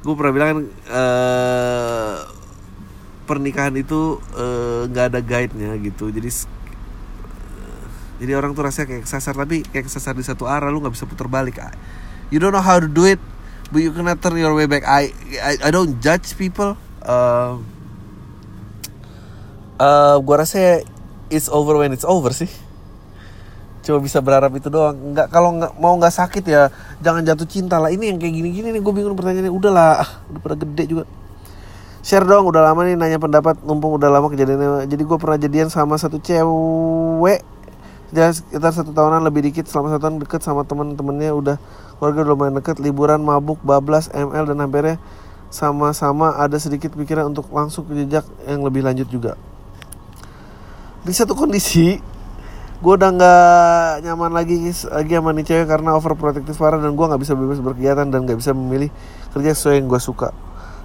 Gue 0.01 0.17
pernah 0.17 0.33
bilang 0.33 0.73
uh, 0.89 2.17
pernikahan 3.29 3.77
itu 3.77 4.17
eh, 4.33 4.89
nggak 4.89 5.05
uh, 5.05 5.11
ada 5.13 5.21
guide-nya 5.21 5.77
gitu. 5.85 6.09
Jadi 6.09 6.33
uh, 6.33 7.85
jadi 8.25 8.33
orang 8.41 8.57
tuh 8.57 8.65
rasanya 8.65 8.97
kayak 8.97 9.05
kesasar. 9.05 9.37
Tapi 9.37 9.69
kayak 9.69 9.85
kesasar 9.85 10.17
di 10.17 10.25
satu 10.25 10.49
arah 10.49 10.73
lu 10.73 10.81
nggak 10.81 10.97
bisa 10.97 11.05
putar 11.05 11.29
balik. 11.29 11.61
You 12.33 12.41
don't 12.41 12.57
know 12.57 12.65
how 12.65 12.81
to 12.81 12.89
do 12.89 13.05
it 13.05 13.21
but 13.73 13.81
you 13.85 13.93
cannot 13.93 14.21
turn 14.21 14.37
your 14.37 14.53
way 14.57 14.65
back. 14.65 14.85
I 14.85 15.13
I, 15.41 15.69
I 15.69 15.71
don't 15.71 16.01
judge 16.01 16.37
people. 16.37 16.77
Uh, 17.05 17.61
uh, 19.81 20.17
gue 20.21 20.37
rasa 20.37 20.83
it's 21.29 21.49
over 21.49 21.77
when 21.81 21.93
it's 21.93 22.05
over 22.05 22.33
sih. 22.33 22.51
Cuma 23.85 24.05
bisa 24.05 24.21
berharap 24.21 24.53
itu 24.53 24.69
doang. 24.69 25.17
Nggak 25.17 25.33
kalau 25.33 25.57
nggak 25.57 25.73
mau 25.81 25.97
nggak 25.97 26.13
sakit 26.13 26.45
ya 26.45 26.69
jangan 27.01 27.25
jatuh 27.25 27.49
cinta 27.49 27.81
lah. 27.81 27.89
Ini 27.89 28.13
yang 28.13 28.19
kayak 28.21 28.35
gini-gini 28.37 28.69
nih 28.75 28.81
gue 28.85 28.93
bingung 28.93 29.17
pertanyaannya. 29.17 29.53
Udahlah 29.53 30.05
udah 30.33 30.41
pada 30.45 30.57
gede 30.61 30.85
juga. 30.89 31.05
Share 32.05 32.25
dong 32.25 32.49
udah 32.49 32.73
lama 32.73 32.85
nih 32.85 32.97
nanya 32.97 33.21
pendapat. 33.21 33.61
Numpung 33.65 33.97
udah 33.97 34.09
lama 34.13 34.29
kejadiannya. 34.33 34.89
Jadi 34.89 35.03
gue 35.05 35.19
pernah 35.21 35.39
jadian 35.41 35.69
sama 35.73 35.97
satu 35.97 36.21
cewek. 36.21 37.41
Jadi 38.09 38.41
sekitar 38.41 38.73
satu 38.73 38.97
tahunan 38.97 39.21
lebih 39.21 39.45
dikit 39.53 39.69
selama 39.69 39.93
satu 39.93 40.09
tahun 40.09 40.17
deket 40.25 40.41
sama 40.41 40.65
temen-temennya 40.65 41.33
udah 41.37 41.57
udah 41.99 42.23
lumayan 42.23 42.55
deket 42.55 42.79
liburan 42.79 43.19
mabuk 43.19 43.59
bablas 43.67 44.07
ml 44.15 44.47
dan 44.47 44.63
hampirnya 44.63 44.97
sama-sama 45.49 46.37
ada 46.37 46.55
sedikit 46.61 46.93
pikiran 46.95 47.33
untuk 47.33 47.49
langsung 47.51 47.89
ke 47.89 48.05
jejak 48.05 48.25
yang 48.45 48.63
lebih 48.63 48.85
lanjut 48.85 49.09
juga. 49.09 49.35
Di 51.03 51.11
satu 51.11 51.33
kondisi 51.33 51.99
gue 52.79 52.95
udah 52.95 53.11
nggak 53.11 54.07
nyaman 54.07 54.31
lagi 54.31 54.71
lagi 54.71 55.13
sama 55.19 55.35
nih 55.35 55.45
cewek 55.51 55.67
karena 55.67 55.99
overprotective 55.99 56.55
parah 56.55 56.79
dan 56.79 56.95
gue 56.95 57.07
nggak 57.11 57.19
bisa 57.19 57.35
bebas 57.35 57.59
berkegiatan 57.59 58.07
dan 58.07 58.23
nggak 58.23 58.39
bisa 58.39 58.55
memilih 58.55 58.93
kerja 59.35 59.51
sesuai 59.57 59.83
yang 59.83 59.91
gue 59.91 59.99
suka. 59.99 60.31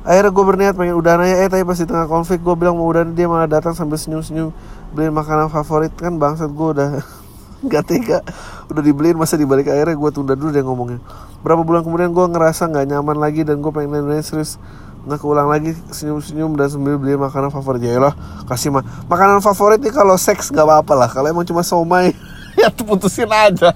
Akhirnya 0.03 0.31
gue 0.33 0.43
berniat 0.43 0.73
pengen 0.75 0.97
udah 0.99 1.15
nanya 1.15 1.45
eh 1.45 1.47
tapi 1.47 1.63
pas 1.63 1.77
di 1.77 1.85
tengah 1.87 2.09
konflik 2.09 2.41
gue 2.41 2.55
bilang 2.57 2.75
mau 2.75 2.89
udah 2.89 3.05
dia 3.07 3.29
malah 3.29 3.47
datang 3.47 3.77
sambil 3.77 3.95
senyum 3.95 4.25
senyum 4.25 4.49
beliin 4.91 5.13
makanan 5.13 5.53
favorit. 5.53 5.93
Kan 5.93 6.17
bangsat 6.17 6.49
gue 6.49 6.67
udah 6.75 6.89
nggak 7.63 7.83
tega. 7.87 8.19
Udah 8.67 8.83
dibeliin 8.83 9.15
masa 9.15 9.39
dibalik 9.39 9.71
akhirnya 9.71 9.95
gue 9.95 10.11
tunda 10.11 10.35
dulu 10.35 10.51
dia 10.51 10.63
ngomongnya. 10.63 10.99
Berapa 11.41 11.63
bulan 11.63 11.81
kemudian 11.87 12.11
gue 12.11 12.25
ngerasa 12.27 12.67
nggak 12.69 12.85
nyaman 12.91 13.17
lagi 13.17 13.47
dan 13.47 13.63
gue 13.63 13.71
pengen 13.71 14.03
nanya 14.03 14.23
serius. 14.23 14.59
Nah 15.03 15.19
keulang 15.19 15.51
lagi 15.51 15.75
senyum-senyum 15.91 16.55
dan 16.55 16.71
sambil 16.71 16.95
beli 16.95 17.15
makanan 17.15 17.51
favorit. 17.51 17.83
Ya 17.83 17.99
lah 17.99 18.15
kasih 18.47 18.71
mah 18.71 18.83
makanan 19.07 19.43
favorit 19.43 19.79
nih 19.79 19.91
kalau 19.91 20.15
seks 20.19 20.51
gak 20.51 20.63
apa-apa 20.63 20.93
lah. 20.95 21.09
Kalau 21.11 21.27
emang 21.27 21.47
cuma 21.47 21.63
somai 21.63 22.11
ya 22.59 22.67
tuh 22.71 22.87
putusin 22.87 23.27
aja. 23.31 23.75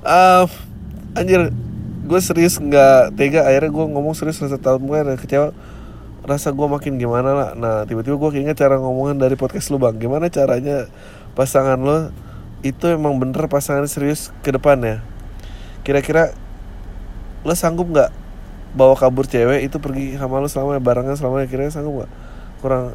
Uh, 0.00 0.48
anjir 1.12 1.52
gue 2.04 2.20
serius 2.20 2.56
nggak 2.56 3.16
tega. 3.16 3.48
Akhirnya 3.48 3.70
gue 3.72 3.84
ngomong 3.88 4.16
serius 4.16 4.40
rasa 4.40 4.60
tahun 4.60 4.84
gue 4.84 4.98
kecewa. 5.20 5.52
Rasa 6.20 6.52
gue 6.52 6.66
makin 6.68 7.00
gimana 7.00 7.30
lah. 7.32 7.50
Nah 7.56 7.76
tiba-tiba 7.88 8.20
gue 8.20 8.30
keinget 8.36 8.60
cara 8.60 8.76
ngomongan 8.76 9.16
dari 9.16 9.36
podcast 9.40 9.72
lu 9.72 9.80
bang. 9.80 9.96
Gimana 9.96 10.28
caranya 10.28 10.92
pasangan 11.32 11.80
lo 11.80 12.12
itu 12.60 12.84
emang 12.92 13.16
bener 13.16 13.48
pasangan 13.48 13.88
serius 13.88 14.32
ke 14.44 14.52
depan 14.52 14.76
ya? 14.84 14.96
Kira-kira 15.86 16.36
lo 17.44 17.56
sanggup 17.56 17.88
nggak 17.88 18.10
bawa 18.76 18.94
kabur 18.94 19.24
cewek 19.26 19.64
itu 19.66 19.80
pergi 19.80 20.14
sama 20.20 20.38
lo 20.38 20.46
selama 20.46 20.76
barengan 20.78 21.16
selama 21.16 21.44
kira-kira 21.48 21.72
sanggup 21.72 22.04
nggak? 22.04 22.10
Kurang 22.60 22.92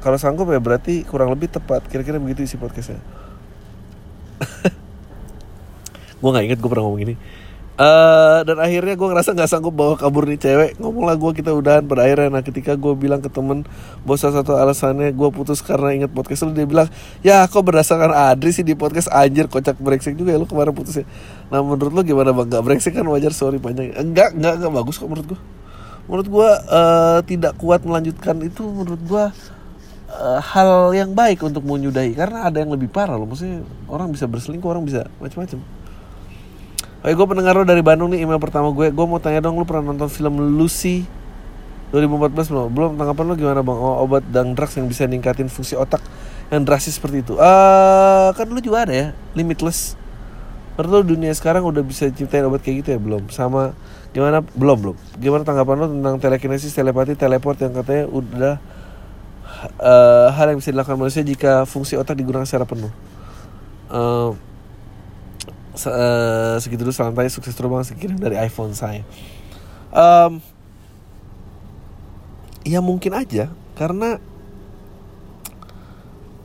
kalau 0.00 0.16
sanggup 0.16 0.48
ya 0.50 0.58
berarti 0.58 1.06
kurang 1.06 1.30
lebih 1.30 1.52
tepat. 1.52 1.86
Kira-kira 1.86 2.18
begitu 2.18 2.42
isi 2.42 2.56
podcastnya. 2.58 2.98
Gue 6.20 6.30
nggak 6.32 6.44
inget 6.52 6.58
gue 6.60 6.68
pernah 6.68 6.84
ngomong 6.84 7.00
ini 7.00 7.16
Uh, 7.80 8.44
dan 8.44 8.60
akhirnya 8.60 8.92
gue 8.92 9.08
ngerasa 9.08 9.32
nggak 9.32 9.48
sanggup 9.48 9.72
bawa 9.72 9.96
kabur 9.96 10.28
nih 10.28 10.36
cewek. 10.36 10.76
Ngomong 10.76 11.08
lah 11.08 11.16
gue 11.16 11.32
kita 11.32 11.56
udahan. 11.56 11.88
Pada 11.88 12.04
akhirnya 12.04 12.28
nah 12.28 12.44
ketika 12.44 12.76
gue 12.76 12.92
bilang 12.92 13.24
ke 13.24 13.32
temen 13.32 13.64
bos 14.04 14.20
satu 14.20 14.52
alasannya 14.52 15.16
gue 15.16 15.28
putus 15.32 15.64
karena 15.64 15.96
inget 15.96 16.12
podcast 16.12 16.44
lu 16.44 16.52
dia 16.52 16.68
bilang 16.68 16.92
ya 17.24 17.48
kok 17.48 17.64
berdasarkan 17.64 18.12
Adri 18.12 18.52
sih 18.52 18.68
di 18.68 18.76
podcast? 18.76 19.08
Anjir 19.08 19.48
kocak 19.48 19.80
brengsek 19.80 20.12
juga 20.12 20.36
ya 20.36 20.38
lu 20.42 20.44
kemarin 20.44 20.76
putus 20.76 21.00
ya. 21.00 21.06
Nah 21.48 21.64
menurut 21.64 21.88
lu 21.88 22.00
gimana 22.04 22.36
bang? 22.36 22.52
Nggak 22.52 22.64
brengsek 22.68 22.92
kan? 22.92 23.06
Wajar 23.08 23.32
sorry 23.32 23.56
panjang 23.56 23.96
enggak 23.96 24.36
enggak 24.36 24.60
enggak 24.60 24.72
bagus 24.76 25.00
kok 25.00 25.08
menurut 25.08 25.32
gue 25.32 25.40
menurut 26.04 26.28
gue 26.28 26.50
uh, 26.68 27.18
tidak 27.24 27.54
kuat 27.56 27.80
melanjutkan 27.86 28.34
itu 28.44 28.66
menurut 28.66 29.00
gue 29.08 29.24
uh, 30.20 30.40
hal 30.42 30.92
yang 30.92 31.16
baik 31.16 31.40
untuk 31.40 31.64
menyudahi. 31.64 32.12
Karena 32.12 32.44
ada 32.44 32.60
yang 32.60 32.76
lebih 32.76 32.92
parah 32.92 33.16
loh. 33.16 33.24
Maksudnya 33.24 33.64
orang 33.88 34.12
bisa 34.12 34.28
berselingkuh 34.28 34.68
orang 34.68 34.84
bisa 34.84 35.08
macam-macam 35.16 35.79
Oke, 37.00 37.16
gue 37.16 37.26
pendengar 37.32 37.56
lo 37.56 37.64
dari 37.64 37.80
Bandung 37.80 38.12
nih 38.12 38.28
email 38.28 38.36
pertama 38.36 38.68
gue. 38.76 38.92
Gue 38.92 39.06
mau 39.08 39.16
tanya 39.16 39.40
dong, 39.40 39.56
lu 39.56 39.64
pernah 39.64 39.88
nonton 39.88 40.12
film 40.12 40.36
Lucy 40.60 41.08
2014 41.96 42.52
belum? 42.52 42.68
Belum. 42.68 42.90
Tanggapan 43.00 43.24
lo 43.24 43.34
gimana 43.40 43.64
bang? 43.64 43.78
Oh, 43.80 44.04
obat 44.04 44.20
dan 44.28 44.52
drugs 44.52 44.76
yang 44.76 44.84
bisa 44.84 45.08
ningkatin 45.08 45.48
fungsi 45.48 45.80
otak 45.80 46.04
yang 46.52 46.60
drastis 46.60 47.00
seperti 47.00 47.24
itu. 47.24 47.40
Uh, 47.40 48.36
kan 48.36 48.44
lu 48.44 48.60
juga 48.60 48.84
ada 48.84 48.92
ya, 48.92 49.06
Limitless. 49.32 49.96
Menurut 50.76 50.92
lo 50.92 51.00
dunia 51.16 51.32
sekarang 51.32 51.64
udah 51.64 51.80
bisa 51.80 52.04
ciptain 52.12 52.44
obat 52.44 52.60
kayak 52.60 52.84
gitu 52.84 52.88
ya 52.92 53.00
belum? 53.00 53.32
Sama 53.32 53.72
gimana? 54.12 54.44
Belum 54.52 54.76
belum. 54.76 54.96
Gimana 55.16 55.40
tanggapan 55.40 55.76
lo 55.80 55.86
tentang 55.88 56.20
telekinesis, 56.20 56.76
telepati, 56.76 57.16
teleport 57.16 57.56
yang 57.64 57.80
katanya 57.80 58.04
udah 58.12 58.54
uh, 59.80 60.28
hal 60.36 60.52
yang 60.52 60.60
bisa 60.60 60.68
dilakukan 60.68 61.00
manusia 61.00 61.24
jika 61.24 61.64
fungsi 61.64 61.96
otak 61.96 62.12
digunakan 62.12 62.44
secara 62.44 62.68
penuh? 62.68 62.92
Uh, 63.88 64.36
uh, 65.74 66.56
segitu 66.58 66.82
dulu 66.82 66.94
tanya 66.94 67.30
sukses 67.30 67.54
terus 67.54 67.70
bang 67.70 67.86
sekirim 67.86 68.18
dari 68.18 68.36
iPhone 68.38 68.74
saya. 68.74 69.06
Um, 69.90 70.38
ya 72.62 72.78
mungkin 72.78 73.14
aja 73.16 73.50
karena 73.74 74.20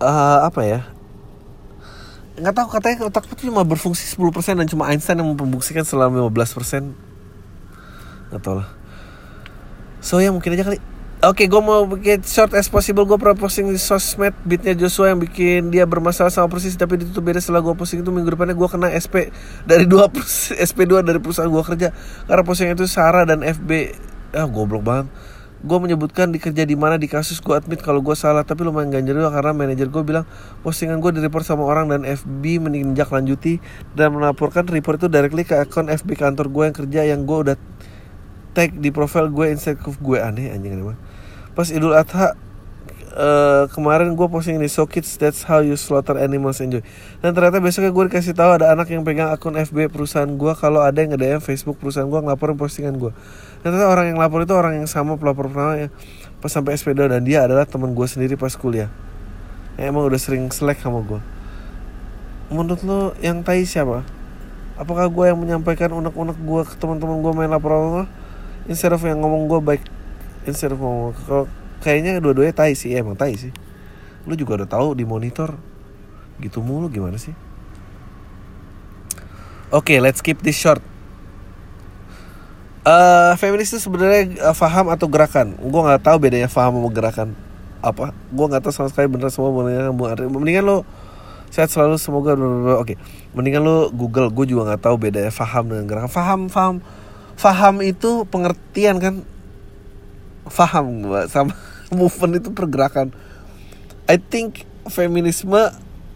uh, 0.01 0.39
apa 0.47 0.61
ya 0.65 0.81
nggak 2.35 2.51
tahu 2.51 2.67
katanya 2.67 3.07
otak 3.07 3.31
itu 3.31 3.47
cuma 3.47 3.63
berfungsi 3.63 4.11
10% 4.11 4.59
dan 4.59 4.67
cuma 4.67 4.91
Einstein 4.91 5.23
yang 5.23 5.31
membuktikan 5.31 5.87
selama 5.87 6.27
15% 6.27 6.91
nggak 8.31 8.41
tahu 8.43 8.59
lah. 8.59 8.69
So 10.03 10.19
ya 10.19 10.35
mungkin 10.35 10.51
aja 10.53 10.67
kali 10.67 10.77
Oke, 11.25 11.49
okay, 11.49 11.57
gue 11.57 11.57
mau 11.57 11.89
bikin 11.89 12.21
short 12.21 12.53
as 12.53 12.69
possible. 12.69 13.01
Gue 13.01 13.17
pernah 13.17 13.33
posting 13.33 13.65
di 13.73 13.81
sosmed 13.81 14.37
beatnya 14.45 14.77
Joshua 14.77 15.09
yang 15.09 15.17
bikin 15.17 15.73
dia 15.73 15.81
bermasalah 15.89 16.29
sama 16.29 16.53
persis, 16.53 16.77
tapi 16.77 17.01
ditutup 17.01 17.25
beda 17.25 17.41
setelah 17.41 17.65
gue 17.65 17.73
posting 17.73 18.05
itu 18.05 18.13
minggu 18.13 18.29
depannya 18.29 18.53
gue 18.53 18.69
kena 18.69 18.93
SP 18.93 19.33
dari 19.65 19.89
dua 19.89 20.05
SP2 20.53 21.01
dari 21.01 21.17
perusahaan 21.17 21.49
gue 21.49 21.63
kerja 21.65 21.89
karena 22.29 22.43
posting 22.45 22.77
itu 22.77 22.85
Sarah 22.85 23.25
dan 23.25 23.41
FB. 23.41 23.97
Ah, 24.37 24.45
goblok 24.45 24.85
banget. 24.85 25.09
Gue 25.65 25.77
menyebutkan 25.81 26.29
dikerja 26.29 26.61
di 26.61 26.77
mana 26.77 27.01
di 27.01 27.09
kasus 27.09 27.41
gue 27.41 27.57
admit 27.57 27.81
kalau 27.81 28.05
gue 28.05 28.13
salah, 28.13 28.45
tapi 28.45 28.61
lumayan 28.61 28.93
ganjel 28.93 29.17
juga 29.17 29.33
karena 29.33 29.57
manajer 29.57 29.89
gue 29.89 30.03
bilang 30.05 30.29
postingan 30.61 31.01
gue 31.01 31.09
direport 31.09 31.41
sama 31.41 31.65
orang 31.65 31.89
dan 31.89 32.05
FB 32.05 32.69
meninjak 32.69 33.09
lanjuti 33.09 33.57
dan 33.97 34.13
melaporkan 34.13 34.69
report 34.69 35.01
itu 35.01 35.09
directly 35.09 35.41
ke 35.41 35.57
akun 35.57 35.89
FB 35.89 36.21
kantor 36.21 36.53
gue 36.53 36.63
yang 36.69 36.75
kerja 36.77 37.01
yang 37.01 37.25
gue 37.25 37.37
udah 37.49 37.57
tag 38.55 38.77
di 38.77 38.93
profile 38.93 39.33
gue 39.33 39.51
Instagram 39.51 39.97
gue 39.99 40.17
aneh 40.21 40.53
anjing 40.53 40.77
aneh 40.77 41.14
pas 41.55 41.67
Idul 41.71 41.95
Adha 41.95 42.35
uh, 43.15 43.65
kemarin 43.71 44.13
gue 44.13 44.27
posting 44.27 44.59
ini 44.59 44.67
so 44.67 44.83
kids 44.85 45.15
that's 45.15 45.47
how 45.47 45.63
you 45.63 45.79
slaughter 45.79 46.19
animals 46.19 46.59
enjoy. 46.59 46.83
Dan 47.23 47.31
ternyata 47.31 47.63
besoknya 47.63 47.95
gue 47.95 48.03
dikasih 48.11 48.35
tahu 48.35 48.59
ada 48.59 48.75
anak 48.75 48.91
yang 48.91 49.07
pegang 49.07 49.31
akun 49.31 49.55
FB 49.55 49.89
perusahaan 49.89 50.27
gue 50.27 50.53
kalau 50.53 50.83
ada 50.83 50.99
yang 50.99 51.15
nge 51.15 51.39
Facebook 51.41 51.79
perusahaan 51.79 52.05
gue 52.05 52.19
ngelaporin 52.19 52.59
postingan 52.59 52.99
gue 52.99 53.15
dan 53.63 53.73
ternyata 53.73 53.89
orang 53.89 54.13
yang 54.13 54.19
lapor 54.21 54.45
itu 54.45 54.53
orang 54.53 54.83
yang 54.83 54.87
sama 54.91 55.17
pelapor 55.17 55.49
pertama 55.49 55.79
ya 55.79 55.89
pas 56.43 56.51
sampai 56.53 56.77
SPD 56.77 57.07
dan 57.09 57.23
dia 57.25 57.47
adalah 57.47 57.65
teman 57.65 57.97
gue 57.97 58.05
sendiri 58.05 58.37
pas 58.37 58.53
kuliah. 58.53 58.91
Ya, 59.75 59.91
emang 59.91 60.07
udah 60.07 60.19
sering 60.19 60.47
selek 60.53 60.79
sama 60.83 61.01
gue 61.01 61.19
menurut 62.53 62.81
lo 62.85 62.99
yang 63.25 63.41
tai 63.41 63.65
siapa? 63.65 64.05
Apakah 64.75 65.07
gue 65.07 65.25
yang 65.31 65.39
menyampaikan 65.39 65.95
unek-unek 65.95 66.37
gue 66.37 66.61
ke 66.67 66.75
teman-teman 66.77 67.23
gue 67.23 67.31
main 67.31 67.49
laporan 67.49 68.05
instead 68.67 68.91
of 68.91 69.01
yang 69.01 69.23
ngomong 69.23 69.47
gue 69.47 69.59
baik 69.63 69.83
instead 70.45 70.71
of 70.71 70.79
ngomong 70.79 71.13
kayaknya 71.81 72.17
dua-duanya 72.21 72.53
tai 72.55 72.73
sih 72.73 72.93
ya, 72.93 73.01
emang 73.01 73.17
tai 73.17 73.35
sih 73.37 73.51
lu 74.25 74.33
juga 74.33 74.63
udah 74.63 74.69
tahu 74.69 74.97
di 74.97 75.05
monitor 75.05 75.53
gitu 76.41 76.61
mulu 76.61 76.89
gimana 76.89 77.17
sih 77.21 77.33
oke 79.69 79.85
okay, 79.85 79.97
let's 80.01 80.21
keep 80.21 80.41
this 80.41 80.57
short 80.57 80.81
Uh, 82.85 83.33
feminis 83.41 83.73
itu 83.73 83.81
sebenarnya 83.81 84.37
uh, 84.45 84.53
faham 84.53 84.93
atau 84.93 85.09
gerakan? 85.09 85.57
Gue 85.57 85.81
nggak 85.81 86.05
tahu 86.05 86.21
bedanya 86.21 86.45
faham 86.45 86.77
sama 86.77 86.89
gerakan 86.93 87.33
apa. 87.81 88.13
Gue 88.29 88.45
nggak 88.45 88.61
tahu 88.61 88.73
sama 88.77 88.93
sekali 88.93 89.09
bener 89.09 89.33
semua 89.33 89.49
mendingan 89.49 89.89
Mendingan 90.29 90.63
lo 90.69 90.77
sehat 91.49 91.73
selalu 91.73 91.97
semoga 91.97 92.37
oke. 92.37 92.85
Okay. 92.85 93.01
Mendingan 93.33 93.65
lo 93.65 93.89
Google. 93.89 94.29
Gue 94.29 94.45
juga 94.45 94.69
nggak 94.69 94.85
tahu 94.85 95.01
bedanya 95.01 95.33
faham 95.33 95.65
dengan 95.65 95.89
gerakan. 95.89 96.13
Faham, 96.13 96.39
faham 96.45 96.75
faham 97.35 97.83
itu 97.83 98.23
pengertian 98.29 99.01
kan 99.01 99.25
faham 100.49 101.05
sama 101.29 101.53
movement 101.97 102.41
itu 102.41 102.49
pergerakan. 102.53 103.13
I 104.05 104.21
think 104.21 104.65
feminisme 104.89 105.57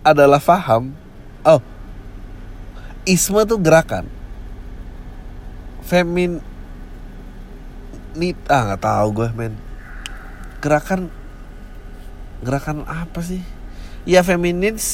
adalah 0.05 0.37
faham. 0.37 0.93
Oh 1.45 1.61
isme 3.09 3.41
tuh 3.49 3.57
gerakan. 3.57 4.05
Femin 5.81 6.37
nih 8.13 8.37
ah 8.45 8.69
nggak 8.69 8.81
tahu 8.85 9.07
gue 9.17 9.29
men. 9.33 9.57
Gerakan 10.61 11.09
gerakan 12.45 12.85
apa 12.85 13.19
sih? 13.25 13.41
Ya 14.05 14.21
feminis 14.21 14.85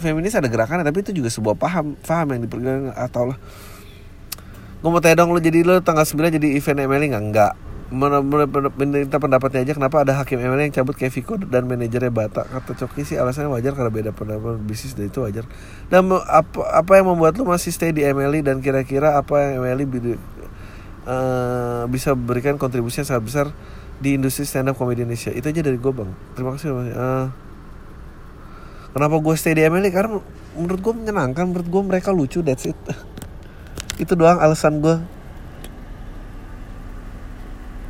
feminis 0.00 0.32
ada 0.32 0.48
gerakan 0.48 0.80
tapi 0.80 1.04
itu 1.04 1.12
juga 1.12 1.28
sebuah 1.28 1.60
paham 1.60 1.94
paham 2.00 2.26
yang 2.32 2.40
dipergerakan 2.48 2.96
atau 2.96 3.28
lah. 3.34 3.38
Gue 4.80 4.88
mau 4.88 5.02
tanya 5.02 5.20
dong 5.20 5.34
lo 5.34 5.42
jadi 5.42 5.66
lo 5.66 5.82
tanggal 5.84 6.06
9 6.06 6.38
jadi 6.40 6.48
event 6.56 6.86
MLI 6.86 7.06
nggak? 7.12 7.24
Nggak 7.34 7.52
minta 7.88 9.16
pendapatnya 9.16 9.64
aja 9.64 9.72
kenapa 9.72 10.04
ada 10.04 10.12
hakim 10.20 10.36
MLI 10.36 10.68
yang 10.68 10.84
cabut 10.84 10.92
kayak 10.92 11.16
dan 11.48 11.64
manajernya 11.64 12.12
Bata? 12.12 12.44
Kata 12.44 12.76
Coki 12.76 13.08
sih 13.08 13.16
alasannya 13.16 13.48
wajar 13.48 13.72
karena 13.72 13.88
beda 13.88 14.10
pendapat 14.12 14.60
bisnis 14.60 14.92
dan 14.92 15.08
itu 15.08 15.24
wajar. 15.24 15.48
Dan 15.88 16.12
apa 16.12 16.68
apa 16.68 16.92
yang 17.00 17.08
membuat 17.08 17.40
lo 17.40 17.48
masih 17.48 17.72
stay 17.72 17.96
di 17.96 18.04
MLI 18.04 18.44
dan 18.44 18.60
kira-kira 18.60 19.16
apa 19.16 19.40
yang 19.40 19.64
MLI 19.64 19.84
uh, 19.88 19.96
eh, 20.04 21.82
bisa 21.88 22.12
berikan 22.12 22.60
kontribusi 22.60 23.00
yang 23.00 23.08
sangat 23.08 23.24
besar 23.24 23.46
di 23.98 24.20
industri 24.20 24.44
stand 24.44 24.68
up 24.68 24.76
komedi 24.76 25.08
Indonesia? 25.08 25.32
Itu 25.32 25.48
aja 25.48 25.64
dari 25.64 25.80
gue 25.80 25.92
bang. 25.92 26.12
Terima 26.36 26.60
kasih 26.60 26.68
uh, 26.76 27.32
kenapa 28.92 29.16
gue 29.16 29.34
stay 29.40 29.56
di 29.56 29.64
MLI 29.64 29.88
karena 29.88 30.20
menurut 30.60 30.80
gue 30.84 30.92
menyenangkan 30.92 31.48
menurut 31.48 31.64
gue 31.64 31.82
mereka 31.88 32.12
lucu 32.12 32.44
that's 32.44 32.68
it. 32.68 32.76
Itu 34.02 34.12
doang 34.12 34.44
alasan 34.44 34.84
gue 34.84 35.17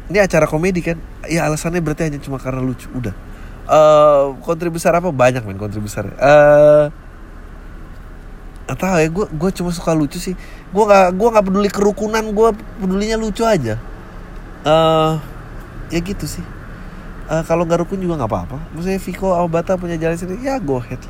ini 0.09 0.18
acara 0.18 0.48
komedi 0.48 0.80
kan? 0.80 0.96
Ya 1.28 1.44
alasannya 1.44 1.84
berarti 1.84 2.09
hanya 2.09 2.20
cuma 2.20 2.40
karena 2.40 2.64
lucu. 2.64 2.88
Udah. 2.92 3.12
Uh, 3.68 4.36
kontribusi 4.40 4.88
apa? 4.88 5.12
Banyak 5.12 5.44
men 5.44 5.61
kontribusi 5.61 6.00
uh, 6.00 6.88
atau 8.68 8.84
ya 9.00 9.09
gue 9.09 9.26
gue 9.28 9.50
cuma 9.52 9.70
suka 9.72 9.92
lucu 9.92 10.16
sih. 10.16 10.32
Gue 10.72 10.84
gak 10.88 11.12
gue 11.16 11.28
nggak 11.28 11.44
peduli 11.44 11.68
kerukunan 11.68 12.24
gue 12.32 12.48
pedulinya 12.80 13.20
lucu 13.20 13.44
aja. 13.44 13.76
Uh, 14.64 15.20
ya 15.92 16.00
gitu 16.00 16.24
sih. 16.24 16.44
Uh, 17.28 17.44
kalau 17.44 17.68
nggak 17.68 17.84
rukun 17.84 18.00
juga 18.00 18.24
nggak 18.24 18.32
apa-apa. 18.32 18.56
Maksudnya 18.72 19.00
Viko 19.00 19.36
Albata 19.36 19.76
punya 19.76 20.00
jalan 20.00 20.16
sini 20.16 20.40
ya 20.40 20.56
go 20.56 20.80
ahead. 20.80 21.00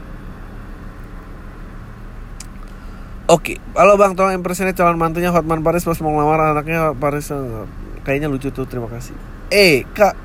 Oke, 3.28 3.60
okay. 3.60 3.76
halo 3.76 4.00
bang, 4.00 4.16
tolong 4.16 4.40
impressionnya 4.40 4.72
calon 4.72 4.96
mantunya 4.96 5.28
Hotman 5.28 5.60
Paris 5.60 5.84
pas 5.84 6.00
mau 6.00 6.16
ngelamar 6.16 6.56
anaknya 6.56 6.96
Paris 6.96 7.28
eh, 7.28 7.68
kayaknya 8.08 8.32
lucu 8.32 8.48
tuh, 8.48 8.64
terima 8.64 8.88
kasih. 8.88 9.12
Eh 9.52 9.84
kak, 9.92 10.16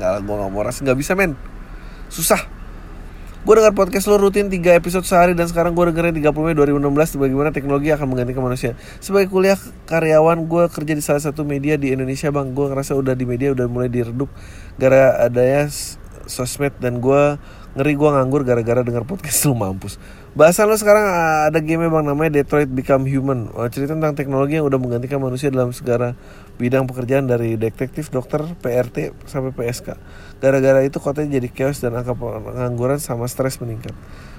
nggak 0.00 0.24
gue 0.24 0.34
nggak 0.40 0.48
mau 0.48 0.64
rasa 0.64 0.80
nggak 0.80 0.96
bisa 0.96 1.12
men, 1.12 1.36
susah. 2.08 2.40
Gue 3.44 3.54
dengar 3.54 3.72
podcast 3.72 4.08
lo 4.10 4.20
rutin 4.20 4.50
3 4.50 4.76
episode 4.76 5.04
sehari 5.08 5.32
dan 5.32 5.48
sekarang 5.48 5.72
gue 5.72 5.84
dengerin 5.88 6.16
30 6.20 6.36
Mei 6.42 6.56
2016 6.56 7.16
bagaimana 7.16 7.48
teknologi 7.54 7.88
akan 7.94 8.10
menggantikan 8.10 8.44
manusia. 8.44 8.76
Sebagai 8.98 9.30
kuliah 9.30 9.56
karyawan 9.88 10.48
gue 10.48 10.64
kerja 10.68 10.92
di 10.92 11.00
salah 11.04 11.22
satu 11.22 11.46
media 11.48 11.78
di 11.80 11.94
Indonesia 11.94 12.28
bang. 12.28 12.52
Gue 12.52 12.68
ngerasa 12.68 12.98
udah 12.98 13.14
di 13.14 13.24
media 13.24 13.54
udah 13.54 13.64
mulai 13.70 13.88
diredup 13.88 14.28
gara 14.76 15.22
adanya 15.22 15.70
sosmed 16.28 16.76
dan 16.82 17.00
gue 17.00 17.40
ngeri 17.78 17.94
gue 17.94 18.10
nganggur 18.10 18.42
gara-gara 18.42 18.82
denger 18.82 19.06
podcast 19.06 19.46
lu 19.46 19.54
mampus. 19.54 19.96
Bahasan 20.38 20.70
lo 20.70 20.78
sekarang 20.78 21.02
ada 21.50 21.58
game 21.58 21.90
bang 21.90 22.06
namanya 22.06 22.38
Detroit 22.38 22.70
Become 22.70 23.10
Human. 23.10 23.50
Cerita 23.74 23.98
tentang 23.98 24.14
teknologi 24.14 24.54
yang 24.54 24.70
udah 24.70 24.78
menggantikan 24.78 25.18
manusia 25.18 25.50
dalam 25.50 25.74
segala 25.74 26.14
bidang 26.62 26.86
pekerjaan 26.86 27.26
dari 27.26 27.58
detektif, 27.58 28.14
dokter, 28.14 28.46
PRT 28.62 29.18
sampai 29.26 29.50
PSK. 29.50 29.98
Gara-gara 30.38 30.86
itu 30.86 31.02
kotanya 31.02 31.42
jadi 31.42 31.50
chaos 31.50 31.82
dan 31.82 31.98
angka 31.98 32.14
pengangguran 32.14 33.02
sama 33.02 33.26
stres 33.26 33.58
meningkat. 33.58 33.90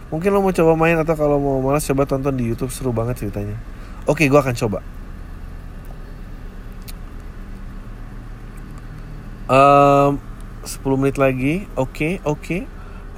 Mungkin 0.07 0.31
lo 0.31 0.39
mau 0.39 0.55
coba 0.55 0.79
main 0.79 0.95
atau 0.95 1.19
kalau 1.19 1.35
mau 1.35 1.59
malas 1.59 1.83
coba 1.83 2.07
tonton 2.07 2.31
di 2.31 2.47
YouTube 2.47 2.71
seru 2.71 2.95
banget 2.95 3.19
ceritanya. 3.19 3.59
Oke, 4.07 4.23
gue 4.31 4.39
akan 4.39 4.55
coba. 4.55 4.79
Um, 9.51 10.11
10 10.63 10.79
menit 10.95 11.19
lagi. 11.19 11.67
Oke, 11.75 12.23
oke. 12.23 12.63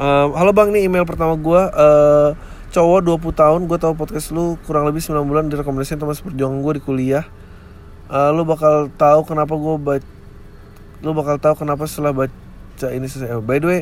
Um, 0.01 0.33
halo 0.33 0.49
Bang, 0.49 0.73
nih 0.73 0.89
email 0.89 1.05
pertama 1.05 1.37
gue 1.37 1.61
uh, 1.61 2.33
cowok 2.71 2.99
20 3.19 3.35
tahun, 3.35 3.61
gue 3.67 3.77
tahu 3.77 3.93
podcast 3.99 4.31
lu 4.31 4.55
kurang 4.63 4.87
lebih 4.87 5.03
9 5.03 5.27
bulan 5.27 5.51
direkomendasikan 5.51 6.07
teman 6.07 6.15
seperjuangan 6.15 6.63
gue 6.63 6.73
di 6.79 6.83
kuliah. 6.83 7.27
Uh, 8.07 8.31
lu 8.31 8.47
bakal 8.47 8.87
tahu 8.95 9.27
kenapa 9.27 9.55
gue 9.55 9.75
baca 9.79 10.07
lu 11.01 11.17
bakal 11.17 11.41
tahu 11.41 11.65
kenapa 11.65 11.83
setelah 11.89 12.13
baca 12.13 12.87
ini 12.93 13.09
selesai. 13.09 13.35
Oh, 13.37 13.43
by 13.43 13.57
the 13.57 13.67
way, 13.67 13.81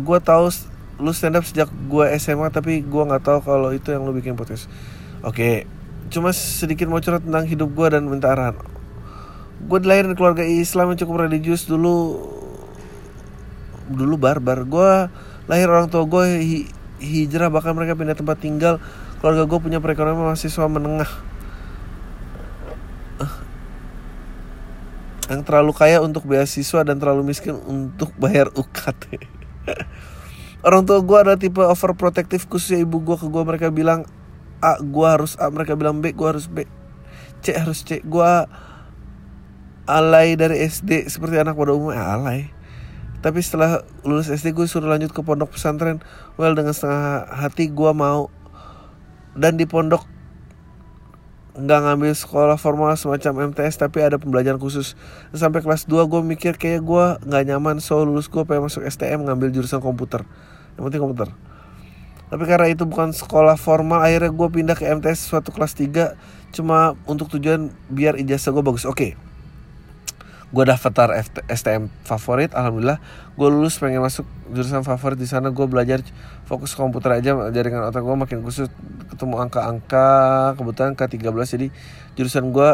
gue 0.00 0.18
tahu 0.24 0.50
lu 0.98 1.10
stand 1.12 1.36
up 1.38 1.44
sejak 1.44 1.68
gue 1.70 2.04
SMA 2.18 2.48
tapi 2.48 2.80
gue 2.80 3.02
nggak 3.02 3.22
tahu 3.22 3.38
kalau 3.44 3.70
itu 3.70 3.92
yang 3.92 4.02
lu 4.02 4.16
bikin 4.16 4.34
podcast. 4.34 4.66
Oke, 5.20 5.34
okay. 5.34 5.56
cuma 6.08 6.32
sedikit 6.32 6.88
mau 6.88 7.00
curhat 7.00 7.24
tentang 7.24 7.44
hidup 7.44 7.70
gue 7.72 7.86
dan 7.92 8.08
minta 8.08 8.32
arahan. 8.32 8.56
Gue 9.64 9.78
dilahir 9.80 10.08
di 10.08 10.16
keluarga 10.16 10.44
Islam 10.44 10.92
yang 10.92 10.98
cukup 11.00 11.28
religius 11.28 11.68
dulu 11.68 12.20
dulu 13.92 14.14
barbar. 14.16 14.64
Gue 14.64 15.12
lahir 15.44 15.68
orang 15.68 15.92
tua 15.92 16.08
gue 16.08 16.24
hijrah 17.02 17.50
bahkan 17.50 17.74
mereka 17.74 17.98
pindah 17.98 18.16
tempat 18.16 18.38
tinggal. 18.38 18.78
Keluarga 19.18 19.48
gue 19.48 19.58
punya 19.58 19.78
perekonomian 19.80 20.32
mahasiswa 20.32 20.66
menengah. 20.68 21.10
Yang 25.32 25.40
terlalu 25.48 25.72
kaya 25.72 26.04
untuk 26.04 26.28
beasiswa 26.28 26.84
dan 26.84 27.00
terlalu 27.00 27.32
miskin 27.32 27.56
untuk 27.64 28.12
bayar 28.20 28.52
UKT. 28.52 29.16
Orang 30.66 30.84
tua 30.84 31.00
gue 31.00 31.16
adalah 31.16 31.40
tipe 31.40 31.60
overprotective 31.60 32.44
khususnya 32.48 32.84
ibu 32.84 33.00
gue 33.00 33.16
ke 33.16 33.26
gue 33.28 33.42
mereka 33.44 33.72
bilang 33.72 34.04
A 34.60 34.76
gue 34.80 35.08
harus 35.08 35.40
A. 35.40 35.48
Mereka 35.48 35.76
bilang 35.80 36.04
B 36.04 36.12
gue 36.12 36.28
harus 36.28 36.46
B. 36.46 36.68
C 37.40 37.56
harus 37.56 37.80
C. 37.80 38.04
Gue 38.04 38.44
alay 39.84 40.36
dari 40.36 40.64
SD 40.64 41.08
seperti 41.12 41.36
anak 41.40 41.56
pada 41.56 41.76
umumnya 41.76 42.00
alay 42.16 42.53
tapi 43.24 43.40
setelah 43.40 43.80
lulus 44.04 44.28
SD 44.28 44.52
gue 44.52 44.68
suruh 44.68 44.84
lanjut 44.84 45.08
ke 45.08 45.24
pondok 45.24 45.56
pesantren. 45.56 46.04
Well 46.36 46.52
dengan 46.52 46.76
setengah 46.76 47.24
hati 47.32 47.72
gue 47.72 47.92
mau. 47.96 48.28
Dan 49.32 49.56
di 49.56 49.64
pondok 49.64 50.04
nggak 51.56 51.80
ngambil 51.88 52.12
sekolah 52.12 52.60
formal 52.60 52.92
semacam 53.00 53.48
MTS 53.48 53.80
tapi 53.80 54.04
ada 54.04 54.20
pembelajaran 54.20 54.60
khusus. 54.60 54.92
Sampai 55.32 55.64
kelas 55.64 55.88
2 55.88 56.04
gue 56.04 56.20
mikir 56.20 56.60
kayak 56.60 56.84
gue 56.84 57.04
nggak 57.24 57.42
nyaman. 57.48 57.80
So 57.80 58.04
lulus 58.04 58.28
gue 58.28 58.44
pengen 58.44 58.68
masuk 58.68 58.84
STM 58.84 59.24
ngambil 59.24 59.56
jurusan 59.56 59.80
komputer. 59.80 60.28
Yang 60.76 60.92
penting 60.92 61.00
komputer. 61.00 61.28
Tapi 62.28 62.44
karena 62.44 62.68
itu 62.68 62.84
bukan 62.84 63.16
sekolah 63.16 63.56
formal 63.56 64.04
akhirnya 64.04 64.36
gue 64.36 64.48
pindah 64.52 64.76
ke 64.76 64.84
MTS 64.84 65.32
suatu 65.32 65.48
kelas 65.48 65.72
3 65.72 66.52
cuma 66.52 66.92
untuk 67.08 67.32
tujuan 67.32 67.72
biar 67.88 68.20
ijazah 68.20 68.52
gue 68.52 68.60
bagus. 68.60 68.84
Oke. 68.84 69.16
okay 69.16 69.33
gue 70.54 70.64
daftar 70.64 71.10
STM 71.50 71.90
favorit 72.06 72.54
alhamdulillah. 72.54 73.02
Gue 73.34 73.48
lulus 73.50 73.82
pengen 73.82 73.98
masuk 73.98 74.22
jurusan 74.54 74.86
favorit 74.86 75.18
di 75.18 75.26
sana. 75.26 75.50
Gue 75.50 75.66
belajar 75.66 76.06
fokus 76.46 76.78
komputer 76.78 77.18
aja 77.18 77.34
jaringan 77.50 77.90
otak 77.90 78.06
gue 78.06 78.14
makin 78.14 78.38
khusus 78.46 78.70
ketemu 79.10 79.42
angka-angka 79.42 80.54
kebetulan 80.54 80.94
K13 80.94 81.34
jadi 81.58 81.66
jurusan 82.14 82.54
gue 82.54 82.70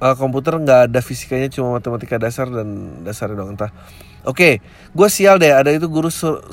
uh, 0.00 0.14
komputer 0.14 0.56
nggak 0.56 0.80
ada 0.90 1.00
fisikanya 1.02 1.50
cuma 1.50 1.76
matematika 1.76 2.16
dasar 2.16 2.46
dan 2.46 3.02
dasar 3.02 3.34
dong 3.34 3.58
entah. 3.58 3.74
Oke 4.22 4.62
okay, 4.62 4.94
gue 4.94 5.08
sial 5.10 5.42
deh. 5.42 5.50
Ada 5.50 5.74
itu 5.74 5.90
guru 5.90 6.14
sur, 6.14 6.46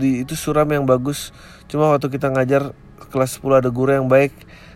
di 0.00 0.24
itu 0.24 0.34
suram 0.34 0.66
yang 0.72 0.88
bagus. 0.88 1.30
Cuma 1.68 1.92
waktu 1.92 2.08
kita 2.08 2.32
ngajar 2.32 2.72
kelas 3.12 3.44
10 3.44 3.60
ada 3.60 3.68
guru 3.68 3.92
yang 3.92 4.08
baik 4.08 4.32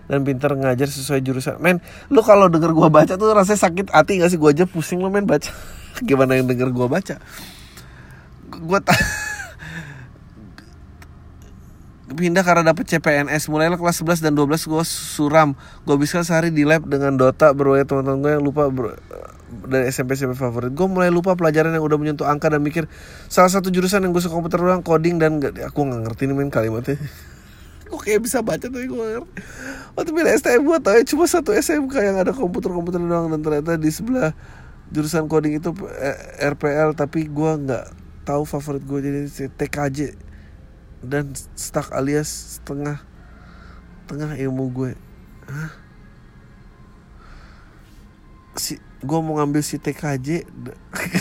dan 0.07 0.23
pintar 0.23 0.55
ngajar 0.55 0.89
sesuai 0.91 1.21
jurusan. 1.23 1.59
Men 1.59 1.83
lu 2.11 2.23
kalau 2.23 2.47
denger 2.51 2.73
gua 2.73 2.89
baca 2.91 3.19
tuh 3.19 3.31
rasanya 3.35 3.61
sakit 3.61 3.91
hati 3.91 4.23
gak 4.23 4.31
sih? 4.31 4.39
Gua 4.39 4.55
aja 4.55 4.67
pusing 4.67 5.03
lu 5.03 5.11
men 5.11 5.27
baca. 5.27 5.51
Gimana 6.09 6.39
yang 6.39 6.47
denger 6.47 6.71
gua 6.71 6.87
baca? 6.91 7.19
Gua 8.51 8.79
tak 8.81 8.97
pindah 12.17 12.47
karena 12.47 12.73
dapet 12.73 12.87
CPNS 12.87 13.51
mulailah 13.51 13.77
kelas 13.77 14.01
11 14.01 14.25
dan 14.25 14.33
12 14.39 14.71
gue 14.71 14.83
suram. 14.87 15.59
Gue 15.83 15.99
bisa 15.99 16.23
sehari 16.23 16.55
di 16.55 16.63
lab 16.63 16.87
dengan 16.87 17.19
Dota 17.19 17.51
berwaya 17.53 17.83
teman-teman 17.83 18.19
gue 18.23 18.33
yang 18.39 18.45
lupa 18.47 18.71
ber, 18.71 18.97
dari 19.67 19.91
SMP 19.91 20.15
SMP 20.15 20.39
favorit. 20.39 20.71
Gue 20.73 20.87
mulai 20.87 21.11
lupa 21.11 21.35
pelajaran 21.35 21.75
yang 21.75 21.83
udah 21.83 21.99
menyentuh 21.99 22.27
angka 22.27 22.49
dan 22.49 22.63
mikir 22.63 22.87
salah 23.27 23.51
satu 23.53 23.75
jurusan 23.75 24.07
yang 24.07 24.15
gue 24.15 24.23
suka 24.23 24.39
komputer 24.39 24.63
doang 24.63 24.87
coding 24.87 25.19
dan 25.19 25.43
gak, 25.43 25.59
aku 25.67 25.83
nggak 25.83 26.01
ngerti 26.07 26.23
nih 26.31 26.35
main 26.35 26.51
kalimatnya 26.51 26.97
gue 27.87 28.01
kayak 28.03 28.21
bisa 28.27 28.43
baca 28.43 28.67
tapi 28.67 28.87
gue 28.91 28.99
ngerti. 28.99 29.33
Waktu 29.95 30.11
pilih 30.11 30.33
STM 30.35 30.63
gue 30.67 30.79
tau 30.83 30.95
ya 30.99 31.03
cuma 31.07 31.25
satu 31.31 31.51
SMK 31.55 31.95
yang 32.03 32.17
ada 32.19 32.35
komputer-komputer 32.35 32.99
doang 32.99 33.31
dan 33.31 33.41
ternyata 33.41 33.79
di 33.79 33.91
sebelah 33.95 34.35
jurusan 34.91 35.27
coding 35.27 35.59
itu 35.59 35.71
eh, 35.99 36.19
RPL 36.51 36.95
tapi 36.95 37.27
gue 37.27 37.53
nggak 37.67 37.87
tahu 38.27 38.43
favorit 38.43 38.83
gue 38.83 38.99
jadi 39.03 39.21
TKJ 39.55 39.99
dan 41.07 41.31
stuck 41.55 41.95
alias 41.95 42.59
setengah 42.59 43.03
tengah 44.07 44.39
ilmu 44.39 44.71
gue 44.71 44.91
Hah? 45.47 45.71
si 48.59 48.79
gue 49.03 49.19
mau 49.21 49.39
ngambil 49.39 49.63
si 49.63 49.79
TKJ 49.79 50.47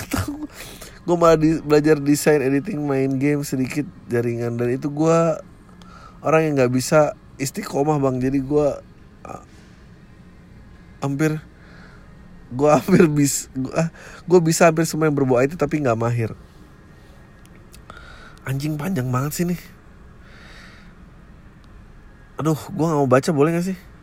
gue 1.06 1.16
malah 1.18 1.38
di, 1.38 1.62
belajar 1.62 2.02
desain 2.02 2.42
editing 2.42 2.82
main 2.82 3.12
game 3.22 3.46
sedikit 3.46 3.86
jaringan 4.10 4.58
dan 4.58 4.74
itu 4.74 4.90
gue 4.90 5.20
orang 6.22 6.42
yang 6.48 6.54
nggak 6.60 6.74
bisa 6.74 7.18
istiqomah 7.42 8.00
bang. 8.00 8.22
Jadi 8.22 8.40
gue 8.44 8.68
uh, 9.26 9.44
hampir 11.02 11.42
gue 12.46 12.70
hampir 12.70 13.10
bis 13.10 13.50
gue 14.30 14.40
bisa 14.40 14.70
hampir 14.70 14.86
semua 14.86 15.10
yang 15.10 15.18
berbau 15.18 15.42
itu 15.42 15.58
tapi 15.58 15.82
nggak 15.82 15.98
mahir. 15.98 16.32
Anjing 18.46 18.78
panjang 18.78 19.10
banget 19.10 19.32
sih 19.34 19.46
nih. 19.50 19.62
Aduh 22.38 22.60
gue 22.60 22.86
nggak 22.86 23.00
mau 23.02 23.10
baca 23.10 23.30
boleh 23.34 23.56
gak 23.56 23.68
sih 23.74 23.95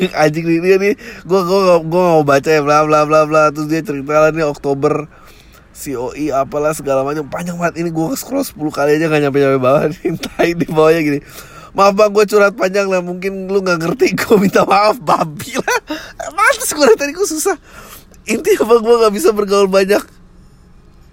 anjing 0.22 0.46
nih 0.46 0.58
dia 0.62 0.76
nih 0.80 0.94
gue 1.26 1.40
gue 1.40 1.60
gue 1.84 2.02
mau 2.02 2.22
baca 2.24 2.48
ya 2.48 2.60
bla 2.64 2.84
bla 2.84 3.04
bla 3.04 3.26
bla. 3.28 3.42
Terus 3.52 3.66
dia 3.68 3.80
cerita 3.84 4.16
lah 4.16 4.30
nih 4.32 4.46
Oktober 4.46 5.08
COI 5.80 6.34
apalah 6.34 6.76
segala 6.76 7.06
macam. 7.06 7.26
Panjang 7.30 7.56
banget 7.56 7.80
ini 7.80 7.90
gue 7.94 8.06
scroll 8.18 8.44
10 8.44 8.56
kali 8.72 8.90
aja 9.00 9.06
gak 9.08 9.20
nyampe 9.22 9.38
nyampe 9.40 9.58
bawah 9.62 9.84
nih 9.88 10.52
di 10.60 10.66
bawahnya 10.68 11.00
gini. 11.00 11.20
Maaf 11.70 11.94
bang 11.94 12.10
gue 12.10 12.24
curhat 12.26 12.54
panjang 12.58 12.90
lah 12.90 12.98
mungkin 12.98 13.46
lu 13.46 13.62
nggak 13.62 13.78
ngerti 13.78 14.18
gue 14.18 14.34
minta 14.42 14.66
maaf 14.66 14.98
babi 14.98 15.54
lah. 15.54 15.78
Mantas 16.36 16.74
gue 16.74 16.86
tadi 16.98 17.14
gue 17.14 17.26
susah. 17.26 17.54
Intinya 18.26 18.66
bang 18.66 18.82
gue 18.82 18.96
nggak 19.06 19.14
bisa 19.14 19.30
bergaul 19.30 19.70
banyak 19.70 20.02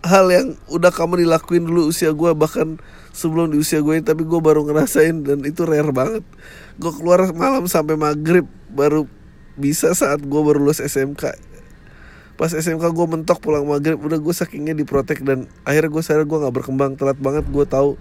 hal 0.07 0.25
yang 0.33 0.47
udah 0.71 0.89
kamu 0.89 1.25
dilakuin 1.25 1.67
dulu 1.67 1.91
usia 1.91 2.15
gue 2.15 2.31
bahkan 2.33 2.79
sebelum 3.13 3.51
di 3.53 3.59
usia 3.61 3.83
gue 3.85 3.97
tapi 4.01 4.23
gue 4.25 4.39
baru 4.39 4.65
ngerasain 4.65 5.21
dan 5.21 5.45
itu 5.45 5.61
rare 5.61 5.93
banget. 5.93 6.25
Gue 6.81 6.89
keluar 6.89 7.29
malam 7.38 7.69
sampai 7.69 7.93
maghrib 7.93 8.49
baru 8.72 9.09
bisa 9.57 9.91
saat 9.97 10.22
gue 10.22 10.41
baru 10.41 10.61
lulus 10.61 10.84
SMK 10.84 11.47
pas 12.38 12.53
SMK 12.53 12.93
gue 12.93 13.07
mentok 13.09 13.41
pulang 13.41 13.65
maghrib 13.65 13.97
udah 13.97 14.22
gue 14.22 14.30
sakingnya 14.30 14.78
diprotek 14.78 15.26
dan 15.26 15.49
akhirnya 15.65 15.89
gue 15.89 16.03
sadar 16.05 16.24
gue 16.30 16.38
nggak 16.38 16.53
berkembang. 16.53 16.93
Telat 16.93 17.18
banget 17.18 17.49
gue 17.49 17.65
tahu 17.65 17.97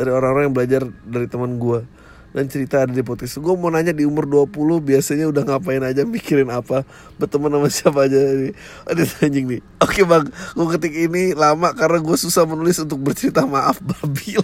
dari 0.00 0.10
orang-orang 0.10 0.48
yang 0.48 0.56
belajar 0.56 0.82
dari 1.04 1.28
teman 1.28 1.60
gue 1.60 1.84
dan 2.32 2.48
cerita 2.48 2.88
ada 2.88 2.96
di 2.96 3.04
podcast. 3.04 3.36
Gue 3.36 3.52
mau 3.60 3.68
nanya 3.68 3.92
di 3.92 4.08
umur 4.08 4.24
20 4.24 4.80
biasanya 4.80 5.28
udah 5.28 5.44
ngapain 5.44 5.84
aja 5.84 6.08
mikirin 6.08 6.48
apa 6.48 6.88
berteman 7.20 7.52
sama 7.52 7.68
siapa 7.76 8.00
aja 8.08 8.16
ini. 8.16 8.50
Ada 8.88 9.28
anjing 9.28 9.44
nih. 9.44 9.60
Oke 9.84 10.08
bang. 10.08 10.24
Gue 10.56 10.66
ketik 10.72 10.96
ini 10.96 11.36
lama 11.36 11.76
karena 11.76 12.00
gue 12.00 12.16
susah 12.16 12.48
menulis 12.48 12.80
untuk 12.80 12.96
bercerita 13.04 13.44
maaf 13.44 13.76
babi 13.92 14.40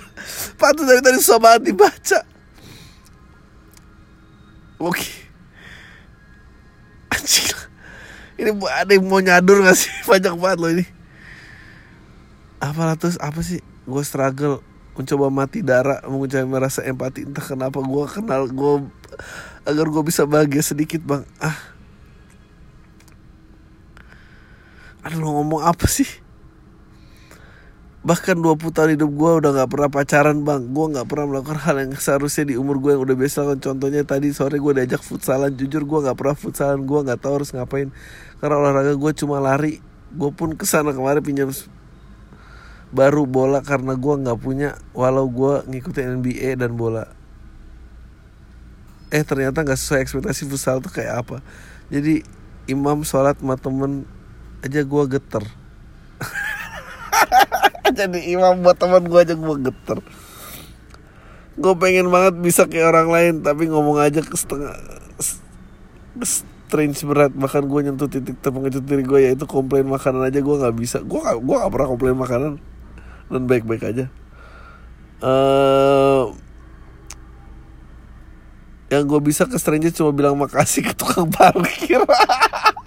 patut 0.61 0.85
dari 0.85 1.01
tadi 1.01 1.17
susah 1.25 1.41
banget 1.41 1.73
dibaca. 1.73 2.21
Oke 4.77 5.26
Anjing 7.17 7.49
Ini 8.37 8.51
ada 8.69 8.93
yang 8.93 9.09
mau 9.09 9.21
nyadur 9.25 9.65
gak 9.65 9.77
sih? 9.77 9.93
Banyak 10.11 10.35
banget 10.37 10.59
loh 10.61 10.71
ini. 10.77 10.85
Apa 12.61 12.97
terus 13.01 13.17
apa 13.17 13.41
sih? 13.41 13.65
Gue 13.89 14.05
struggle 14.05 14.61
Mencoba 14.97 15.29
mati 15.33 15.65
darah 15.65 16.05
Mencoba 16.05 16.45
merasa 16.45 16.85
empati. 16.85 17.25
Entah 17.25 17.45
kenapa 17.45 17.81
gue 17.81 18.05
kenal 18.13 18.49
Gue 18.53 18.85
Agar 19.65 19.87
gue 19.89 20.03
bisa 20.05 20.29
bahagia 20.29 20.61
sedikit 20.61 21.01
bang. 21.03 21.25
Ah. 21.41 21.57
Aduh 25.07 25.23
ngomong 25.23 25.63
apa 25.65 25.89
sih 25.89 26.26
Bahkan 28.07 28.39
20 28.39 28.71
tahun 28.71 28.91
hidup 28.95 29.11
gue 29.19 29.31
udah 29.43 29.51
gak 29.51 29.71
pernah 29.75 29.91
pacaran 29.91 30.47
bang. 30.47 30.63
Gue 30.71 30.87
gak 30.95 31.11
pernah 31.11 31.27
melakukan 31.27 31.59
hal 31.59 31.83
yang 31.83 31.91
seharusnya 31.99 32.47
di 32.47 32.55
umur 32.55 32.79
gue 32.79 32.95
yang 32.95 33.03
udah 33.03 33.19
biasa. 33.19 33.43
Lakukan 33.43 33.67
Contohnya 33.67 34.07
tadi 34.07 34.31
sore 34.31 34.63
gue 34.63 34.73
diajak 34.79 35.03
futsalan. 35.03 35.51
Jujur 35.59 35.83
gue 35.83 35.99
gak 36.07 36.15
pernah 36.15 36.39
futsalan. 36.39 36.87
Gue 36.87 37.03
gak 37.03 37.19
tahu 37.19 37.43
harus 37.43 37.51
ngapain. 37.51 37.91
Karena 38.39 38.55
olahraga 38.63 38.95
gue 38.95 39.13
cuma 39.19 39.43
lari. 39.43 39.83
Gue 40.15 40.31
pun 40.31 40.55
ke 40.55 40.63
sana 40.63 40.95
kemarin 40.95 41.19
pinjam 41.19 41.51
baru 42.95 43.27
bola 43.27 43.67
karena 43.67 43.99
gue 43.99 44.15
gak 44.23 44.39
punya 44.39 44.79
Walau 44.95 45.27
gue 45.27 45.67
ngikutin 45.67 46.23
NBA 46.23 46.63
dan 46.63 46.79
bola. 46.79 47.11
Eh 49.11 49.27
ternyata 49.27 49.67
gak 49.67 49.83
sesuai 49.83 50.07
ekspektasi 50.07 50.47
futsal 50.47 50.79
tuh 50.79 50.95
kayak 50.95 51.27
apa. 51.27 51.43
Jadi 51.91 52.23
imam 52.71 53.03
sholat 53.03 53.39
sama 53.43 53.59
temen 53.59 54.07
aja 54.63 54.83
gue 54.83 55.03
geter 55.07 55.45
jadi 57.99 58.19
imam 58.35 58.63
buat 58.63 58.77
teman 58.79 59.05
gue 59.07 59.21
aja 59.21 59.35
gue 59.35 59.57
geter. 59.63 59.99
Gue 61.57 61.75
pengen 61.79 62.13
banget 62.13 62.35
bisa 62.37 62.69
kayak 62.69 62.93
orang 62.93 63.09
lain 63.09 63.35
tapi 63.41 63.71
ngomong 63.71 64.03
aja 64.03 64.21
ke 64.21 64.37
setengah 64.37 64.77
strange 66.21 66.99
berat. 67.07 67.33
Bahkan 67.33 67.63
gue 67.65 67.81
nyentuh 67.87 68.09
titik 68.11 68.43
terpengecut 68.43 68.85
diri 68.85 69.05
gue 69.07 69.21
yaitu 69.31 69.45
komplain 69.49 69.87
makanan 69.89 70.27
aja 70.27 70.43
gue 70.43 70.57
nggak 70.57 70.77
bisa. 70.77 70.99
Gue 71.07 71.23
gak, 71.23 71.41
gue 71.41 71.57
gak 71.57 71.73
pernah 71.73 71.89
komplain 71.89 72.17
makanan. 72.19 72.53
Dan 73.33 73.43
baik 73.49 73.65
baik 73.65 73.83
aja. 73.87 74.07
Uh, 75.17 76.37
yang 78.93 79.09
gue 79.09 79.19
bisa 79.19 79.49
ke 79.49 79.59
stranger 79.59 79.91
cuma 79.91 80.15
bilang 80.15 80.39
makasih 80.39 80.87
ke 80.87 80.93
tukang 80.95 81.27
parkir 81.27 81.99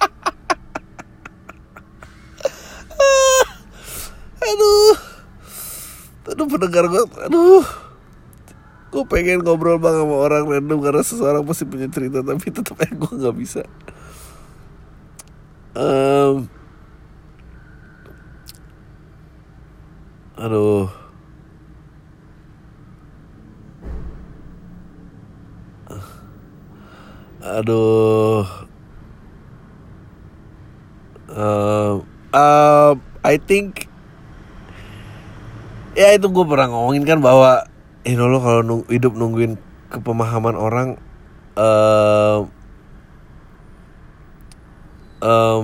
aduh. 4.40 4.96
Aduh 6.30 6.48
pendengar 6.48 6.86
gue 6.88 7.04
aduh. 7.26 7.66
Gue 8.90 9.04
pengen 9.06 9.46
ngobrol 9.46 9.78
banget 9.78 10.02
sama 10.06 10.16
orang 10.18 10.50
random 10.50 10.80
karena 10.82 11.04
seseorang 11.06 11.44
pasti 11.46 11.66
punya 11.68 11.92
cerita 11.92 12.26
tapi 12.26 12.50
tetap 12.50 12.78
aja 12.80 12.94
gue 12.94 13.14
nggak 13.20 13.38
bisa. 13.38 13.62
Um, 15.78 16.50
aduh. 20.38 20.90
Aduh. 27.50 28.46
Uh, 31.30 32.06
uh, 32.32 32.94
I 33.26 33.36
think 33.42 33.89
ya 36.00 36.16
itu 36.16 36.32
gue 36.32 36.46
pernah 36.48 36.72
ngomongin 36.72 37.04
kan 37.04 37.20
bahwa 37.20 37.68
eh 38.08 38.16
lo 38.16 38.40
kalau 38.40 38.64
nung, 38.64 38.84
hidup 38.88 39.20
nungguin 39.20 39.60
kepemahaman 39.92 40.56
orang 40.56 40.96
um, 41.60 42.48
um, 45.20 45.64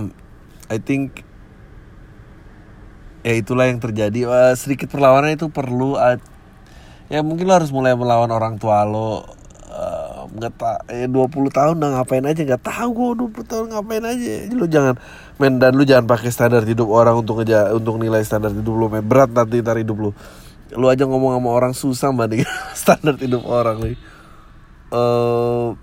I 0.68 0.76
think 0.84 1.24
ya 3.24 3.40
itulah 3.40 3.72
yang 3.72 3.80
terjadi. 3.80 4.28
Uh, 4.28 4.54
sedikit 4.60 4.92
perlawanan 4.92 5.40
itu 5.40 5.48
perlu 5.48 5.96
uh, 5.96 6.20
ya 7.08 7.24
mungkin 7.24 7.48
lo 7.48 7.56
harus 7.56 7.72
mulai 7.72 7.96
melawan 7.96 8.28
orang 8.36 8.60
tua 8.60 8.84
lo 8.84 9.24
nggak 10.36 10.54
tak 10.60 10.78
eh, 10.92 11.08
20 11.08 11.32
tahun 11.48 11.74
udah 11.80 11.90
ngapain 12.00 12.26
aja 12.28 12.42
nggak 12.44 12.64
tahu 12.66 12.90
gue 12.92 13.30
20 13.32 13.52
tahun 13.52 13.66
ngapain 13.72 14.04
aja. 14.04 14.34
Lu 14.52 14.66
jangan 14.68 15.00
men 15.36 15.60
dan 15.60 15.76
lu 15.76 15.84
jangan 15.84 16.08
pakai 16.08 16.32
standar 16.32 16.64
hidup 16.64 16.88
orang 16.88 17.20
untuk 17.20 17.44
ngeja 17.44 17.76
untuk 17.76 18.00
nilai 18.00 18.24
standar 18.24 18.56
hidup 18.56 18.72
lu 18.72 18.88
men. 18.88 19.04
Berat 19.04 19.32
nanti 19.36 19.60
ntar 19.60 19.76
hidup 19.76 19.98
lu. 20.00 20.12
Lu 20.76 20.88
aja 20.88 21.04
ngomong 21.04 21.38
sama 21.38 21.50
orang 21.52 21.74
susah 21.76 22.10
banding 22.16 22.48
standar 22.78 23.20
hidup 23.20 23.44
orang 23.44 23.78
nih. 23.84 23.98
Uh, 24.92 25.76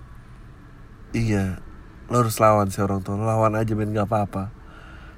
iya. 1.12 1.60
Lu 2.08 2.20
harus 2.20 2.36
lawan 2.40 2.68
sih 2.72 2.80
orang 2.80 3.04
tua 3.04 3.20
lawan 3.20 3.52
aja 3.56 3.72
men. 3.76 3.92
Nggak 3.92 4.08
apa-apa. 4.08 4.48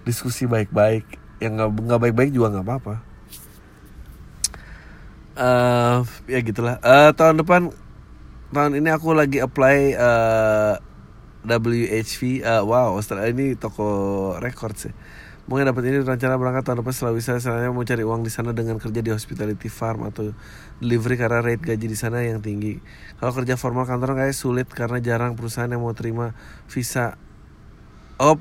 Diskusi 0.03 0.51
baik-baik. 0.51 1.07
Yang 1.39 1.53
nggak 1.59 1.71
nggak 1.87 2.01
baik-baik 2.03 2.31
juga 2.35 2.59
nggak 2.59 2.67
apa-apa. 2.67 2.95
Uh, 5.35 6.07
ya 6.31 6.39
gitulah. 6.43 6.79
Uh, 6.83 7.11
tahun 7.15 7.43
depan 7.43 7.75
tahun 8.55 8.79
ini 8.79 8.91
aku 8.95 9.11
lagi 9.15 9.43
apply 9.43 9.99
uh, 9.99 10.79
WHV 11.45 12.41
uh, 12.41 12.65
wow 12.65 12.97
Australia 12.97 13.29
ini 13.29 13.55
toko 13.55 13.87
record 14.41 14.77
sih. 14.81 14.93
Mungkin 15.45 15.69
dapat 15.69 15.85
ini 15.93 16.01
rencana 16.01 16.41
berangkat 16.41 16.65
tahun 16.65 16.81
depan 16.81 16.93
setelah 16.97 17.13
wisata 17.13 17.37
saya 17.37 17.69
mau 17.69 17.85
cari 17.85 18.01
uang 18.01 18.25
di 18.25 18.33
sana 18.33 18.57
dengan 18.57 18.81
kerja 18.81 19.05
di 19.05 19.13
hospitality 19.13 19.69
farm 19.69 20.09
atau 20.09 20.33
delivery 20.81 21.21
karena 21.21 21.45
rate 21.45 21.61
gaji 21.61 21.85
di 21.85 21.99
sana 22.01 22.25
yang 22.25 22.41
tinggi. 22.41 22.81
Kalau 23.21 23.37
kerja 23.37 23.61
formal 23.61 23.85
kantor 23.85 24.17
kayak 24.17 24.33
sulit 24.33 24.73
karena 24.73 25.05
jarang 25.05 25.37
perusahaan 25.37 25.69
yang 25.69 25.85
mau 25.85 25.93
terima 25.93 26.33
visa. 26.73 27.21
Oh 28.17 28.41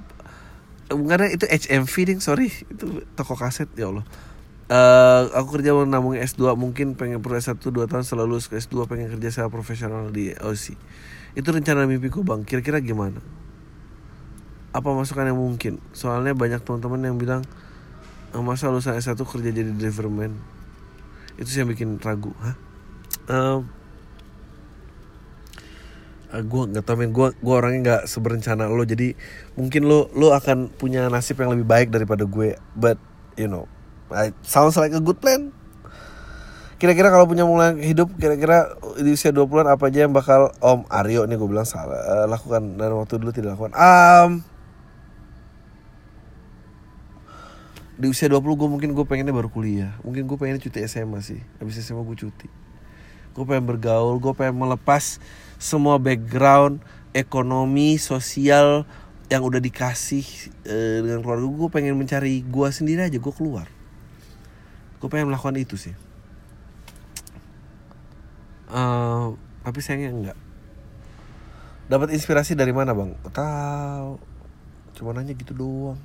karena 0.87 1.27
itu 1.27 1.43
HMV 1.43 1.93
ding 2.07 2.19
sorry. 2.23 2.55
Itu 2.71 3.03
toko 3.19 3.35
kaset 3.35 3.67
ya 3.75 3.91
Allah. 3.91 4.07
Uh, 4.71 5.27
aku 5.35 5.59
kerja 5.59 5.75
mau 5.75 5.83
nabung 5.83 6.15
S2 6.15 6.55
mungkin 6.55 6.95
pengen 6.95 7.19
pro 7.19 7.35
S1 7.35 7.59
2 7.59 7.83
tahun 7.83 8.07
selalu 8.07 8.39
lulus 8.39 8.47
ke 8.47 8.55
S2 8.55 8.87
pengen 8.87 9.11
kerja 9.11 9.27
secara 9.27 9.51
profesional 9.51 10.07
di 10.07 10.31
OC 10.39 10.79
itu 11.33 11.49
rencana 11.49 11.89
mimpiku 11.89 12.21
bang 12.21 12.45
kira-kira 12.45 12.77
gimana? 12.81 13.21
Apa 14.73 14.89
masukan 14.93 15.29
yang 15.29 15.37
mungkin? 15.37 15.77
Soalnya 15.93 16.33
banyak 16.33 16.61
teman-teman 16.65 17.01
yang 17.05 17.17
bilang 17.17 17.41
eh, 18.33 18.41
masa 18.41 18.69
lulusan 18.69 18.97
S1 18.97 19.17
kerja 19.21 19.49
jadi 19.53 19.71
driverman 19.73 20.53
itu 21.37 21.49
sih 21.49 21.59
yang 21.65 21.69
bikin 21.69 21.97
ragu 21.97 22.29
hah? 22.37 22.55
Uh, 23.25 23.59
uh, 26.33 26.43
gue 26.43 26.61
nggak 26.73 26.85
tahu 26.85 26.95
men. 27.01 27.09
Gue 27.09 27.33
gue 27.33 27.53
orangnya 27.53 27.79
nggak 27.81 28.03
seberencana 28.05 28.69
lo. 28.69 28.83
Jadi 28.85 29.17
mungkin 29.57 29.89
lo 29.89 30.13
lo 30.13 30.33
akan 30.33 30.69
punya 30.69 31.09
nasib 31.09 31.41
yang 31.41 31.53
lebih 31.53 31.65
baik 31.65 31.87
daripada 31.89 32.25
gue. 32.25 32.57
But 32.77 33.01
you 33.33 33.49
know 33.49 33.65
sounds 34.45 34.77
like 34.77 34.93
a 34.93 35.01
good 35.01 35.17
plan. 35.17 35.53
Kira-kira 36.81 37.13
kalau 37.13 37.29
punya 37.29 37.47
mulai 37.47 37.77
hidup 37.79 38.11
kira-kira 38.17 38.75
di 38.99 39.13
usia 39.13 39.31
20-an 39.31 39.71
apa 39.71 39.87
aja 39.87 40.05
yang 40.05 40.13
bakal 40.13 40.51
Om 40.59 40.89
Aryo 40.89 41.23
nih 41.29 41.37
gue 41.39 41.47
bilang 41.47 41.67
salah 41.67 41.97
uh, 42.01 42.25
lakukan 42.27 42.75
dan 42.75 42.91
waktu 42.97 43.15
dulu 43.21 43.31
tidak 43.31 43.55
lakukan. 43.55 43.73
Um, 43.77 44.31
di 47.95 48.09
usia 48.09 48.27
20 48.27 48.41
gue 48.43 48.69
mungkin 48.69 48.89
gue 48.91 49.05
pengennya 49.05 49.31
baru 49.31 49.47
kuliah. 49.53 49.95
Mungkin 50.01 50.27
gue 50.27 50.37
pengennya 50.37 50.61
cuti 50.61 50.83
SMA 50.89 51.19
sih. 51.23 51.39
Habis 51.61 51.79
SMA 51.81 52.03
gue 52.03 52.17
cuti. 52.17 52.47
Gue 53.33 53.43
pengen 53.49 53.65
bergaul, 53.65 54.21
gue 54.21 54.33
pengen 54.37 54.61
melepas 54.61 55.17
semua 55.57 55.97
background 55.97 56.83
ekonomi, 57.13 57.97
sosial 58.01 58.85
yang 59.31 59.41
udah 59.41 59.57
dikasih 59.57 60.25
uh, 60.67 60.97
dengan 61.01 61.25
keluarga 61.25 61.47
gue 61.47 61.69
pengen 61.73 61.97
mencari 61.97 62.45
gue 62.45 62.67
sendiri 62.69 63.07
aja 63.07 63.17
gue 63.17 63.33
keluar 63.33 63.65
gue 65.01 65.09
pengen 65.09 65.33
melakukan 65.33 65.57
itu 65.57 65.75
sih 65.79 65.97
uh, 68.73 69.37
tapi 69.63 69.79
sayangnya 69.79 70.11
enggak. 70.11 70.37
Dapat 71.87 72.15
inspirasi 72.15 72.57
dari 72.57 72.73
mana 72.73 72.91
bang? 72.97 73.13
Tahu. 73.29 74.11
Cuma 74.97 75.13
nanya 75.13 75.37
gitu 75.37 75.53
doang. 75.53 75.99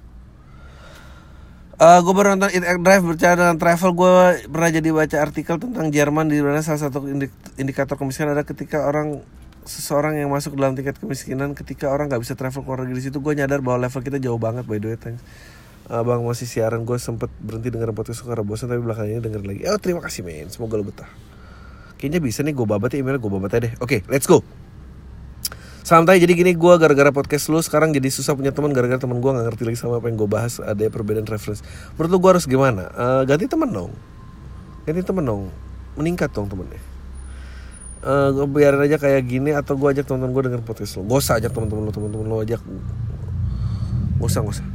Uh, 1.78 2.02
gue 2.02 2.10
baru 2.10 2.34
nonton 2.34 2.50
It 2.50 2.66
Drive 2.82 3.06
berbicara 3.06 3.38
dengan 3.38 3.54
travel. 3.54 3.94
Gue 3.94 4.10
pernah 4.50 4.70
jadi 4.74 4.90
baca 4.90 5.16
artikel 5.22 5.62
tentang 5.62 5.94
Jerman 5.94 6.26
Di 6.26 6.42
mana 6.42 6.58
salah 6.58 6.90
satu 6.90 7.06
indikator 7.54 7.94
kemiskinan 7.94 8.34
ada 8.34 8.42
ketika 8.42 8.82
orang 8.82 9.22
Seseorang 9.62 10.18
yang 10.18 10.26
masuk 10.26 10.58
dalam 10.58 10.74
tingkat 10.74 10.98
kemiskinan 10.98 11.54
Ketika 11.54 11.94
orang 11.94 12.10
gak 12.10 12.18
bisa 12.18 12.34
travel 12.34 12.66
keluar 12.66 12.82
negeri 12.82 12.98
situ 12.98 13.22
Gue 13.22 13.38
nyadar 13.38 13.62
bahwa 13.62 13.86
level 13.86 14.02
kita 14.02 14.18
jauh 14.18 14.42
banget 14.42 14.66
by 14.66 14.82
the 14.82 14.90
way 14.90 14.98
thanks. 14.98 15.22
Abang 15.86 16.26
masih 16.26 16.50
siaran 16.50 16.82
gue 16.82 16.98
sempet 16.98 17.30
berhenti 17.38 17.70
dengerin 17.70 17.94
podcast 17.94 18.26
karena 18.26 18.42
bosan 18.42 18.68
tapi 18.68 18.82
belakangnya 18.82 19.22
denger 19.24 19.40
lagi. 19.46 19.62
Oh 19.70 19.78
terima 19.78 20.02
kasih 20.02 20.26
men. 20.26 20.50
Semoga 20.50 20.76
lo 20.76 20.84
betah 20.84 21.27
kayaknya 21.98 22.22
bisa 22.22 22.46
nih 22.46 22.54
gue 22.54 22.66
babat 22.66 22.94
ya 22.94 23.02
emailnya 23.02 23.20
gue 23.20 23.32
babat 23.34 23.50
aja 23.52 23.60
deh 23.68 23.72
oke 23.82 23.90
okay, 23.90 24.00
let's 24.08 24.24
go 24.24 24.40
Santai 25.88 26.20
jadi 26.20 26.36
gini 26.36 26.52
gue 26.52 26.74
gara-gara 26.76 27.08
podcast 27.08 27.48
lu 27.48 27.64
sekarang 27.64 27.96
jadi 27.96 28.12
susah 28.12 28.36
punya 28.36 28.52
teman 28.52 28.76
gara-gara 28.76 29.00
teman 29.00 29.24
gue 29.24 29.30
gak 29.32 29.40
ngerti 29.48 29.62
lagi 29.64 29.78
sama 29.80 29.96
apa 29.96 30.12
yang 30.12 30.20
gue 30.20 30.28
bahas 30.28 30.60
ada 30.60 30.84
perbedaan 30.92 31.24
reference. 31.24 31.64
Menurut 31.96 32.20
gue 32.20 32.30
harus 32.36 32.44
gimana? 32.44 32.92
Uh, 32.92 33.22
ganti 33.24 33.48
temen 33.48 33.72
dong. 33.72 33.96
Ganti 34.84 35.00
temen 35.00 35.24
dong. 35.24 35.48
Meningkat 35.96 36.28
dong 36.36 36.52
temennya. 36.52 36.76
uh, 38.04 38.28
gue 38.36 38.46
biarin 38.52 38.84
aja 38.84 39.00
kayak 39.00 39.22
gini 39.26 39.56
atau 39.56 39.80
gue 39.80 39.88
ajak 39.88 40.04
teman-teman 40.04 40.36
gue 40.36 40.42
denger 40.52 40.62
podcast 40.62 41.00
lo 41.00 41.08
gak 41.08 41.18
usah 41.24 41.34
ajak 41.40 41.56
teman-teman 41.56 41.82
lo 41.88 41.92
teman-teman 41.96 42.26
lo 42.28 42.36
ajak 42.44 42.60
gak 44.20 44.28
usah 44.28 44.40
gak 44.44 44.54
usah 44.60 44.66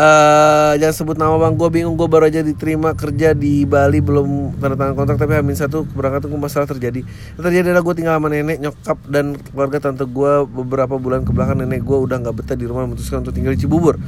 Uh, 0.00 0.80
jangan 0.80 0.96
sebut 0.96 1.16
nama 1.20 1.36
bang, 1.36 1.60
gue 1.60 1.68
bingung 1.68 1.92
gue 1.92 2.08
baru 2.08 2.32
aja 2.32 2.40
diterima 2.40 2.96
kerja 2.96 3.36
di 3.36 3.68
Bali 3.68 4.00
belum 4.00 4.56
tanda 4.56 4.72
tangan 4.72 4.96
kontrak 4.96 5.20
tapi 5.20 5.36
hamil 5.36 5.52
satu 5.52 5.84
keberangkatan 5.92 6.32
gue 6.32 6.40
masalah 6.40 6.64
terjadi. 6.64 7.04
Yang 7.36 7.44
terjadi 7.44 7.68
adalah 7.68 7.84
gue 7.84 7.94
tinggal 8.00 8.16
sama 8.16 8.32
nenek, 8.32 8.64
nyokap 8.64 8.96
dan 9.12 9.36
keluarga 9.36 9.76
tante 9.76 10.08
gue 10.08 10.32
beberapa 10.48 10.96
bulan 10.96 11.28
ke 11.28 11.36
belakang 11.36 11.60
nenek 11.60 11.84
gue 11.84 11.98
udah 12.00 12.16
nggak 12.16 12.32
betah 12.32 12.56
di 12.56 12.64
rumah 12.64 12.88
memutuskan 12.88 13.20
untuk 13.20 13.36
tinggal 13.36 13.52
di 13.52 13.60
Cibubur 13.60 14.00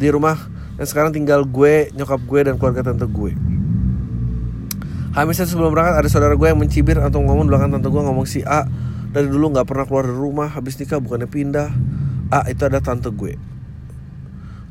di 0.00 0.08
rumah 0.08 0.40
dan 0.80 0.88
sekarang 0.88 1.12
tinggal 1.12 1.44
gue, 1.44 1.92
nyokap 1.92 2.20
gue 2.24 2.40
dan 2.40 2.56
keluarga 2.56 2.80
tante 2.88 3.04
gue. 3.04 3.36
Hamil 5.20 5.36
satu 5.36 5.52
sebelum 5.52 5.68
berangkat 5.76 6.00
ada 6.00 6.08
saudara 6.08 6.32
gue 6.32 6.48
yang 6.48 6.56
mencibir 6.56 6.96
atau 6.96 7.20
ngomong 7.20 7.44
belakang 7.44 7.76
tante 7.76 7.92
gue 7.92 8.02
ngomong 8.08 8.24
si 8.24 8.40
A 8.40 8.64
dari 9.12 9.28
dulu 9.28 9.52
nggak 9.52 9.68
pernah 9.68 9.84
keluar 9.84 10.08
dari 10.08 10.16
rumah 10.16 10.48
habis 10.48 10.80
nikah 10.80 10.96
bukannya 10.96 11.28
pindah. 11.28 11.68
A 12.32 12.48
itu 12.48 12.64
ada 12.64 12.80
tante 12.80 13.12
gue 13.12 13.55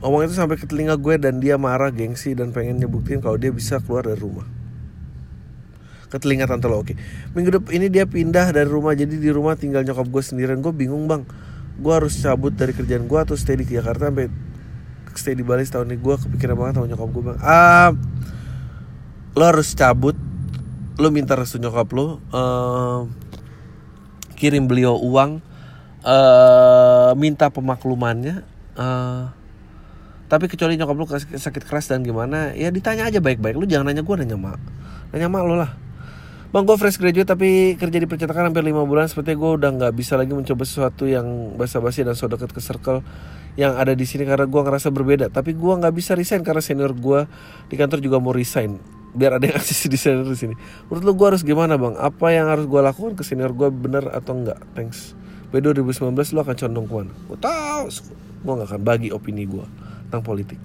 Ngomong 0.05 0.29
itu 0.29 0.37
sampai 0.37 0.53
ke 0.61 0.69
telinga 0.69 1.01
gue 1.01 1.17
dan 1.17 1.41
dia 1.41 1.57
marah 1.57 1.89
gengsi 1.89 2.37
dan 2.37 2.53
pengen 2.53 2.77
nyebutin 2.77 3.25
kalau 3.25 3.41
dia 3.41 3.49
bisa 3.49 3.81
keluar 3.81 4.05
dari 4.05 4.21
rumah. 4.21 4.45
Ke 6.13 6.21
telinga 6.21 6.45
tante 6.45 6.69
lo 6.69 6.85
oke. 6.85 6.93
Okay. 6.93 6.95
Minggu 7.33 7.57
depan 7.57 7.73
ini 7.73 7.89
dia 7.89 8.05
pindah 8.05 8.53
dari 8.53 8.69
rumah 8.69 8.93
jadi 8.93 9.17
di 9.17 9.33
rumah 9.33 9.57
tinggal 9.57 9.81
nyokap 9.81 10.05
gue 10.05 10.21
sendirian. 10.21 10.61
Gue 10.61 10.77
bingung 10.77 11.09
bang. 11.09 11.25
Gue 11.81 11.89
harus 11.89 12.21
cabut 12.21 12.53
dari 12.53 12.77
kerjaan 12.77 13.09
gue 13.09 13.17
atau 13.17 13.33
stay 13.33 13.57
di 13.57 13.65
Jakarta 13.65 14.13
sampai 14.13 14.29
stay 15.17 15.33
di 15.33 15.41
Bali 15.41 15.65
setahun 15.65 15.89
ini. 15.89 15.97
Gue 15.97 16.21
kepikiran 16.21 16.53
banget 16.53 16.73
sama 16.77 16.85
nyokap 16.85 17.09
gue 17.09 17.23
bang. 17.25 17.37
Ah, 17.41 17.89
lo 19.33 19.41
harus 19.41 19.73
cabut. 19.73 20.13
Lo 21.01 21.09
minta 21.09 21.33
restu 21.33 21.57
nyokap 21.57 21.89
lo. 21.97 22.21
Uh, 22.29 23.09
kirim 24.37 24.69
beliau 24.69 25.01
uang. 25.01 25.41
Uh, 26.05 27.17
minta 27.17 27.49
pemaklumannya. 27.49 28.45
Uh, 28.77 29.33
tapi 30.26 30.49
kecuali 30.49 30.73
nyokap 30.73 30.95
lu 30.97 31.05
sakit 31.38 31.63
keras 31.69 31.93
dan 31.93 32.01
gimana 32.01 32.49
ya 32.57 32.73
ditanya 32.73 33.05
aja 33.05 33.21
baik-baik. 33.21 33.53
Lu 33.53 33.69
jangan 33.69 33.93
nanya 33.93 34.01
gue 34.01 34.15
nanya 34.17 34.38
mak. 34.38 34.57
Nanya 35.13 35.30
mak 35.30 35.43
lo 35.45 35.53
lah. 35.53 35.71
Bang 36.49 36.65
gue 36.65 36.73
fresh 36.80 36.97
graduate 36.97 37.30
tapi 37.30 37.76
kerja 37.78 37.97
di 37.99 38.07
percetakan 38.09 38.49
hampir 38.49 38.65
5 38.65 38.89
bulan. 38.89 39.05
Seperti 39.05 39.38
gue 39.38 39.51
udah 39.59 39.69
gak 39.76 39.93
bisa 39.93 40.17
lagi 40.17 40.34
mencoba 40.34 40.63
sesuatu 40.65 41.05
yang 41.05 41.53
basa-basi 41.59 42.01
dan 42.01 42.17
so 42.17 42.26
deket 42.26 42.49
ke 42.49 42.63
circle 42.63 43.05
yang 43.53 43.78
ada 43.78 43.93
di 43.93 44.07
sini 44.07 44.26
karena 44.26 44.49
gue 44.49 44.61
ngerasa 44.65 44.89
berbeda. 44.89 45.30
Tapi 45.30 45.53
gue 45.53 45.73
gak 45.78 45.93
bisa 45.93 46.17
resign 46.17 46.41
karena 46.41 46.63
senior 46.63 46.97
gue 46.97 47.30
di 47.69 47.76
kantor 47.78 48.01
juga 48.01 48.17
mau 48.17 48.34
resign. 48.34 48.82
Biar 49.13 49.38
ada 49.38 49.45
yang 49.45 49.59
asisi 49.61 49.86
di 49.91 49.99
senior 49.99 50.26
di 50.26 50.39
sini. 50.39 50.55
Menurut 50.89 51.03
lu 51.05 51.13
gue 51.13 51.28
harus 51.38 51.43
gimana 51.45 51.78
bang? 51.78 52.01
Apa 52.01 52.34
yang 52.34 52.49
harus 52.49 52.65
gue 52.65 52.82
lakukan 52.82 53.13
ke 53.13 53.21
senior 53.21 53.53
gue 53.53 53.69
bener 53.69 54.09
atau 54.09 54.34
enggak? 54.34 54.57
Thanks. 54.73 55.13
B 55.53 55.61
2019 55.61 56.17
lu 56.34 56.39
akan 56.41 56.55
condong 56.57 56.86
ke 56.89 56.93
mana? 56.97 57.13
Gue 57.30 57.38
tau 57.38 57.86
Gue 58.41 58.53
gak 58.57 58.73
akan 58.73 58.82
bagi 58.82 59.13
opini 59.13 59.45
gue 59.45 59.84
tentang 60.16 60.24
politik. 60.24 60.59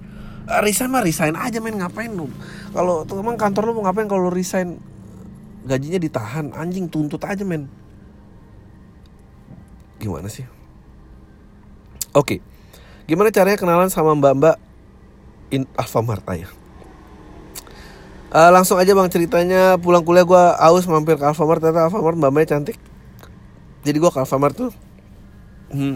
Uh, 0.47 0.63
resign 0.63 0.89
mah 0.89 1.03
resign 1.03 1.35
aja 1.35 1.59
main 1.59 1.75
ngapain 1.75 2.07
lu? 2.07 2.31
Kalau 2.71 3.03
emang 3.03 3.35
kantor 3.35 3.69
lu 3.69 3.71
mau 3.77 3.83
ngapain 3.85 4.07
kalau 4.07 4.31
resign? 4.31 4.79
Gajinya 5.67 5.99
ditahan. 5.99 6.55
Anjing 6.55 6.87
tuntut 6.87 7.21
aja 7.27 7.43
men. 7.43 7.67
Gimana 9.99 10.31
sih? 10.31 10.47
Oke. 12.15 12.39
Okay. 12.39 12.39
gimana 13.05 13.27
caranya 13.27 13.59
kenalan 13.59 13.91
sama 13.91 14.15
mbak-mbak 14.15 14.55
in 15.51 15.67
Alfamart? 15.75 16.23
Aja 16.25 16.47
Uh, 18.31 18.47
langsung 18.47 18.79
aja 18.79 18.95
bang 18.95 19.11
ceritanya. 19.11 19.75
Pulang 19.75 20.07
kuliah 20.07 20.23
gue 20.23 20.43
aus 20.55 20.87
mampir 20.87 21.19
ke 21.19 21.25
Alfamart. 21.27 21.59
Ternyata 21.59 21.91
Alfamart 21.91 22.15
mbak-mbaknya 22.15 22.55
cantik. 22.55 22.79
Jadi 23.83 23.97
gue 23.99 24.07
ke 24.07 24.19
Alfamart 24.23 24.55
tuh 24.55 24.71
hmm, 25.71 25.95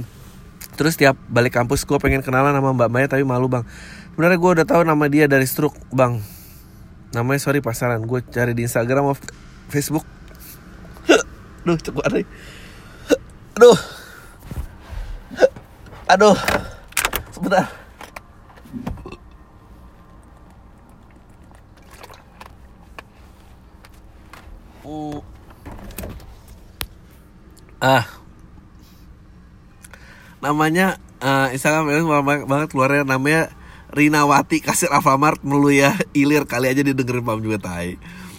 Terus 0.76 0.99
tiap 0.99 1.15
balik 1.32 1.55
kampus 1.55 1.88
gue 1.88 1.95
pengen 1.97 2.19
kenalan 2.19 2.51
sama 2.51 2.76
Mbak 2.76 2.89
Maya 2.91 3.07
tapi 3.07 3.23
malu 3.23 3.47
bang. 3.47 3.63
Sebenarnya 4.11 4.39
gue 4.39 4.51
udah 4.59 4.65
tahu 4.67 4.82
nama 4.84 5.05
dia 5.07 5.26
dari 5.28 5.47
struk 5.47 5.76
bang. 5.91 6.19
Namanya 7.15 7.39
sorry 7.39 7.63
pasaran. 7.63 8.03
Gue 8.03 8.19
cari 8.23 8.51
di 8.51 8.67
Instagram 8.67 9.15
atau 9.15 9.32
Facebook. 9.71 10.03
Aduh 11.63 11.80
cukup 11.80 12.03
ada. 12.05 12.19
Aduh. 13.55 13.78
Aduh. 16.11 16.38
Sebentar. 17.32 17.65
Uh. 24.86 25.19
Ah, 27.82 28.07
namanya 30.45 31.01
uh, 31.19 31.49
Instagram 31.49 31.89
banyak 32.21 32.45
banget 32.45 32.69
keluarnya 32.69 33.03
namanya 33.03 33.49
Rinawati 33.95 34.59
kasir 34.59 34.91
Alfamart 34.91 35.41
melu 35.41 35.71
ya 35.71 35.95
ilir 36.11 36.43
kali 36.45 36.67
aja 36.67 36.83
didengerin 36.83 37.23
pam 37.23 37.39
juga 37.39 37.57
tai. 37.61 37.95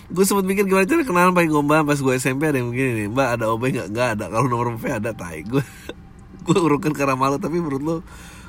Gue 0.07 0.23
sempet 0.23 0.47
mikir 0.47 0.69
gimana 0.69 0.87
cara 0.87 1.03
kenalan 1.03 1.35
paling 1.35 1.51
gombal 1.51 1.83
pas 1.83 1.99
gue 1.99 2.15
SMP 2.15 2.47
ada 2.47 2.61
yang 2.61 2.71
begini 2.71 3.07
nih 3.07 3.09
mbak 3.11 3.29
ada 3.41 3.45
OB 3.51 3.63
nggak? 3.75 3.89
Nggak 3.91 4.09
ada 4.19 4.25
kalau 4.31 4.47
nomor 4.47 4.77
OB 4.77 4.85
ada 4.87 5.11
tai. 5.17 5.43
Gue 5.43 5.65
gue 6.47 6.59
urukan 6.61 6.95
karena 6.95 7.19
malu 7.19 7.43
tapi 7.43 7.59
menurut 7.59 7.83
lo 7.83 7.97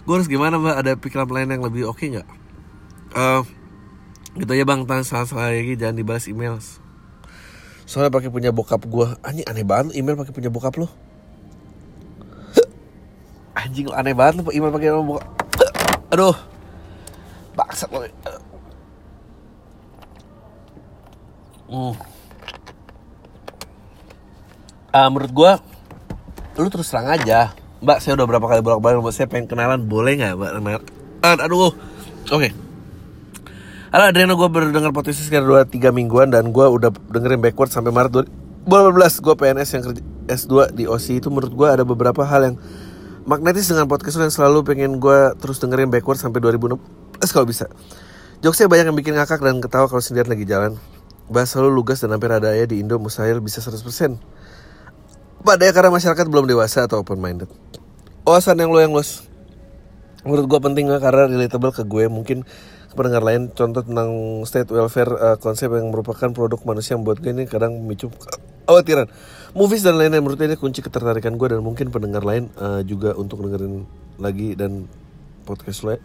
gue 0.04 0.14
harus 0.14 0.28
gimana 0.28 0.60
mbak? 0.60 0.76
Ada 0.84 0.92
pikiran 1.00 1.32
lain 1.32 1.50
yang 1.54 1.64
lebih 1.64 1.88
oke 1.88 1.98
okay 1.98 2.20
nggak? 2.20 2.28
Uh, 3.16 3.42
gitu 4.38 4.54
ya 4.54 4.64
bang 4.64 4.86
tanya 4.86 5.02
salah 5.02 5.26
salah 5.26 5.50
lagi 5.50 5.74
jangan 5.74 5.98
dibalas 5.98 6.30
email 6.30 6.62
soalnya 7.90 8.14
pakai 8.14 8.30
punya 8.30 8.54
bokap 8.54 8.86
gue 8.86 9.08
aneh 9.26 9.48
aneh 9.50 9.66
banget 9.66 9.98
email 9.98 10.14
pakai 10.14 10.34
punya 10.36 10.54
bokap 10.54 10.78
lo 10.78 10.88
anjing 13.58 13.90
aneh 13.90 14.14
banget 14.14 14.40
lu 14.40 14.54
Iman 14.54 14.70
pakai 14.70 14.94
buka 14.94 15.22
aduh. 16.14 16.38
Bangsat 17.58 17.90
lo 17.90 18.06
hmm. 21.68 21.94
uh, 24.94 25.08
menurut 25.10 25.32
gua 25.34 25.52
lu 26.58 26.70
terus 26.70 26.90
terang 26.90 27.10
aja. 27.10 27.54
Mbak 27.82 27.98
saya 28.02 28.18
udah 28.18 28.26
berapa 28.26 28.46
kali 28.46 28.62
bolak 28.66 28.82
balik 28.82 28.98
mbak. 29.02 29.14
Saya 29.14 29.30
pengen 29.30 29.46
kenalan. 29.46 29.86
Boleh 29.86 30.18
nggak 30.18 30.34
mbak? 30.38 30.82
Aduh. 31.22 31.70
Oke. 31.70 31.74
Okay. 32.30 32.52
Halo 33.88 34.12
Adriano, 34.12 34.36
gue 34.36 34.50
baru 34.52 34.68
dengar 34.76 34.92
podcast 34.92 35.24
sekitar 35.24 35.48
2-3 35.48 35.96
mingguan 35.96 36.28
dan 36.28 36.52
gue 36.52 36.66
udah 36.68 36.92
dengerin 37.08 37.40
backward 37.40 37.72
sampai 37.72 37.96
Maret 37.96 38.28
2018 38.68 39.24
Gue 39.24 39.36
PNS 39.40 39.70
yang 39.74 39.84
kerja 39.88 40.02
S2 40.28 40.76
di 40.76 40.84
OSI 40.84 41.24
itu 41.24 41.32
menurut 41.32 41.56
gue 41.56 41.68
ada 41.72 41.88
beberapa 41.88 42.28
hal 42.28 42.52
yang 42.52 42.56
magnetis 43.28 43.68
dengan 43.68 43.92
podcast 43.92 44.16
yang 44.16 44.32
selalu 44.32 44.64
pengen 44.64 45.04
gue 45.04 45.36
terus 45.44 45.60
dengerin 45.60 45.92
backward 45.92 46.16
sampai 46.16 46.40
2016 46.40 46.80
kalau 47.36 47.44
bisa. 47.44 47.68
Jokesnya 48.40 48.72
banyak 48.72 48.86
yang 48.88 48.98
bikin 48.98 49.14
ngakak 49.20 49.44
dan 49.44 49.60
ketawa 49.60 49.92
kalau 49.92 50.00
sendirian 50.00 50.32
lagi 50.32 50.48
jalan. 50.48 50.80
Bahas 51.28 51.52
selalu 51.52 51.76
lugas 51.76 52.00
dan 52.00 52.16
hampir 52.16 52.32
ada 52.32 52.56
ya 52.56 52.64
di 52.64 52.80
Indo 52.80 52.96
mustahil 52.96 53.44
bisa 53.44 53.60
100%. 53.60 53.84
Pada 55.44 55.68
karena 55.76 55.92
masyarakat 55.92 56.26
belum 56.32 56.48
dewasa 56.48 56.88
atau 56.88 57.04
open 57.04 57.20
minded. 57.20 57.52
Oasan 58.24 58.64
yang 58.64 58.72
lo 58.72 58.80
yang 58.80 58.96
los. 58.96 59.28
Menurut 60.24 60.48
gue 60.48 60.60
penting 60.64 60.88
karena 60.88 61.28
relatable 61.28 61.76
ke 61.76 61.84
gue 61.84 62.08
mungkin 62.08 62.48
pendengar 62.96 63.28
lain 63.28 63.52
contoh 63.52 63.84
tentang 63.84 64.42
state 64.48 64.72
welfare 64.72 65.12
uh, 65.20 65.38
konsep 65.38 65.68
yang 65.70 65.92
merupakan 65.92 66.32
produk 66.32 66.58
manusia 66.64 66.96
yang 66.96 67.04
buat 67.04 67.20
gue 67.20 67.30
ini 67.36 67.44
kadang 67.46 67.76
memicu 67.76 68.08
khawatiran 68.68 69.08
movies 69.56 69.82
dan 69.82 69.96
lain-lain 69.98 70.22
menurut 70.22 70.38
ini 70.44 70.60
kunci 70.60 70.84
ketertarikan 70.84 71.40
gue 71.40 71.48
dan 71.50 71.64
mungkin 71.64 71.90
pendengar 71.90 72.22
lain 72.22 72.52
uh, 72.60 72.84
juga 72.84 73.16
untuk 73.16 73.42
dengerin 73.42 73.88
lagi 74.20 74.54
dan 74.54 74.86
podcast 75.48 75.88
lo 75.88 75.96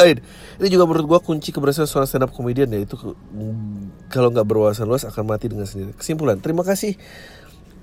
Eh, 0.00 0.16
ini 0.56 0.68
juga 0.72 0.88
menurut 0.88 1.04
gue 1.04 1.20
kunci 1.20 1.52
keberhasilan 1.52 1.84
seorang 1.84 2.08
stand 2.08 2.24
up 2.24 2.32
comedian 2.32 2.72
ya 2.72 2.80
itu 2.80 2.96
kalau 4.08 4.32
nggak 4.32 4.48
berwawasan 4.48 4.88
luas 4.88 5.04
akan 5.04 5.28
mati 5.28 5.52
dengan 5.52 5.68
sendiri. 5.68 5.92
Kesimpulan, 5.92 6.40
terima 6.40 6.64
kasih 6.64 6.96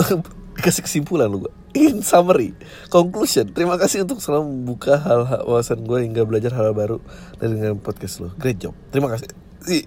kasih 0.65 0.81
kesimpulan 0.81 1.29
lu 1.29 1.45
gue. 1.45 1.53
In 1.77 2.01
summary, 2.01 2.57
conclusion, 2.89 3.53
terima 3.53 3.77
kasih 3.77 4.01
untuk 4.01 4.17
selalu 4.17 4.49
membuka 4.49 4.97
hal-hal 4.97 5.45
wawasan 5.45 5.85
gue 5.85 6.09
hingga 6.09 6.25
belajar 6.25 6.57
hal, 6.57 6.73
hal 6.73 6.75
baru 6.77 6.97
dari 7.37 7.53
dengan 7.53 7.77
podcast 7.77 8.17
lo. 8.25 8.33
Great 8.33 8.57
job, 8.57 8.73
terima 8.89 9.13
kasih. 9.13 9.29
Oke, 9.69 9.77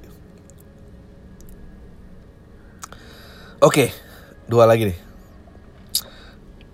okay, 3.59 3.89
dua 4.51 4.67
lagi 4.67 4.91
nih. 4.91 4.99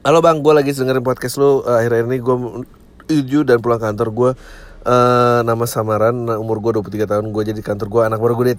Halo 0.01 0.24
bang, 0.24 0.41
gue 0.41 0.53
lagi 0.57 0.72
dengerin 0.72 1.05
podcast 1.05 1.37
lu. 1.37 1.61
Uh, 1.61 1.77
akhir-akhir 1.77 2.09
ini 2.09 2.18
gue 2.24 2.37
menuju 2.41 3.39
dan 3.45 3.61
pulang 3.61 3.77
kantor 3.77 4.09
gue 4.16 4.31
uh, 4.89 5.41
nama 5.45 5.64
samaran 5.68 6.16
umur 6.41 6.64
gue 6.64 6.81
23 6.81 7.05
tahun. 7.05 7.24
Gue 7.37 7.45
jadi 7.45 7.61
kantor 7.61 7.93
gue 7.93 8.03
anak 8.09 8.16
baru 8.16 8.33
gue 8.41 8.47
dia 8.49 8.59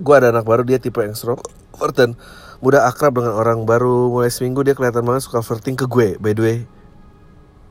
gue 0.00 0.14
ada 0.16 0.28
anak 0.28 0.44
baru 0.44 0.64
dia 0.64 0.76
tipe 0.76 1.00
yang 1.00 1.16
extrovert 1.16 1.96
dan 1.96 2.20
mudah 2.60 2.84
akrab 2.84 3.16
dengan 3.16 3.32
orang 3.32 3.64
baru. 3.64 4.12
Mulai 4.12 4.28
seminggu 4.28 4.60
dia 4.60 4.76
kelihatan 4.76 5.00
banget 5.00 5.24
suka 5.24 5.40
flirting 5.40 5.80
ke 5.80 5.88
gue. 5.88 6.20
By 6.20 6.36
the 6.36 6.42
way 6.44 6.58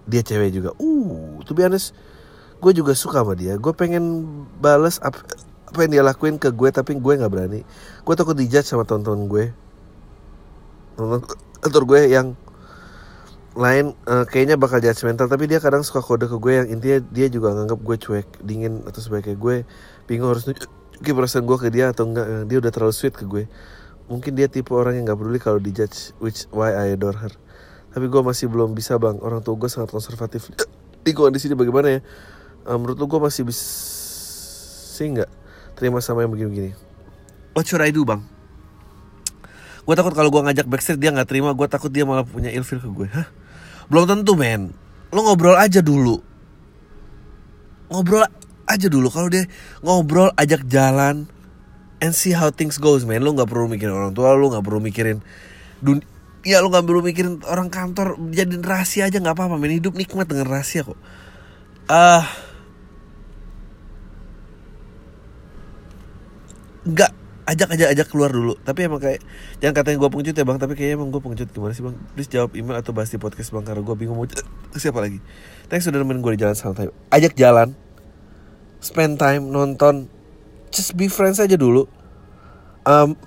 dia 0.10 0.26
cewek 0.26 0.57
juga. 0.57 0.74
Uh 0.82 1.38
tuh 1.45 1.53
honest 1.62 1.93
gue 2.57 2.72
juga 2.74 2.97
suka 2.97 3.22
sama 3.22 3.38
dia. 3.38 3.62
Gue 3.62 3.78
pengen 3.78 4.26
bales 4.57 4.97
apa, 5.05 5.22
yang 5.86 5.91
dia 5.93 6.01
lakuin 6.01 6.41
ke 6.41 6.49
gue 6.49 6.74
tapi 6.74 6.97
gue 6.97 7.14
nggak 7.14 7.30
berani. 7.30 7.62
Gue 8.01 8.16
takut 8.18 8.34
dijudge 8.34 8.66
sama 8.66 8.89
teman-teman 8.89 9.30
gue 9.30 9.68
kantor 11.63 11.83
gue 11.87 12.01
yang 12.11 12.35
lain 13.57 13.97
uh, 14.05 14.23
kayaknya 14.29 14.55
bakal 14.55 14.79
judgmental 14.79 15.25
tapi 15.25 15.49
dia 15.49 15.57
kadang 15.57 15.81
suka 15.81 16.05
kode 16.05 16.29
ke 16.29 16.37
gue 16.37 16.53
yang 16.63 16.67
intinya 16.69 17.01
dia 17.11 17.27
juga 17.27 17.51
nganggap 17.57 17.79
gue 17.81 17.95
cuek 17.97 18.27
dingin 18.45 18.85
atau 18.85 19.01
sebagai 19.01 19.33
gue 19.35 19.65
bingung 20.05 20.29
harus 20.31 20.45
nunjukin 20.47 21.15
perasaan 21.17 21.43
gue 21.43 21.57
ke 21.57 21.67
dia 21.73 21.91
atau 21.91 22.07
enggak. 22.07 22.47
Dia 22.47 22.57
udah 22.61 22.71
terlalu 22.71 22.93
sweet 22.93 23.15
ke 23.17 23.25
gue. 23.27 23.43
Mungkin 24.09 24.33
dia 24.33 24.49
tipe 24.49 24.73
orang 24.73 24.97
yang 24.97 25.05
nggak 25.05 25.19
peduli 25.21 25.39
kalau 25.41 25.59
dijudge 25.61 26.17
which 26.23 26.49
why 26.49 26.73
I 26.73 26.97
adore 26.97 27.17
her. 27.17 27.33
Tapi 27.89 28.05
gue 28.05 28.21
masih 28.21 28.49
belum 28.49 28.73
bisa 28.77 28.97
bang. 29.01 29.17
Orang 29.21 29.41
tua 29.41 29.57
gue 29.57 29.69
sangat 29.69 29.91
konservatif. 29.93 30.49
Lingkungan 31.05 31.33
di 31.37 31.39
sini 31.41 31.53
bagaimana 31.53 31.99
ya? 31.99 32.01
Uh, 32.63 32.77
menurut 32.77 32.97
lu 33.01 33.05
gue 33.05 33.21
masih 33.21 33.43
bisa 33.43 33.61
sih 34.97 35.09
nggak 35.09 35.29
terima 35.75 35.99
sama 35.99 36.25
yang 36.25 36.31
begini-begini? 36.31 36.73
What 37.53 37.65
should 37.65 37.83
I 37.83 37.91
do 37.91 38.05
bang 38.05 38.38
gue 39.89 39.95
takut 39.97 40.13
kalau 40.13 40.29
gue 40.29 40.37
ngajak 40.37 40.69
backstreet 40.69 41.01
dia 41.01 41.09
nggak 41.09 41.25
terima. 41.25 41.49
Gue 41.57 41.65
takut 41.65 41.89
dia 41.89 42.05
malah 42.05 42.21
punya 42.21 42.53
ilfil 42.53 42.77
ke 42.77 42.85
gue 42.85 43.09
hah? 43.09 43.25
Belum 43.89 44.05
tentu 44.05 44.37
men. 44.37 44.69
Lo 45.09 45.25
ngobrol 45.25 45.57
aja 45.57 45.81
dulu. 45.81 46.21
Ngobrol 47.89 48.21
aja 48.69 48.85
dulu. 48.85 49.09
Kalau 49.09 49.33
dia 49.33 49.49
ngobrol 49.81 50.29
ajak 50.37 50.69
jalan 50.69 51.25
and 52.05 52.13
see 52.13 52.37
how 52.37 52.53
things 52.53 52.77
goes 52.77 53.01
man 53.01 53.25
lo 53.25 53.33
nggak 53.33 53.49
perlu 53.49 53.65
mikirin 53.65 53.97
orang 53.97 54.13
tua 54.13 54.37
lo 54.37 54.53
nggak 54.53 54.61
perlu 54.61 54.79
mikirin 54.79 55.25
dunia 55.81 56.05
ya 56.45 56.61
lo 56.61 56.69
nggak 56.69 56.85
perlu 56.85 57.01
mikirin 57.01 57.41
orang 57.49 57.73
kantor. 57.73 58.13
Jadi 58.29 58.61
rahasia 58.61 59.09
aja 59.09 59.17
nggak 59.17 59.33
apa-apa 59.33 59.57
men. 59.57 59.73
Hidup 59.73 59.97
nikmat 59.97 60.29
dengan 60.29 60.45
rahasia 60.45 60.85
kok. 60.85 61.01
Ah. 61.89 62.21
Uh, 62.21 62.25
nggak 66.93 67.11
ajak 67.49 67.69
aja 67.73 67.85
ajak 67.89 68.07
keluar 68.13 68.29
dulu. 68.29 68.53
Tapi 68.61 68.85
emang 68.85 69.01
kayak 69.01 69.25
jangan 69.57 69.81
katanya 69.81 69.97
gue 70.05 70.09
pengecut 70.13 70.35
ya 70.37 70.45
bang. 70.45 70.57
Tapi 70.61 70.73
kayaknya 70.77 70.95
emang 71.01 71.09
gue 71.09 71.21
pengecut. 71.21 71.49
Gimana 71.49 71.73
sih 71.73 71.81
bang? 71.81 71.95
Please 72.13 72.29
jawab 72.29 72.53
email 72.53 72.77
atau 72.77 72.93
bahas 72.93 73.09
di 73.09 73.17
podcast 73.17 73.49
bang. 73.49 73.65
Karena 73.65 73.81
gue 73.81 73.95
bingung 73.97 74.17
mau 74.21 74.29
siapa 74.77 74.99
lagi? 75.01 75.17
Thanks 75.67 75.89
sudah 75.89 75.99
nemenin 76.01 76.21
gue 76.21 76.33
di 76.37 76.41
jalan 76.45 76.53
santai. 76.53 76.93
Ajak 77.09 77.33
jalan. 77.33 77.73
Spend 78.79 79.17
time 79.17 79.49
nonton. 79.49 80.05
Just 80.69 80.93
be 80.93 81.09
friends 81.09 81.41
aja 81.41 81.57
dulu. 81.57 81.89
Um, 82.85 83.17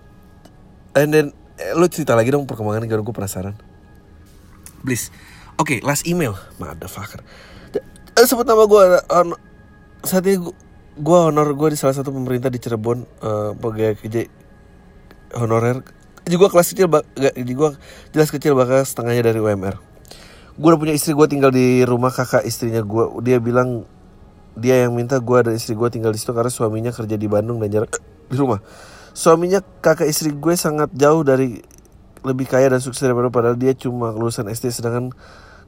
and 0.94 1.10
then 1.10 1.26
eh, 1.58 1.74
lu 1.74 1.90
cerita 1.90 2.14
lagi 2.14 2.30
dong 2.30 2.46
perkembangan 2.46 2.86
karena 2.86 3.02
gue 3.02 3.14
penasaran. 3.14 3.54
Please. 4.86 5.10
Oke 5.58 5.78
okay, 5.78 5.78
last 5.82 6.06
email. 6.06 6.38
Motherfucker. 6.62 7.26
Uh, 8.12 8.26
sebut 8.28 8.46
nama 8.46 8.64
gue 8.70 8.84
uh, 9.02 9.26
saat 10.06 10.26
ini 10.26 10.38
gue 10.92 11.00
gue 11.00 11.18
honor 11.18 11.48
gue 11.56 11.68
di 11.72 11.78
salah 11.80 11.96
satu 11.96 12.12
pemerintah 12.12 12.52
di 12.52 12.60
Cirebon 12.60 13.04
uh, 13.24 13.52
pegawai 13.56 13.96
kerja 13.96 14.28
honorer. 15.36 15.80
Juga 16.22 16.46
kelas 16.52 16.70
kecil 16.70 16.86
gak, 16.86 17.34
gue 17.34 17.70
jelas 18.14 18.30
kecil 18.30 18.54
bakal 18.54 18.86
setengahnya 18.86 19.32
dari 19.32 19.42
UMR 19.42 19.92
gue 20.52 20.68
udah 20.68 20.80
punya 20.80 20.92
istri 20.92 21.16
gue 21.16 21.26
tinggal 21.32 21.48
di 21.48 21.80
rumah 21.88 22.12
kakak 22.12 22.44
istrinya 22.44 22.84
gue 22.84 23.24
dia 23.24 23.40
bilang 23.40 23.88
dia 24.52 24.84
yang 24.84 24.92
minta 24.92 25.16
gue 25.16 25.38
dan 25.40 25.56
istri 25.56 25.72
gue 25.72 25.88
tinggal 25.88 26.12
di 26.12 26.20
situ 26.20 26.36
karena 26.36 26.52
suaminya 26.52 26.92
kerja 26.92 27.16
di 27.16 27.24
Bandung 27.24 27.56
dan 27.56 27.72
jarang 27.72 27.88
di 28.32 28.36
rumah. 28.36 28.60
Suaminya 29.16 29.64
kakak 29.80 30.08
istri 30.08 30.28
gue 30.28 30.54
sangat 30.56 30.92
jauh 30.92 31.24
dari 31.24 31.64
lebih 32.22 32.46
kaya 32.52 32.68
dan 32.68 32.84
sukses 32.84 33.00
daripada 33.00 33.32
padahal 33.32 33.56
dia 33.56 33.72
cuma 33.72 34.12
lulusan 34.12 34.44
SD 34.52 34.76
sedangkan 34.76 35.16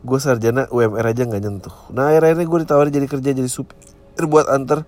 gue 0.04 0.18
sarjana 0.20 0.68
UMR 0.68 1.00
aja 1.00 1.24
nggak 1.24 1.40
nyentuh. 1.40 1.74
Nah 1.96 2.12
akhir-akhirnya 2.12 2.44
gue 2.44 2.58
ditawarin 2.68 2.92
jadi 2.92 3.06
kerja 3.08 3.30
jadi 3.32 3.48
supir 3.48 4.28
buat 4.28 4.52
antar 4.52 4.84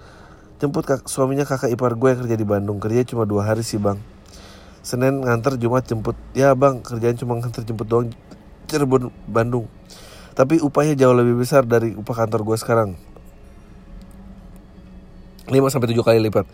jemput 0.57 0.84
kak, 0.88 1.04
suaminya 1.09 1.44
kakak 1.44 1.72
ipar 1.72 1.96
gue 1.96 2.09
yang 2.12 2.20
kerja 2.24 2.36
di 2.36 2.46
Bandung. 2.46 2.78
Kerja 2.80 3.04
cuma 3.04 3.28
dua 3.28 3.44
hari 3.44 3.61
sih 3.61 3.76
bang. 3.76 4.00
Senin 4.80 5.20
nganter 5.20 5.59
Jumat 5.61 5.84
jemput. 5.84 6.16
Ya 6.32 6.54
bang 6.54 6.80
kerjaan 6.80 7.16
cuma 7.18 7.36
nganter 7.36 7.66
jemput 7.66 7.86
doang. 7.90 8.09
Cirebon 8.66 9.12
Bandung. 9.28 9.68
Tapi 10.36 10.61
upahnya 10.61 10.94
jauh 10.98 11.16
lebih 11.16 11.40
besar 11.40 11.64
dari 11.64 11.96
upah 11.96 12.24
kantor 12.24 12.44
gue 12.44 12.57
sekarang. 12.61 12.90
5 15.48 15.72
sampai 15.72 15.88
tujuh 15.94 16.04
kali 16.04 16.18
lipat. 16.28 16.44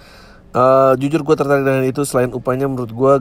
Uh, 0.53 0.92
jujur 1.00 1.24
gue 1.24 1.34
tertarik 1.34 1.64
dengan 1.64 1.82
itu. 1.82 2.05
Selain 2.05 2.30
upahnya 2.30 2.68
menurut 2.68 2.92
gue 2.92 3.12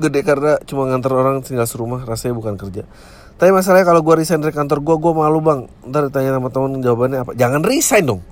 gede 0.00 0.20
karena 0.24 0.56
cuma 0.64 0.88
nganter 0.88 1.12
orang 1.12 1.42
tinggal 1.42 1.68
serumah. 1.68 2.06
Rasanya 2.06 2.32
bukan 2.38 2.54
kerja. 2.56 2.88
Tapi 3.36 3.50
masalahnya 3.56 3.88
kalau 3.88 4.04
gue 4.04 4.14
resign 4.20 4.40
dari 4.40 4.52
kantor 4.52 4.84
gue 4.84 4.96
gue 5.00 5.12
malu 5.12 5.40
bang. 5.44 5.68
Ntar 5.84 6.08
ditanya 6.08 6.38
sama 6.38 6.48
temen 6.48 6.80
jawabannya 6.80 7.18
apa? 7.26 7.32
Jangan 7.36 7.60
resign 7.64 8.04
dong. 8.08 8.22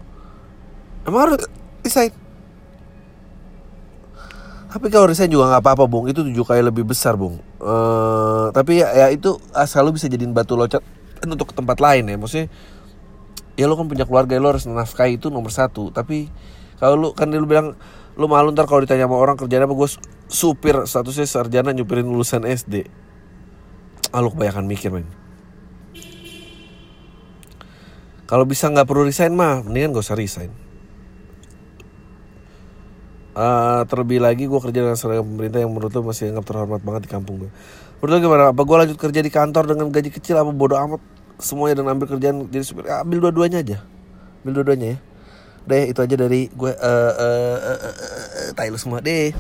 Emang 1.08 1.20
harus 1.28 1.48
resign. 1.82 2.12
Tapi 4.68 4.86
kalau 4.92 5.08
resign 5.08 5.32
juga 5.32 5.48
nggak 5.48 5.62
apa-apa 5.64 5.84
bung. 5.88 6.12
Itu 6.12 6.20
tujuh 6.20 6.44
kali 6.44 6.60
lebih 6.60 6.84
besar 6.84 7.16
bung. 7.16 7.40
Uh, 7.56 8.52
tapi 8.52 8.84
ya, 8.84 8.92
ya 8.92 9.06
itu 9.08 9.40
asal 9.56 9.88
lu 9.88 9.96
bisa 9.96 10.12
jadiin 10.12 10.36
batu 10.36 10.54
loncat 10.54 10.84
untuk 11.24 11.50
ke 11.50 11.54
tempat 11.56 11.80
lain 11.80 12.04
ya. 12.04 12.16
Maksudnya 12.20 12.46
ya 13.56 13.64
lo 13.66 13.74
kan 13.74 13.88
punya 13.88 14.04
keluarga 14.04 14.36
lo 14.36 14.52
harus 14.52 14.68
nafkahi 14.68 15.16
itu 15.16 15.32
nomor 15.32 15.48
satu. 15.48 15.88
Tapi 15.88 16.28
kalau 16.76 17.00
lu 17.00 17.08
kan 17.16 17.32
lu 17.32 17.48
bilang 17.48 17.80
lu 18.20 18.28
malu 18.28 18.52
ntar 18.52 18.68
kalau 18.68 18.84
ditanya 18.84 19.08
sama 19.08 19.16
orang 19.16 19.40
kerjaan 19.40 19.64
apa? 19.64 19.72
Gue 19.72 19.88
supir 20.28 20.76
statusnya 20.84 21.24
sarjana 21.24 21.72
nyupirin 21.72 22.04
lulusan 22.04 22.44
SD 22.44 22.84
ah 24.12 24.20
lu 24.20 24.28
kebanyakan 24.32 24.68
mikir 24.68 24.92
men. 24.92 25.08
Kalau 28.28 28.44
bisa 28.44 28.68
nggak 28.68 28.84
perlu 28.84 29.08
resign 29.08 29.32
mah 29.32 29.64
mendingan 29.64 29.96
gak 29.96 30.04
usah 30.04 30.16
resign 30.20 30.52
Uh, 33.38 33.86
terlebih 33.86 34.18
lagi 34.18 34.50
gue 34.50 34.58
kerja 34.58 34.82
dengan 34.82 34.98
seragam 34.98 35.22
pemerintah 35.22 35.62
yang 35.62 35.70
menurut 35.70 35.94
lo 35.94 36.10
masih 36.10 36.34
anggap 36.34 36.42
terhormat 36.50 36.82
banget 36.82 37.06
di 37.06 37.10
kampung 37.14 37.46
gue. 37.46 37.50
Menurut 38.02 38.10
lo 38.10 38.18
gimana? 38.18 38.42
Apa 38.50 38.66
gue 38.66 38.76
lanjut 38.82 38.98
kerja 38.98 39.20
di 39.22 39.30
kantor 39.30 39.64
dengan 39.70 39.94
gaji 39.94 40.10
kecil 40.10 40.42
apa 40.42 40.50
bodoh 40.50 40.74
amat 40.74 40.98
semuanya 41.38 41.78
dan 41.78 41.86
ambil 41.86 42.10
kerjaan 42.10 42.50
jadi 42.50 42.66
supir? 42.66 42.90
Ya, 42.90 43.06
ambil 43.06 43.22
dua-duanya 43.22 43.62
aja. 43.62 43.78
Ambil 44.42 44.58
dua-duanya 44.58 44.86
ya. 44.90 44.98
Ya, 45.70 45.86
itu 45.86 46.00
aja 46.02 46.14
dari 46.18 46.50
gue. 46.50 46.72
Uh, 46.82 47.12
uh, 47.14 47.58
uh, 47.62 47.78
uh, 47.78 47.94
uh, 48.50 48.74
uh, 48.74 48.80
semua 48.80 48.98
deh. 48.98 49.30